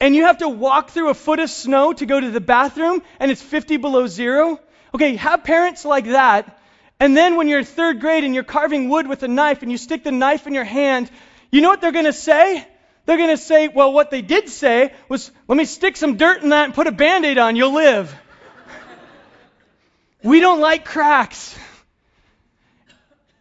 And 0.00 0.16
you 0.16 0.24
have 0.24 0.38
to 0.38 0.48
walk 0.48 0.92
through 0.92 1.10
a 1.10 1.14
foot 1.14 1.40
of 1.40 1.50
snow 1.50 1.92
to 1.92 2.06
go 2.06 2.18
to 2.18 2.30
the 2.30 2.40
bathroom 2.40 3.02
and 3.20 3.30
it's 3.30 3.42
50 3.42 3.76
below 3.76 4.06
zero? 4.06 4.60
Okay, 4.94 5.16
have 5.16 5.44
parents 5.44 5.84
like 5.84 6.06
that. 6.06 6.58
And 7.04 7.14
then 7.14 7.36
when 7.36 7.48
you're 7.48 7.62
third 7.62 8.00
grade 8.00 8.24
and 8.24 8.34
you're 8.34 8.44
carving 8.44 8.88
wood 8.88 9.06
with 9.06 9.22
a 9.24 9.28
knife 9.28 9.60
and 9.60 9.70
you 9.70 9.76
stick 9.76 10.04
the 10.04 10.10
knife 10.10 10.46
in 10.46 10.54
your 10.54 10.64
hand, 10.64 11.10
you 11.52 11.60
know 11.60 11.68
what 11.68 11.82
they're 11.82 11.92
going 11.92 12.06
to 12.06 12.14
say? 12.14 12.66
They're 13.04 13.18
going 13.18 13.28
to 13.28 13.36
say, 13.36 13.68
well, 13.68 13.92
what 13.92 14.10
they 14.10 14.22
did 14.22 14.48
say 14.48 14.90
was, 15.10 15.30
let 15.46 15.58
me 15.58 15.66
stick 15.66 15.98
some 15.98 16.16
dirt 16.16 16.42
in 16.42 16.48
that 16.48 16.64
and 16.64 16.72
put 16.72 16.86
a 16.86 16.92
band 16.92 17.26
aid 17.26 17.36
on, 17.36 17.56
you'll 17.56 17.74
live. 17.74 18.16
we 20.22 20.40
don't 20.40 20.62
like 20.62 20.86
cracks. 20.86 21.54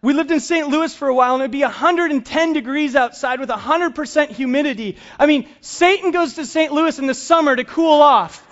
We 0.01 0.11
lived 0.11 0.31
in 0.31 0.41
St. 0.41 0.67
Louis 0.67 0.93
for 0.93 1.07
a 1.07 1.15
while, 1.15 1.35
and 1.35 1.43
it'd 1.43 1.51
be 1.51 1.61
110 1.61 2.51
degrees 2.51 2.97
outside 2.97 3.39
with 3.39 3.47
100% 3.47 4.27
humidity. 4.27 4.97
I 5.17 5.25
mean, 5.25 5.47
Satan 5.61 6.11
goes 6.11 6.33
to 6.33 6.45
St. 6.45 6.73
Louis 6.73 6.99
in 6.99 7.07
the 7.07 7.13
summer 7.13 7.55
to 7.55 7.63
cool 7.63 8.01
off. 8.01 8.45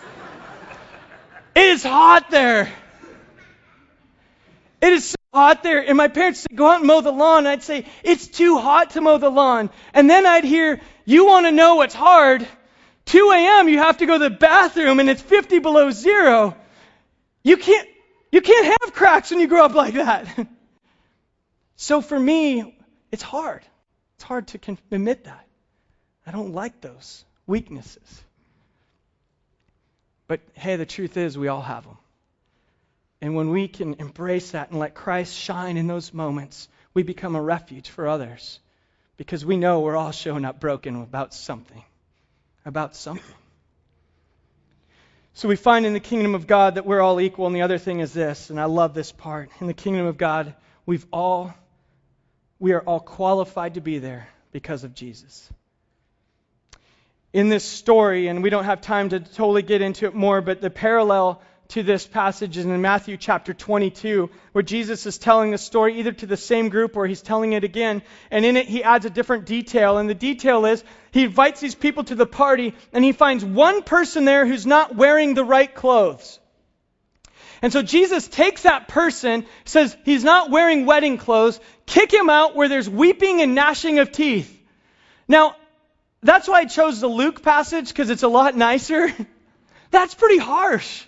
it 1.53 1.65
is 1.65 1.83
hot 1.83 2.31
there. 2.31 2.71
It 4.81 4.93
is 4.93 5.11
so 5.11 5.15
hot 5.33 5.63
there. 5.63 5.79
And 5.87 5.97
my 5.97 6.07
parents 6.07 6.41
said, 6.41 6.55
go 6.55 6.67
out 6.67 6.79
and 6.79 6.87
mow 6.87 7.01
the 7.01 7.11
lawn. 7.11 7.39
And 7.39 7.49
I'd 7.49 7.63
say, 7.63 7.85
it's 8.03 8.27
too 8.27 8.57
hot 8.57 8.91
to 8.91 9.01
mow 9.01 9.17
the 9.17 9.29
lawn. 9.29 9.69
And 9.93 10.09
then 10.09 10.25
I'd 10.25 10.43
hear, 10.43 10.81
you 11.05 11.25
want 11.25 11.45
to 11.45 11.51
know 11.51 11.75
what's 11.75 11.93
hard? 11.93 12.47
2 13.05 13.31
a.m., 13.31 13.69
you 13.69 13.77
have 13.77 13.97
to 13.97 14.05
go 14.05 14.17
to 14.17 14.29
the 14.29 14.35
bathroom 14.35 14.99
and 14.99 15.09
it's 15.09 15.21
50 15.21 15.59
below 15.59 15.91
zero. 15.91 16.55
You 17.43 17.57
can't, 17.57 17.87
you 18.31 18.41
can't 18.41 18.65
have 18.65 18.93
cracks 18.93 19.31
when 19.31 19.39
you 19.39 19.47
grow 19.47 19.65
up 19.65 19.73
like 19.73 19.93
that. 19.95 20.47
So 21.81 21.99
for 21.99 22.19
me, 22.19 22.77
it's 23.11 23.23
hard. 23.23 23.63
It's 24.15 24.23
hard 24.23 24.49
to 24.49 24.77
admit 24.91 25.23
that. 25.23 25.47
I 26.27 26.31
don't 26.31 26.53
like 26.53 26.79
those 26.79 27.25
weaknesses. 27.47 28.23
But 30.27 30.41
hey, 30.53 30.75
the 30.75 30.85
truth 30.85 31.17
is, 31.17 31.39
we 31.39 31.47
all 31.47 31.63
have 31.63 31.85
them. 31.85 31.97
And 33.21 33.35
when 33.35 33.49
we 33.49 33.67
can 33.67 33.95
embrace 33.99 34.51
that 34.51 34.71
and 34.71 34.79
let 34.79 34.95
Christ 34.95 35.35
shine 35.35 35.77
in 35.77 35.87
those 35.87 36.13
moments, 36.13 36.67
we 36.93 37.03
become 37.03 37.35
a 37.35 37.41
refuge 37.41 37.89
for 37.89 38.07
others. 38.07 38.59
Because 39.17 39.45
we 39.45 39.57
know 39.57 39.81
we're 39.81 39.95
all 39.95 40.11
showing 40.11 40.45
up 40.45 40.59
broken 40.59 40.95
about 40.95 41.33
something. 41.33 41.83
About 42.65 42.95
something. 42.95 43.35
So 45.33 45.47
we 45.47 45.55
find 45.55 45.85
in 45.85 45.93
the 45.93 45.99
kingdom 45.99 46.35
of 46.35 46.47
God 46.47 46.75
that 46.75 46.85
we're 46.85 46.99
all 46.99 47.21
equal, 47.21 47.47
and 47.47 47.55
the 47.55 47.61
other 47.61 47.77
thing 47.77 47.99
is 47.99 48.11
this, 48.11 48.49
and 48.49 48.59
I 48.59 48.65
love 48.65 48.93
this 48.93 49.11
part. 49.11 49.49
In 49.61 49.67
the 49.67 49.73
kingdom 49.73 50.05
of 50.05 50.17
God, 50.17 50.55
we've 50.85 51.05
all 51.11 51.53
we 52.59 52.73
are 52.73 52.81
all 52.81 52.99
qualified 52.99 53.73
to 53.73 53.81
be 53.81 53.97
there 53.97 54.27
because 54.51 54.83
of 54.83 54.93
Jesus. 54.93 55.49
In 57.33 57.49
this 57.49 57.63
story, 57.63 58.27
and 58.27 58.43
we 58.43 58.51
don't 58.51 58.65
have 58.65 58.81
time 58.81 59.09
to 59.09 59.19
totally 59.19 59.63
get 59.63 59.81
into 59.81 60.05
it 60.05 60.13
more, 60.13 60.41
but 60.41 60.61
the 60.61 60.69
parallel 60.69 61.41
to 61.71 61.83
this 61.83 62.05
passage 62.05 62.57
is 62.57 62.65
in 62.65 62.81
Matthew 62.81 63.15
chapter 63.15 63.53
22, 63.53 64.29
where 64.51 64.61
Jesus 64.61 65.05
is 65.05 65.17
telling 65.17 65.51
the 65.51 65.57
story 65.57 65.99
either 65.99 66.11
to 66.11 66.25
the 66.25 66.35
same 66.35 66.67
group 66.67 66.97
or 66.97 67.07
he's 67.07 67.21
telling 67.21 67.53
it 67.53 67.63
again. 67.63 68.01
And 68.29 68.43
in 68.43 68.57
it, 68.57 68.67
he 68.67 68.83
adds 68.83 69.05
a 69.05 69.09
different 69.09 69.45
detail. 69.45 69.97
And 69.97 70.09
the 70.09 70.13
detail 70.13 70.65
is 70.65 70.83
he 71.11 71.23
invites 71.23 71.61
these 71.61 71.75
people 71.75 72.03
to 72.05 72.15
the 72.15 72.25
party, 72.25 72.75
and 72.91 73.05
he 73.05 73.13
finds 73.13 73.45
one 73.45 73.83
person 73.83 74.25
there 74.25 74.45
who's 74.45 74.65
not 74.65 74.95
wearing 74.95 75.33
the 75.33 75.45
right 75.45 75.73
clothes. 75.73 76.39
And 77.61 77.71
so 77.71 77.81
Jesus 77.81 78.27
takes 78.27 78.63
that 78.63 78.89
person, 78.89 79.45
says 79.63 79.95
he's 80.03 80.25
not 80.25 80.49
wearing 80.49 80.85
wedding 80.85 81.17
clothes, 81.17 81.57
kick 81.85 82.13
him 82.13 82.29
out 82.29 82.53
where 82.53 82.67
there's 82.67 82.89
weeping 82.89 83.41
and 83.41 83.55
gnashing 83.55 83.99
of 83.99 84.11
teeth. 84.11 84.59
Now, 85.25 85.55
that's 86.21 86.49
why 86.49 86.59
I 86.59 86.65
chose 86.65 86.99
the 86.99 87.07
Luke 87.07 87.43
passage, 87.43 87.87
because 87.87 88.09
it's 88.09 88.23
a 88.23 88.27
lot 88.27 88.57
nicer. 88.57 89.07
That's 89.91 90.13
pretty 90.13 90.37
harsh 90.37 91.03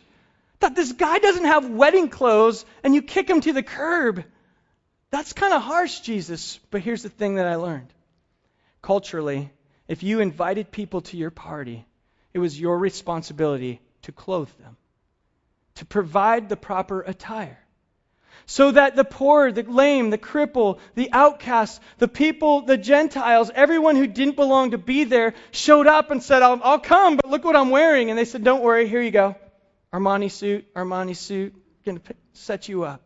that 0.63 0.75
this 0.75 0.93
guy 0.93 1.19
doesn't 1.19 1.45
have 1.45 1.69
wedding 1.69 2.07
clothes 2.09 2.65
and 2.83 2.95
you 2.95 3.01
kick 3.01 3.29
him 3.29 3.41
to 3.41 3.53
the 3.53 3.63
curb. 3.63 4.23
That's 5.11 5.33
kind 5.33 5.53
of 5.53 5.61
harsh, 5.61 5.99
Jesus. 5.99 6.59
But 6.71 6.81
here's 6.81 7.03
the 7.03 7.09
thing 7.09 7.35
that 7.35 7.45
I 7.45 7.55
learned. 7.55 7.93
Culturally, 8.81 9.51
if 9.87 10.03
you 10.03 10.21
invited 10.21 10.71
people 10.71 11.01
to 11.01 11.17
your 11.17 11.31
party, 11.31 11.85
it 12.33 12.39
was 12.39 12.59
your 12.59 12.77
responsibility 12.77 13.81
to 14.03 14.11
clothe 14.11 14.49
them, 14.59 14.77
to 15.75 15.85
provide 15.85 16.47
the 16.47 16.57
proper 16.57 17.01
attire. 17.01 17.59
So 18.45 18.71
that 18.71 18.95
the 18.95 19.05
poor, 19.05 19.51
the 19.51 19.63
lame, 19.63 20.09
the 20.09 20.17
cripple, 20.17 20.79
the 20.95 21.09
outcast, 21.11 21.81
the 21.97 22.07
people, 22.07 22.61
the 22.61 22.77
Gentiles, 22.77 23.51
everyone 23.53 23.95
who 23.95 24.07
didn't 24.07 24.35
belong 24.35 24.71
to 24.71 24.77
be 24.77 25.03
there 25.03 25.33
showed 25.51 25.87
up 25.87 26.09
and 26.09 26.23
said, 26.23 26.41
I'll, 26.41 26.59
I'll 26.63 26.79
come, 26.79 27.17
but 27.17 27.29
look 27.29 27.43
what 27.43 27.55
I'm 27.55 27.69
wearing. 27.69 28.09
And 28.09 28.17
they 28.17 28.25
said, 28.25 28.43
Don't 28.43 28.63
worry, 28.63 28.87
here 28.87 29.01
you 29.01 29.11
go. 29.11 29.35
Armani 29.93 30.31
suit, 30.31 30.73
Armani 30.73 31.15
suit, 31.15 31.53
going 31.85 31.99
to 31.99 32.15
set 32.33 32.67
you 32.67 32.83
up. 32.83 33.01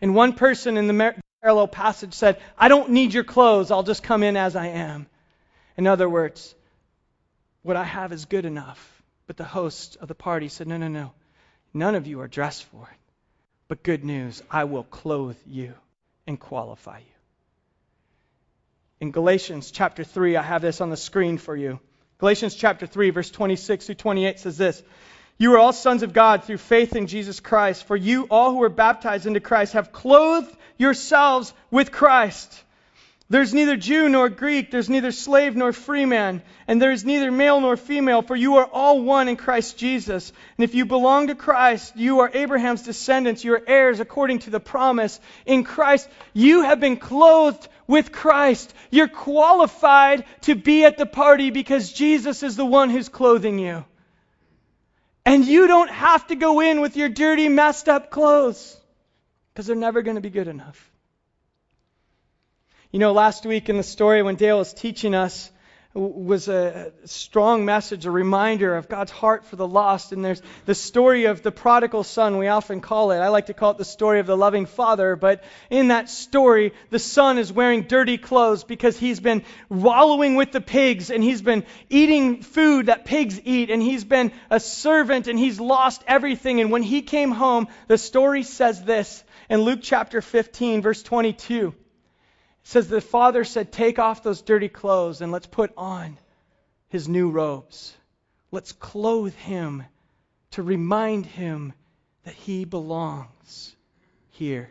And 0.00 0.14
one 0.14 0.32
person 0.32 0.76
in 0.76 0.88
the 0.88 1.14
parallel 1.40 1.68
passage 1.68 2.14
said, 2.14 2.40
I 2.58 2.68
don't 2.68 2.90
need 2.90 3.14
your 3.14 3.24
clothes, 3.24 3.70
I'll 3.70 3.82
just 3.82 4.02
come 4.02 4.22
in 4.22 4.36
as 4.36 4.56
I 4.56 4.66
am. 4.68 5.06
In 5.76 5.86
other 5.86 6.08
words, 6.08 6.54
what 7.62 7.76
I 7.76 7.84
have 7.84 8.12
is 8.12 8.24
good 8.24 8.44
enough. 8.44 8.92
But 9.26 9.36
the 9.36 9.44
host 9.44 9.96
of 10.00 10.08
the 10.08 10.14
party 10.14 10.48
said, 10.48 10.68
No, 10.68 10.76
no, 10.76 10.88
no. 10.88 11.12
None 11.74 11.94
of 11.94 12.06
you 12.06 12.20
are 12.20 12.28
dressed 12.28 12.64
for 12.64 12.88
it. 12.90 12.98
But 13.68 13.82
good 13.82 14.04
news, 14.04 14.42
I 14.50 14.64
will 14.64 14.84
clothe 14.84 15.36
you 15.46 15.74
and 16.26 16.38
qualify 16.38 16.98
you. 16.98 17.04
In 19.00 19.10
Galatians 19.10 19.70
chapter 19.70 20.04
3, 20.04 20.36
I 20.36 20.42
have 20.42 20.62
this 20.62 20.80
on 20.80 20.90
the 20.90 20.96
screen 20.96 21.38
for 21.38 21.56
you. 21.56 21.80
Galatians 22.18 22.54
chapter 22.54 22.86
3, 22.86 23.10
verse 23.10 23.30
26 23.30 23.86
through 23.86 23.94
28 23.96 24.38
says 24.38 24.56
this 24.56 24.82
you 25.38 25.54
are 25.54 25.58
all 25.58 25.72
sons 25.72 26.02
of 26.02 26.12
God 26.12 26.44
through 26.44 26.58
faith 26.58 26.96
in 26.96 27.06
Jesus 27.06 27.40
Christ. 27.40 27.84
For 27.84 27.96
you, 27.96 28.26
all 28.30 28.52
who 28.52 28.62
are 28.62 28.70
baptized 28.70 29.26
into 29.26 29.40
Christ, 29.40 29.74
have 29.74 29.92
clothed 29.92 30.54
yourselves 30.78 31.52
with 31.70 31.92
Christ. 31.92 32.62
There's 33.28 33.52
neither 33.52 33.76
Jew 33.76 34.08
nor 34.08 34.28
Greek, 34.28 34.70
there's 34.70 34.88
neither 34.88 35.10
slave 35.10 35.56
nor 35.56 35.72
free 35.72 36.04
man, 36.04 36.42
and 36.68 36.80
there 36.80 36.92
is 36.92 37.04
neither 37.04 37.32
male 37.32 37.60
nor 37.60 37.76
female, 37.76 38.22
for 38.22 38.36
you 38.36 38.58
are 38.58 38.66
all 38.66 39.02
one 39.02 39.26
in 39.26 39.34
Christ 39.34 39.76
Jesus. 39.76 40.32
And 40.56 40.62
if 40.62 40.76
you 40.76 40.86
belong 40.86 41.26
to 41.26 41.34
Christ, 41.34 41.96
you 41.96 42.20
are 42.20 42.30
Abraham's 42.32 42.82
descendants, 42.82 43.42
you 43.42 43.54
are 43.54 43.62
heirs 43.66 43.98
according 43.98 44.40
to 44.40 44.50
the 44.50 44.60
promise. 44.60 45.18
In 45.44 45.64
Christ, 45.64 46.08
you 46.34 46.62
have 46.62 46.78
been 46.78 46.98
clothed 46.98 47.66
with 47.88 48.12
Christ. 48.12 48.72
You're 48.92 49.08
qualified 49.08 50.24
to 50.42 50.54
be 50.54 50.84
at 50.84 50.96
the 50.96 51.06
party 51.06 51.50
because 51.50 51.92
Jesus 51.92 52.44
is 52.44 52.54
the 52.54 52.64
one 52.64 52.90
who's 52.90 53.08
clothing 53.08 53.58
you. 53.58 53.84
And 55.26 55.44
you 55.44 55.66
don't 55.66 55.90
have 55.90 56.28
to 56.28 56.36
go 56.36 56.60
in 56.60 56.80
with 56.80 56.96
your 56.96 57.08
dirty, 57.08 57.48
messed 57.48 57.88
up 57.88 58.10
clothes 58.12 58.80
because 59.52 59.66
they're 59.66 59.74
never 59.74 60.02
going 60.02 60.14
to 60.14 60.20
be 60.20 60.30
good 60.30 60.46
enough. 60.46 60.90
You 62.92 63.00
know, 63.00 63.12
last 63.12 63.44
week 63.44 63.68
in 63.68 63.76
the 63.76 63.82
story 63.82 64.22
when 64.22 64.36
Dale 64.36 64.58
was 64.58 64.72
teaching 64.72 65.16
us, 65.16 65.50
was 65.96 66.48
a 66.48 66.92
strong 67.06 67.64
message, 67.64 68.04
a 68.04 68.10
reminder 68.10 68.76
of 68.76 68.88
God's 68.88 69.10
heart 69.10 69.46
for 69.46 69.56
the 69.56 69.66
lost. 69.66 70.12
And 70.12 70.22
there's 70.22 70.42
the 70.66 70.74
story 70.74 71.24
of 71.24 71.42
the 71.42 71.50
prodigal 71.50 72.04
son, 72.04 72.36
we 72.36 72.48
often 72.48 72.82
call 72.82 73.12
it. 73.12 73.18
I 73.18 73.28
like 73.28 73.46
to 73.46 73.54
call 73.54 73.70
it 73.70 73.78
the 73.78 73.84
story 73.84 74.20
of 74.20 74.26
the 74.26 74.36
loving 74.36 74.66
father. 74.66 75.16
But 75.16 75.42
in 75.70 75.88
that 75.88 76.10
story, 76.10 76.74
the 76.90 76.98
son 76.98 77.38
is 77.38 77.50
wearing 77.50 77.82
dirty 77.82 78.18
clothes 78.18 78.62
because 78.62 78.98
he's 78.98 79.20
been 79.20 79.42
wallowing 79.70 80.36
with 80.36 80.52
the 80.52 80.60
pigs 80.60 81.10
and 81.10 81.24
he's 81.24 81.40
been 81.40 81.64
eating 81.88 82.42
food 82.42 82.86
that 82.86 83.06
pigs 83.06 83.40
eat 83.44 83.70
and 83.70 83.82
he's 83.82 84.04
been 84.04 84.32
a 84.50 84.60
servant 84.60 85.28
and 85.28 85.38
he's 85.38 85.58
lost 85.58 86.04
everything. 86.06 86.60
And 86.60 86.70
when 86.70 86.82
he 86.82 87.00
came 87.00 87.30
home, 87.30 87.68
the 87.88 87.96
story 87.96 88.42
says 88.42 88.84
this 88.84 89.24
in 89.48 89.62
Luke 89.62 89.80
chapter 89.82 90.20
15, 90.20 90.82
verse 90.82 91.02
22 91.02 91.74
says 92.66 92.88
the 92.88 93.00
father 93.00 93.44
said, 93.44 93.70
Take 93.70 94.00
off 94.00 94.24
those 94.24 94.42
dirty 94.42 94.68
clothes 94.68 95.20
and 95.20 95.30
let's 95.30 95.46
put 95.46 95.72
on 95.76 96.18
his 96.88 97.08
new 97.08 97.30
robes. 97.30 97.96
Let's 98.50 98.72
clothe 98.72 99.34
him 99.34 99.84
to 100.52 100.64
remind 100.64 101.26
him 101.26 101.74
that 102.24 102.34
he 102.34 102.64
belongs 102.64 103.76
here. 104.30 104.68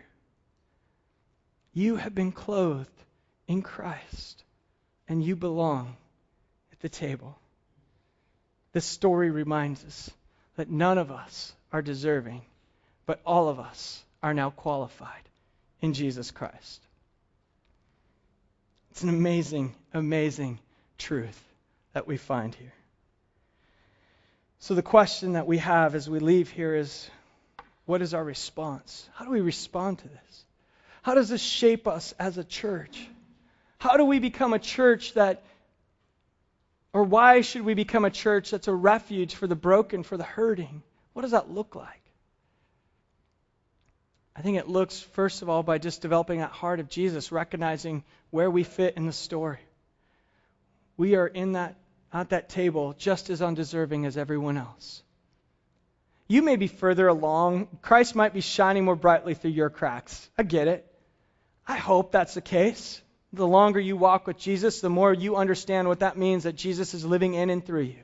You 1.72 1.96
have 1.96 2.14
been 2.14 2.34
clothed 2.34 2.90
in 3.48 3.62
Christ, 3.62 4.44
and 5.08 5.24
you 5.24 5.38
belong 5.38 5.96
at 6.74 6.82
the 6.82 6.90
table. 6.90 7.40
This 8.74 8.86
story 8.86 9.30
reminds 9.30 9.86
us 9.86 10.12
that 10.58 10.70
none 10.70 10.98
of 10.98 11.12
us 11.12 11.54
are 11.72 11.82
deserving, 11.82 12.42
but 13.06 13.22
all 13.26 13.48
of 13.48 13.58
us 13.58 14.04
are 14.22 14.34
now 14.34 14.50
qualified 14.50 15.30
in 15.80 15.94
Jesus 15.94 16.32
Christ. 16.32 16.85
It's 18.96 19.04
an 19.04 19.10
amazing, 19.10 19.76
amazing 19.94 20.58
truth 20.98 21.38
that 21.92 22.08
we 22.08 22.16
find 22.16 22.56
here. 22.56 22.72
So, 24.60 24.74
the 24.74 24.82
question 24.82 25.34
that 25.34 25.46
we 25.46 25.58
have 25.58 25.96
as 25.96 26.10
we 26.10 26.20
leave 26.20 26.50
here 26.50 26.74
is 26.74 27.10
what 27.84 28.02
is 28.02 28.14
our 28.14 28.24
response? 28.24 29.10
How 29.14 29.26
do 29.26 29.32
we 29.32 29.42
respond 29.42 30.00
to 30.00 30.08
this? 30.08 30.46
How 31.02 31.14
does 31.14 31.28
this 31.28 31.42
shape 31.42 31.90
us 31.90 32.14
as 32.18 32.38
a 32.38 32.44
church? 32.46 33.06
How 33.80 33.98
do 33.98 34.06
we 34.06 34.20
become 34.20 34.54
a 34.54 34.60
church 34.60 35.14
that, 35.16 35.44
or 36.94 37.04
why 37.04 37.42
should 37.42 37.64
we 37.64 37.74
become 37.74 38.06
a 38.06 38.10
church 38.10 38.50
that's 38.50 38.70
a 38.70 38.74
refuge 38.74 39.36
for 39.36 39.46
the 39.46 39.58
broken, 39.58 40.04
for 40.04 40.16
the 40.16 40.24
hurting? 40.24 40.84
What 41.12 41.24
does 41.24 41.32
that 41.32 41.52
look 41.52 41.76
like? 41.76 42.05
I 44.36 44.42
think 44.42 44.58
it 44.58 44.68
looks, 44.68 45.00
first 45.00 45.42
of 45.42 45.50
all, 45.50 45.64
by 45.64 45.78
just 45.78 46.02
developing 46.02 46.40
that 46.40 46.52
heart 46.52 46.80
of 46.80 46.90
Jesus, 46.90 47.32
recognizing 47.32 48.04
where 48.32 48.52
we 48.52 48.64
fit 48.64 48.98
in 48.98 49.06
the 49.06 49.14
story. 49.14 49.60
We 50.98 51.16
are 51.16 51.28
in 51.28 51.54
that, 51.54 51.76
at 52.12 52.30
that 52.30 52.50
table 52.50 52.94
just 52.98 53.30
as 53.30 53.42
undeserving 53.42 54.06
as 54.06 54.18
everyone 54.18 54.58
else. 54.58 55.02
You 56.28 56.42
may 56.42 56.56
be 56.56 56.68
further 56.68 57.08
along. 57.08 57.68
Christ 57.82 58.16
might 58.16 58.34
be 58.34 58.42
shining 58.42 58.84
more 58.84 58.96
brightly 58.96 59.36
through 59.36 59.52
your 59.52 59.70
cracks. 59.70 60.30
I 60.38 60.44
get 60.44 60.68
it. 60.68 60.86
I 61.68 61.78
hope 61.78 62.12
that's 62.12 62.34
the 62.34 62.42
case. 62.42 63.02
The 63.32 63.48
longer 63.48 63.80
you 63.80 63.96
walk 63.96 64.28
with 64.28 64.38
Jesus, 64.38 64.82
the 64.82 64.90
more 64.90 65.14
you 65.14 65.36
understand 65.36 65.88
what 65.88 66.00
that 66.00 66.18
means 66.18 66.44
that 66.44 66.56
Jesus 66.56 66.94
is 66.94 67.06
living 67.06 67.36
in 67.36 67.50
and 67.50 67.66
through 67.66 67.84
you 67.84 68.04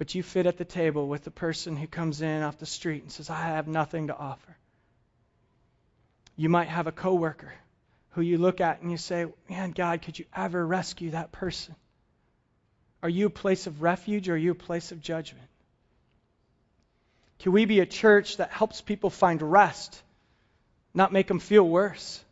but 0.00 0.14
you 0.14 0.22
fit 0.22 0.46
at 0.46 0.56
the 0.56 0.64
table 0.64 1.06
with 1.06 1.24
the 1.24 1.30
person 1.30 1.76
who 1.76 1.86
comes 1.86 2.22
in 2.22 2.42
off 2.42 2.56
the 2.56 2.64
street 2.64 3.02
and 3.02 3.12
says, 3.12 3.28
I 3.28 3.42
have 3.42 3.68
nothing 3.68 4.06
to 4.06 4.16
offer. 4.16 4.56
You 6.36 6.48
might 6.48 6.68
have 6.68 6.86
a 6.86 6.92
coworker 6.92 7.52
who 8.12 8.22
you 8.22 8.38
look 8.38 8.62
at 8.62 8.80
and 8.80 8.90
you 8.90 8.96
say, 8.96 9.26
Man, 9.50 9.72
God, 9.72 10.00
could 10.00 10.18
you 10.18 10.24
ever 10.34 10.66
rescue 10.66 11.10
that 11.10 11.32
person? 11.32 11.74
Are 13.02 13.10
you 13.10 13.26
a 13.26 13.30
place 13.30 13.66
of 13.66 13.82
refuge 13.82 14.30
or 14.30 14.32
are 14.32 14.38
you 14.38 14.52
a 14.52 14.54
place 14.54 14.90
of 14.90 15.02
judgment? 15.02 15.46
Can 17.40 17.52
we 17.52 17.66
be 17.66 17.80
a 17.80 17.86
church 17.86 18.38
that 18.38 18.50
helps 18.50 18.80
people 18.80 19.10
find 19.10 19.42
rest, 19.42 20.02
not 20.94 21.12
make 21.12 21.26
them 21.26 21.40
feel 21.40 21.68
worse? 21.68 22.24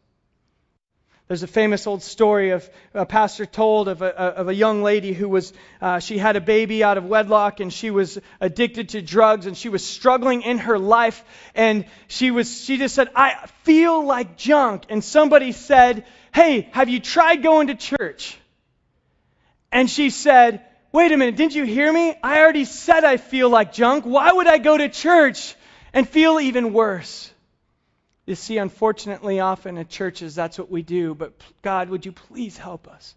There's 1.28 1.42
a 1.42 1.46
famous 1.46 1.86
old 1.86 2.02
story 2.02 2.50
of 2.50 2.68
a 2.94 3.04
pastor 3.04 3.44
told 3.44 3.88
of 3.88 4.00
a, 4.00 4.16
of 4.16 4.48
a 4.48 4.54
young 4.54 4.82
lady 4.82 5.12
who 5.12 5.28
was, 5.28 5.52
uh, 5.80 5.98
she 5.98 6.16
had 6.16 6.36
a 6.36 6.40
baby 6.40 6.82
out 6.82 6.96
of 6.96 7.04
wedlock 7.04 7.60
and 7.60 7.70
she 7.70 7.90
was 7.90 8.18
addicted 8.40 8.90
to 8.90 9.02
drugs 9.02 9.44
and 9.44 9.54
she 9.54 9.68
was 9.68 9.84
struggling 9.84 10.40
in 10.40 10.56
her 10.56 10.78
life 10.78 11.22
and 11.54 11.84
she 12.06 12.30
was, 12.30 12.64
she 12.64 12.78
just 12.78 12.94
said, 12.94 13.10
I 13.14 13.46
feel 13.64 14.02
like 14.02 14.38
junk. 14.38 14.84
And 14.88 15.04
somebody 15.04 15.52
said, 15.52 16.06
Hey, 16.34 16.70
have 16.72 16.88
you 16.88 16.98
tried 16.98 17.42
going 17.42 17.66
to 17.66 17.74
church? 17.74 18.38
And 19.70 19.90
she 19.90 20.08
said, 20.08 20.64
wait 20.92 21.12
a 21.12 21.16
minute, 21.16 21.36
didn't 21.36 21.54
you 21.54 21.64
hear 21.64 21.92
me? 21.92 22.14
I 22.22 22.40
already 22.40 22.64
said 22.64 23.04
I 23.04 23.18
feel 23.18 23.50
like 23.50 23.72
junk. 23.72 24.04
Why 24.04 24.32
would 24.32 24.46
I 24.46 24.58
go 24.58 24.76
to 24.76 24.88
church 24.88 25.54
and 25.92 26.08
feel 26.08 26.40
even 26.40 26.72
worse? 26.72 27.30
You 28.28 28.34
see, 28.34 28.58
unfortunately, 28.58 29.40
often 29.40 29.78
at 29.78 29.88
churches, 29.88 30.34
that's 30.34 30.58
what 30.58 30.70
we 30.70 30.82
do. 30.82 31.14
But 31.14 31.32
God, 31.62 31.88
would 31.88 32.04
you 32.04 32.12
please 32.12 32.58
help 32.58 32.86
us 32.86 33.14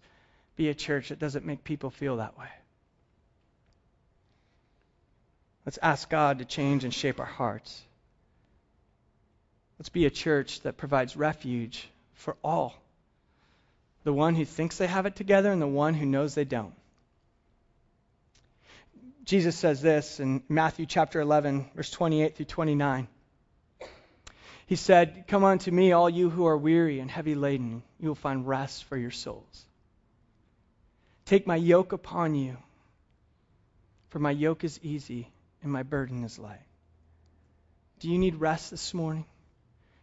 be 0.56 0.70
a 0.70 0.74
church 0.74 1.10
that 1.10 1.18
doesn't 1.18 1.44
make 1.44 1.64
people 1.64 1.90
feel 1.90 2.16
that 2.16 2.38
way? 2.38 2.48
Let's 5.66 5.78
ask 5.82 6.08
God 6.08 6.38
to 6.38 6.46
change 6.46 6.84
and 6.84 6.94
shape 6.94 7.20
our 7.20 7.26
hearts. 7.26 7.82
Let's 9.78 9.90
be 9.90 10.06
a 10.06 10.10
church 10.10 10.62
that 10.62 10.78
provides 10.78 11.14
refuge 11.14 11.86
for 12.14 12.38
all 12.42 12.74
the 14.04 14.14
one 14.14 14.34
who 14.34 14.46
thinks 14.46 14.78
they 14.78 14.86
have 14.86 15.04
it 15.04 15.14
together 15.14 15.52
and 15.52 15.60
the 15.60 15.66
one 15.66 15.92
who 15.92 16.06
knows 16.06 16.34
they 16.34 16.46
don't. 16.46 16.74
Jesus 19.26 19.56
says 19.56 19.82
this 19.82 20.20
in 20.20 20.42
Matthew 20.48 20.86
chapter 20.86 21.20
11, 21.20 21.66
verse 21.74 21.90
28 21.90 22.34
through 22.34 22.46
29. 22.46 23.08
He 24.72 24.76
said, 24.76 25.26
Come 25.28 25.44
unto 25.44 25.70
me, 25.70 25.92
all 25.92 26.08
you 26.08 26.30
who 26.30 26.46
are 26.46 26.56
weary 26.56 26.98
and 26.98 27.10
heavy 27.10 27.34
laden, 27.34 27.82
you 28.00 28.08
will 28.08 28.14
find 28.14 28.48
rest 28.48 28.84
for 28.84 28.96
your 28.96 29.10
souls. 29.10 29.66
Take 31.26 31.46
my 31.46 31.56
yoke 31.56 31.92
upon 31.92 32.34
you, 32.34 32.56
for 34.08 34.18
my 34.18 34.30
yoke 34.30 34.64
is 34.64 34.80
easy 34.82 35.28
and 35.62 35.70
my 35.70 35.82
burden 35.82 36.24
is 36.24 36.38
light. 36.38 36.64
Do 38.00 38.08
you 38.08 38.16
need 38.16 38.36
rest 38.36 38.70
this 38.70 38.94
morning? 38.94 39.26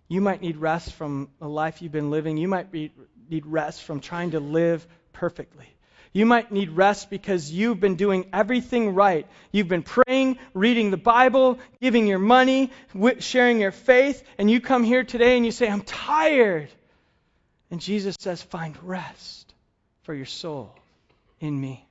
You 0.08 0.22
might 0.22 0.40
need 0.40 0.58
rest 0.58 0.94
from 0.94 1.30
the 1.40 1.50
life 1.50 1.82
you've 1.82 1.92
been 1.92 2.12
living. 2.12 2.38
You 2.38 2.48
might 2.48 2.72
be, 2.72 2.92
need 3.28 3.48
rest 3.48 3.82
from 3.82 4.02
trying 4.02 4.32
to 4.32 4.40
live 4.40 4.86
perfectly. 5.14 5.66
You 6.12 6.26
might 6.26 6.52
need 6.52 6.72
rest 6.72 7.10
because 7.10 7.52
you've 7.52 7.80
been 7.80 7.96
doing 7.96 8.26
everything 8.34 8.96
right. 8.96 9.28
You've 9.52 9.68
been 9.68 9.84
praying, 9.84 10.40
reading 10.54 10.90
the 10.90 10.98
Bible, 10.98 11.60
giving 11.82 12.08
your 12.08 12.20
money, 12.20 12.72
sharing 13.20 13.62
your 13.62 13.72
faith, 13.72 14.24
and 14.38 14.50
you 14.50 14.60
come 14.60 14.84
here 14.84 15.04
today 15.04 15.38
and 15.38 15.46
you 15.46 15.52
say, 15.52 15.70
I'm 15.70 15.82
tired. 15.82 16.70
And 17.70 17.80
Jesus 17.80 18.16
says, 18.20 18.42
Find 18.42 18.76
rest 18.82 19.54
for 20.02 20.16
your 20.16 20.26
soul 20.26 20.74
in 21.40 21.60
me. 21.60 21.88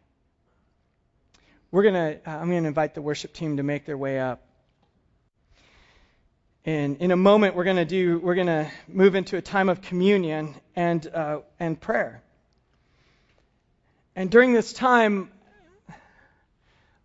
We're 1.70 1.84
gonna, 1.84 2.16
uh, 2.26 2.30
I'm 2.30 2.50
going 2.50 2.62
to 2.62 2.68
invite 2.68 2.94
the 2.94 3.02
worship 3.02 3.32
team 3.32 3.58
to 3.58 3.62
make 3.62 3.84
their 3.84 3.98
way 3.98 4.18
up. 4.18 4.42
And 6.64 6.96
in 6.96 7.12
a 7.12 7.16
moment, 7.16 7.54
we're 7.54 7.64
going 7.64 7.76
to 7.76 7.84
do, 7.84 8.18
we're 8.18 8.34
going 8.34 8.48
to 8.48 8.70
move 8.88 9.14
into 9.14 9.36
a 9.36 9.40
time 9.40 9.68
of 9.68 9.80
communion 9.80 10.54
and, 10.74 11.06
uh, 11.06 11.40
and 11.60 11.80
prayer. 11.80 12.22
And 14.18 14.32
during 14.32 14.52
this 14.52 14.72
time, 14.72 15.30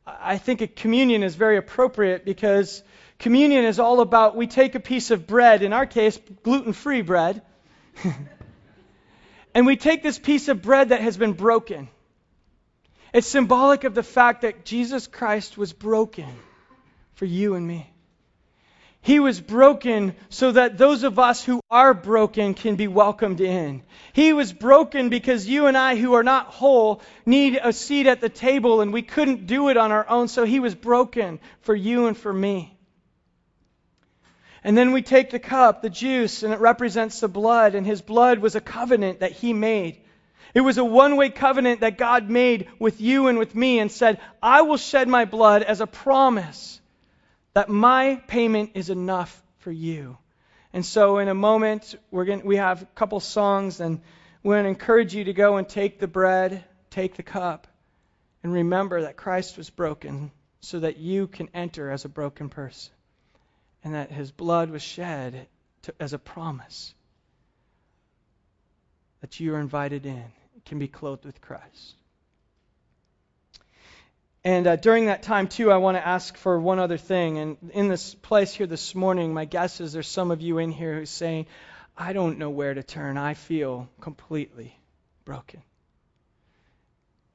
I 0.04 0.40
think 0.40 0.62
a 0.62 0.68
communion 0.68 1.22
is 1.22 1.36
very 1.36 1.58
appropriate 1.58 2.26
because 2.26 2.82
communion 3.20 3.66
is 3.66 3.80
all 3.80 4.00
about 4.02 4.36
we 4.36 4.48
take 4.48 4.74
a 4.74 4.80
piece 4.80 5.12
of 5.12 5.28
bread, 5.28 5.62
in 5.62 5.74
our 5.74 5.86
case, 5.86 6.20
gluten 6.42 6.74
free 6.74 7.04
bread, 7.04 7.44
and 9.54 9.68
we 9.68 9.76
take 9.76 10.02
this 10.02 10.18
piece 10.18 10.48
of 10.48 10.64
bread 10.64 10.90
that 10.90 11.02
has 11.02 11.16
been 11.16 11.34
broken. 11.34 11.88
It's 13.14 13.28
symbolic 13.28 13.84
of 13.84 13.94
the 13.94 14.02
fact 14.02 14.42
that 14.42 14.66
Jesus 14.66 15.06
Christ 15.06 15.56
was 15.56 15.72
broken 15.72 16.34
for 17.14 17.26
you 17.26 17.54
and 17.54 17.68
me. 17.68 17.93
He 19.04 19.20
was 19.20 19.42
broken 19.42 20.16
so 20.30 20.54
that 20.54 20.78
those 20.78 21.04
of 21.04 21.20
us 21.20 21.44
who 21.44 21.60
are 21.70 21.94
broken 21.94 22.54
can 22.54 22.78
be 22.78 22.88
welcomed 22.88 23.42
in. 23.42 23.84
He 24.14 24.32
was 24.32 24.54
broken 24.54 25.10
because 25.10 25.46
you 25.46 25.66
and 25.66 25.78
I 25.78 25.98
who 25.98 26.14
are 26.14 26.24
not 26.24 26.48
whole 26.48 27.02
need 27.26 27.60
a 27.62 27.74
seat 27.74 28.08
at 28.08 28.22
the 28.22 28.30
table 28.30 28.80
and 28.80 28.94
we 28.94 29.02
couldn't 29.02 29.46
do 29.46 29.68
it 29.68 29.76
on 29.76 29.92
our 29.92 30.10
own, 30.10 30.30
so 30.30 30.46
he 30.46 30.62
was 30.62 30.74
broken 30.74 31.42
for 31.60 31.76
you 31.76 32.08
and 32.08 32.18
for 32.18 32.32
me. 32.32 32.78
And 34.64 34.78
then 34.78 34.94
we 34.94 35.02
take 35.02 35.32
the 35.32 35.40
cup, 35.40 35.82
the 35.82 35.90
juice, 35.90 36.42
and 36.42 36.54
it 36.54 36.62
represents 36.62 37.20
the 37.20 37.28
blood, 37.28 37.76
and 37.76 37.86
his 37.86 38.02
blood 38.02 38.40
was 38.40 38.56
a 38.56 38.62
covenant 38.62 39.20
that 39.20 39.34
he 39.34 39.52
made. 39.52 40.00
It 40.54 40.62
was 40.62 40.78
a 40.78 40.86
one 40.86 41.18
way 41.18 41.30
covenant 41.30 41.82
that 41.82 41.98
God 41.98 42.30
made 42.30 42.70
with 42.80 43.02
you 43.02 43.28
and 43.28 43.38
with 43.38 43.54
me 43.54 43.80
and 43.80 43.92
said, 43.92 44.22
I 44.42 44.62
will 44.62 44.78
shed 44.78 45.10
my 45.10 45.26
blood 45.26 45.62
as 45.62 45.82
a 45.82 45.88
promise 45.88 46.80
that 47.54 47.70
my 47.70 48.22
payment 48.28 48.72
is 48.76 48.90
enough 48.90 49.42
for 49.60 49.72
you. 49.72 50.18
And 50.74 50.86
so, 50.86 51.20
in 51.20 51.28
a 51.28 51.36
moment, 51.36 51.96
we're 52.10 52.26
going 52.26 52.46
we 52.46 52.58
have 52.58 52.82
a 52.82 52.86
couple 52.86 53.20
songs, 53.20 53.80
and 53.80 54.02
we're 54.42 54.56
going 54.56 54.64
to 54.64 54.70
encourage 54.70 55.14
you 55.14 55.26
to 55.26 55.34
go 55.34 55.58
and 55.58 55.70
take 55.70 56.00
the 56.00 56.08
bread, 56.08 56.64
take 56.90 57.16
the 57.16 57.24
cup, 57.24 57.68
and 58.42 58.52
remember 58.52 59.02
that 59.04 59.16
Christ 59.16 59.58
was 59.58 59.70
broken 59.70 60.32
so 60.62 60.80
that 60.80 60.98
you 60.98 61.28
can 61.28 61.50
enter 61.54 61.92
as 61.92 62.06
a 62.06 62.10
broken 62.10 62.50
person, 62.50 62.94
and 63.84 63.94
that 63.94 64.12
his 64.12 64.32
blood 64.32 64.72
was 64.72 64.82
shed 64.82 65.48
to, 65.84 65.94
as 66.00 66.14
a 66.14 66.20
promise 66.20 66.94
that 69.22 69.40
you 69.40 69.56
are 69.56 69.60
invited 69.60 70.06
in 70.06 70.26
can 70.66 70.80
be 70.80 70.88
clothed 70.88 71.26
with 71.26 71.40
Christ. 71.42 71.96
And 74.46 74.68
uh, 74.68 74.76
during 74.76 75.06
that 75.06 75.24
time, 75.24 75.48
too, 75.48 75.72
I 75.72 75.78
want 75.78 75.96
to 75.96 76.06
ask 76.06 76.36
for 76.36 76.60
one 76.60 76.80
other 76.80 76.98
thing. 76.98 77.38
And 77.38 77.58
in 77.74 77.88
this 77.88 78.14
place 78.14 78.54
here 78.54 78.68
this 78.68 78.94
morning, 78.94 79.34
my 79.34 79.46
guess 79.46 79.80
is 79.80 79.94
there's 79.94 80.08
some 80.08 80.32
of 80.32 80.42
you 80.42 80.58
in 80.58 80.72
here 80.72 81.00
who's 81.00 81.10
saying, 81.10 81.48
I 81.98 82.12
don't 82.12 82.40
know 82.40 82.50
where 82.50 82.74
to 82.74 82.84
turn. 82.84 83.18
I 83.18 83.36
feel 83.36 83.90
completely 84.02 84.78
broken. 85.24 85.62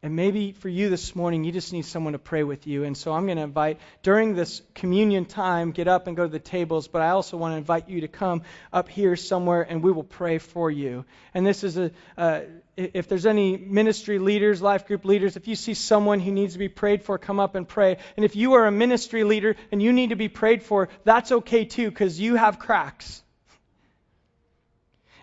And 0.02 0.14
maybe 0.14 0.52
for 0.52 0.68
you 0.68 0.90
this 0.90 1.16
morning, 1.16 1.44
you 1.44 1.50
just 1.50 1.72
need 1.72 1.86
someone 1.86 2.12
to 2.12 2.18
pray 2.20 2.44
with 2.44 2.66
you. 2.66 2.84
And 2.84 2.96
so 2.96 3.12
I'm 3.12 3.24
going 3.24 3.38
to 3.38 3.42
invite, 3.42 3.80
during 4.02 4.34
this 4.34 4.62
communion 4.74 5.24
time, 5.24 5.72
get 5.72 5.88
up 5.88 6.06
and 6.06 6.16
go 6.16 6.24
to 6.24 6.28
the 6.28 6.38
tables. 6.38 6.88
But 6.88 7.02
I 7.02 7.10
also 7.10 7.36
want 7.36 7.54
to 7.54 7.56
invite 7.56 7.88
you 7.88 8.02
to 8.02 8.08
come 8.08 8.42
up 8.72 8.88
here 8.88 9.16
somewhere 9.16 9.62
and 9.62 9.82
we 9.82 9.90
will 9.90 10.04
pray 10.04 10.38
for 10.38 10.70
you. 10.70 11.04
And 11.34 11.44
this 11.44 11.64
is 11.64 11.78
a, 11.78 11.90
uh, 12.16 12.42
if 12.78 13.08
there's 13.08 13.26
any 13.26 13.56
ministry 13.56 14.20
leaders, 14.20 14.62
life 14.62 14.86
group 14.86 15.04
leaders, 15.04 15.36
if 15.36 15.48
you 15.48 15.56
see 15.56 15.74
someone 15.74 16.20
who 16.20 16.30
needs 16.30 16.52
to 16.52 16.60
be 16.60 16.68
prayed 16.68 17.02
for, 17.02 17.18
come 17.18 17.40
up 17.40 17.56
and 17.56 17.66
pray. 17.66 17.96
And 18.16 18.24
if 18.24 18.36
you 18.36 18.54
are 18.54 18.66
a 18.66 18.70
ministry 18.70 19.24
leader 19.24 19.56
and 19.72 19.82
you 19.82 19.92
need 19.92 20.10
to 20.10 20.16
be 20.16 20.28
prayed 20.28 20.62
for, 20.62 20.88
that's 21.02 21.32
okay 21.32 21.64
too, 21.64 21.90
because 21.90 22.20
you 22.20 22.36
have 22.36 22.60
cracks. 22.60 23.22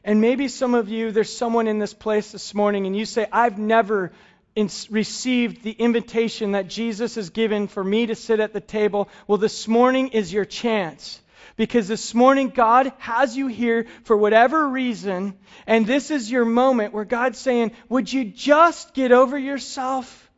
And 0.03 0.19
maybe 0.19 0.49
some 0.49 0.75
of 0.75 0.89
you, 0.89 1.11
there's 1.11 1.35
someone 1.35 1.67
in 1.67 1.79
this 1.79 1.93
place 1.93 2.31
this 2.31 2.53
morning 2.53 2.87
and 2.87 2.95
you 2.95 3.05
say, 3.05 3.25
I've 3.31 3.57
never 3.57 4.11
in, 4.53 4.69
received 4.89 5.63
the 5.63 5.71
invitation 5.71 6.51
that 6.51 6.67
Jesus 6.67 7.15
has 7.15 7.29
given 7.29 7.67
for 7.67 7.83
me 7.83 8.07
to 8.07 8.15
sit 8.15 8.41
at 8.41 8.51
the 8.51 8.61
table, 8.61 9.09
well, 9.27 9.37
this 9.37 9.67
morning 9.67 10.09
is 10.09 10.31
your 10.31 10.45
chance. 10.45 11.21
Because 11.57 11.87
this 11.87 12.13
morning, 12.13 12.49
God 12.49 12.91
has 12.97 13.35
you 13.35 13.47
here 13.47 13.87
for 14.03 14.17
whatever 14.17 14.67
reason, 14.67 15.37
and 15.65 15.87
this 15.87 16.11
is 16.11 16.29
your 16.29 16.43
moment 16.43 16.93
where 16.93 17.05
God's 17.05 17.39
saying, 17.39 17.71
Would 17.87 18.11
you 18.11 18.25
just 18.25 18.93
get 18.93 19.13
over 19.13 19.37
yourself 19.37 20.29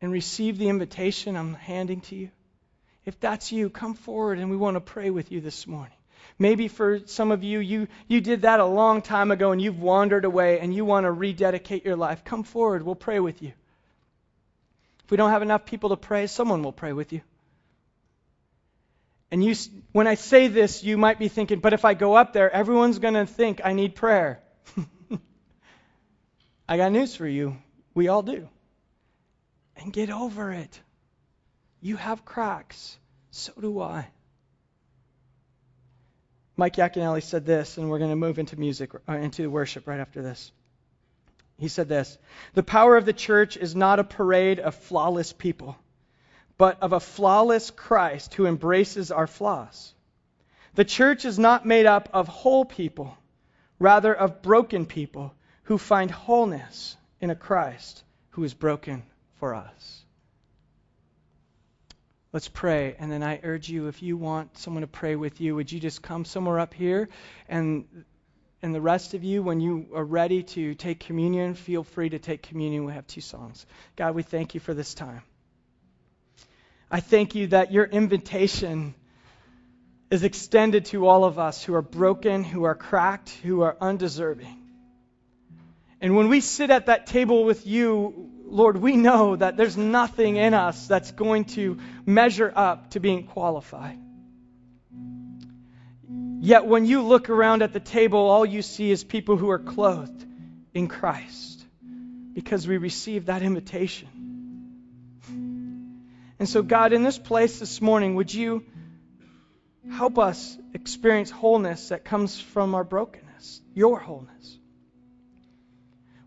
and 0.00 0.10
receive 0.10 0.58
the 0.58 0.68
invitation 0.68 1.36
I'm 1.36 1.54
handing 1.54 2.00
to 2.02 2.16
you? 2.16 2.30
If 3.04 3.20
that's 3.20 3.52
you, 3.52 3.70
come 3.70 3.94
forward 3.94 4.40
and 4.40 4.50
we 4.50 4.56
want 4.56 4.74
to 4.74 4.80
pray 4.80 5.10
with 5.10 5.30
you 5.30 5.40
this 5.40 5.66
morning. 5.68 5.92
Maybe 6.38 6.66
for 6.66 7.06
some 7.06 7.30
of 7.30 7.44
you, 7.44 7.60
you, 7.60 7.86
you 8.08 8.20
did 8.20 8.42
that 8.42 8.58
a 8.58 8.66
long 8.66 9.00
time 9.00 9.30
ago 9.30 9.52
and 9.52 9.62
you've 9.62 9.80
wandered 9.80 10.24
away 10.24 10.58
and 10.58 10.74
you 10.74 10.84
want 10.84 11.04
to 11.04 11.12
rededicate 11.12 11.84
your 11.84 11.96
life. 11.96 12.24
Come 12.24 12.42
forward. 12.42 12.82
We'll 12.82 12.96
pray 12.96 13.20
with 13.20 13.42
you. 13.42 13.52
If 15.04 15.10
we 15.12 15.16
don't 15.16 15.30
have 15.30 15.42
enough 15.42 15.64
people 15.64 15.90
to 15.90 15.96
pray, 15.96 16.26
someone 16.26 16.64
will 16.64 16.72
pray 16.72 16.92
with 16.92 17.12
you. 17.12 17.22
And 19.30 19.42
you, 19.42 19.54
when 19.92 20.06
I 20.06 20.14
say 20.14 20.48
this, 20.48 20.84
you 20.84 20.96
might 20.96 21.18
be 21.18 21.28
thinking, 21.28 21.58
but 21.58 21.72
if 21.72 21.84
I 21.84 21.94
go 21.94 22.14
up 22.14 22.32
there, 22.32 22.50
everyone's 22.50 22.98
going 22.98 23.14
to 23.14 23.26
think 23.26 23.60
I 23.64 23.72
need 23.72 23.94
prayer. 23.94 24.40
I 26.68 26.76
got 26.76 26.92
news 26.92 27.16
for 27.16 27.26
you. 27.26 27.56
We 27.94 28.08
all 28.08 28.22
do. 28.22 28.48
And 29.76 29.92
get 29.92 30.10
over 30.10 30.52
it. 30.52 30.80
You 31.80 31.96
have 31.96 32.24
cracks. 32.24 32.96
So 33.30 33.52
do 33.60 33.80
I. 33.80 34.08
Mike 36.56 36.76
Yaconelli 36.76 37.22
said 37.22 37.44
this, 37.44 37.76
and 37.76 37.90
we're 37.90 37.98
going 37.98 38.10
to 38.10 38.16
move 38.16 38.38
into 38.38 38.58
music, 38.58 38.92
uh, 39.08 39.12
into 39.12 39.50
worship 39.50 39.86
right 39.86 40.00
after 40.00 40.22
this. 40.22 40.50
He 41.58 41.68
said 41.68 41.88
this 41.88 42.16
The 42.54 42.62
power 42.62 42.96
of 42.96 43.04
the 43.04 43.12
church 43.12 43.56
is 43.56 43.74
not 43.76 43.98
a 43.98 44.04
parade 44.04 44.58
of 44.58 44.74
flawless 44.74 45.32
people, 45.32 45.76
but 46.58 46.82
of 46.82 46.92
a 46.92 47.00
flawless 47.00 47.70
Christ 47.70 48.34
who 48.34 48.46
embraces 48.46 49.10
our 49.10 49.26
flaws. 49.26 49.94
The 50.74 50.84
church 50.84 51.24
is 51.24 51.38
not 51.38 51.66
made 51.66 51.86
up 51.86 52.08
of 52.12 52.28
whole 52.28 52.64
people, 52.64 53.16
rather 53.78 54.14
of 54.14 54.42
broken 54.42 54.86
people 54.86 55.34
who 55.64 55.78
find 55.78 56.10
wholeness 56.10 56.96
in 57.20 57.30
a 57.30 57.34
Christ 57.34 58.04
who 58.30 58.44
is 58.44 58.54
broken 58.54 59.02
for 59.40 59.54
us. 59.54 60.02
Let's 62.32 62.48
pray. 62.48 62.96
And 62.98 63.10
then 63.10 63.22
I 63.22 63.40
urge 63.42 63.68
you, 63.70 63.88
if 63.88 64.02
you 64.02 64.16
want 64.18 64.58
someone 64.58 64.82
to 64.82 64.86
pray 64.86 65.16
with 65.16 65.40
you, 65.40 65.54
would 65.54 65.72
you 65.72 65.80
just 65.80 66.02
come 66.02 66.24
somewhere 66.24 66.58
up 66.58 66.74
here 66.74 67.08
and 67.48 67.86
And 68.62 68.74
the 68.74 68.80
rest 68.80 69.14
of 69.14 69.22
you, 69.22 69.42
when 69.42 69.60
you 69.60 69.86
are 69.94 70.04
ready 70.04 70.42
to 70.42 70.74
take 70.74 71.00
communion, 71.00 71.54
feel 71.54 71.84
free 71.84 72.08
to 72.08 72.18
take 72.18 72.42
communion. 72.42 72.84
We 72.84 72.92
have 72.94 73.06
two 73.06 73.20
songs. 73.20 73.66
God, 73.96 74.14
we 74.14 74.22
thank 74.22 74.54
you 74.54 74.60
for 74.60 74.74
this 74.74 74.94
time. 74.94 75.22
I 76.90 77.00
thank 77.00 77.34
you 77.34 77.48
that 77.48 77.72
your 77.72 77.84
invitation 77.84 78.94
is 80.10 80.22
extended 80.22 80.84
to 80.86 81.06
all 81.06 81.24
of 81.24 81.38
us 81.38 81.64
who 81.64 81.74
are 81.74 81.82
broken, 81.82 82.44
who 82.44 82.64
are 82.64 82.76
cracked, 82.76 83.30
who 83.42 83.62
are 83.62 83.76
undeserving. 83.80 84.62
And 86.00 86.14
when 86.14 86.28
we 86.28 86.40
sit 86.40 86.70
at 86.70 86.86
that 86.86 87.06
table 87.06 87.44
with 87.44 87.66
you, 87.66 88.30
Lord, 88.44 88.76
we 88.76 88.96
know 88.96 89.34
that 89.34 89.56
there's 89.56 89.76
nothing 89.76 90.36
in 90.36 90.54
us 90.54 90.86
that's 90.86 91.10
going 91.10 91.46
to 91.56 91.78
measure 92.04 92.52
up 92.54 92.90
to 92.90 93.00
being 93.00 93.26
qualified. 93.26 93.98
Yet 96.38 96.66
when 96.66 96.86
you 96.86 97.02
look 97.02 97.28
around 97.28 97.62
at 97.62 97.72
the 97.72 97.80
table, 97.80 98.20
all 98.20 98.46
you 98.46 98.62
see 98.62 98.90
is 98.90 99.02
people 99.02 99.36
who 99.36 99.50
are 99.50 99.58
clothed 99.58 100.24
in 100.74 100.86
Christ 100.86 101.64
because 102.34 102.68
we 102.68 102.76
received 102.76 103.26
that 103.26 103.42
invitation. 103.42 104.15
And 106.38 106.48
so, 106.48 106.62
God, 106.62 106.92
in 106.92 107.02
this 107.02 107.18
place 107.18 107.58
this 107.58 107.80
morning, 107.80 108.14
would 108.16 108.32
you 108.32 108.64
help 109.90 110.18
us 110.18 110.56
experience 110.74 111.30
wholeness 111.30 111.88
that 111.88 112.04
comes 112.04 112.38
from 112.38 112.74
our 112.74 112.84
brokenness, 112.84 113.60
your 113.74 113.98
wholeness? 113.98 114.58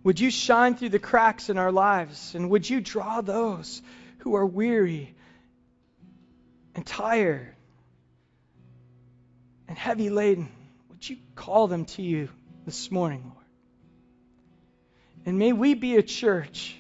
Would 0.04 0.20
you 0.20 0.32
shine 0.32 0.76
through 0.76 0.90
the 0.90 1.00
cracks 1.00 1.50
in 1.50 1.58
our 1.58 1.72
lives? 1.72 2.34
And 2.34 2.50
would 2.50 2.68
you 2.68 2.82
draw 2.82 3.22
those 3.22 3.82
who 4.20 4.36
are 4.36 4.46
weary 4.46 5.14
and 6.74 6.86
tired 6.86 7.54
and 9.68 9.78
heavy 9.78 10.10
laden? 10.10 10.50
Would 10.90 11.08
you 11.08 11.18
call 11.36 11.68
them 11.68 11.86
to 11.86 12.02
you 12.02 12.30
this 12.66 12.90
morning, 12.90 13.24
Lord? 13.26 13.36
And 15.26 15.38
may 15.38 15.54
we 15.54 15.76
be 15.76 15.98
a 15.98 16.02
church 16.02 16.76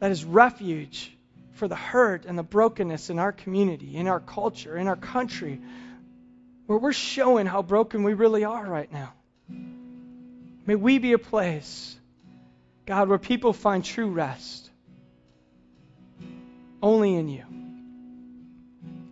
that 0.00 0.10
is 0.10 0.24
refuge 0.24 1.15
for 1.56 1.68
the 1.68 1.76
hurt 1.76 2.24
and 2.24 2.38
the 2.38 2.42
brokenness 2.42 3.10
in 3.10 3.18
our 3.18 3.32
community, 3.32 3.96
in 3.96 4.06
our 4.06 4.20
culture, 4.20 4.76
in 4.76 4.88
our 4.88 4.96
country, 4.96 5.60
where 6.66 6.78
we're 6.78 6.92
showing 6.92 7.46
how 7.46 7.62
broken 7.62 8.02
we 8.02 8.14
really 8.14 8.44
are 8.44 8.64
right 8.64 8.92
now. 8.92 9.12
May 10.66 10.74
we 10.74 10.98
be 10.98 11.12
a 11.12 11.18
place 11.18 11.96
God, 12.86 13.08
where 13.08 13.18
people 13.18 13.52
find 13.52 13.84
true 13.84 14.08
rest 14.08 14.70
only 16.80 17.16
in 17.16 17.28
you. 17.28 17.42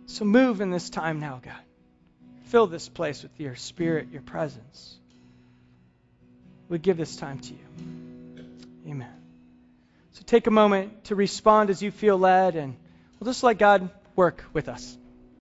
So 0.05 0.23
move 0.23 0.61
in 0.61 0.69
this 0.69 0.89
time 0.89 1.19
now, 1.19 1.41
God. 1.43 1.53
Fill 2.45 2.67
this 2.67 2.87
place 2.87 3.21
with 3.21 3.37
your 3.37 3.55
spirit, 3.55 4.07
your 4.11 4.21
presence. 4.21 4.97
We 6.69 6.79
give 6.79 6.95
this 6.95 7.17
time 7.17 7.39
to 7.39 7.53
you. 7.53 8.87
Amen. 8.87 9.24
So 10.15 10.21
take 10.25 10.47
a 10.47 10.51
moment 10.51 11.05
to 11.05 11.15
respond 11.15 11.69
as 11.69 11.81
you 11.81 11.91
feel 11.91 12.17
led, 12.17 12.55
and 12.55 12.77
we'll 13.19 13.29
just 13.29 13.43
let 13.43 13.57
God 13.57 13.89
work 14.15 14.45
with 14.53 14.69
us. 14.69 14.97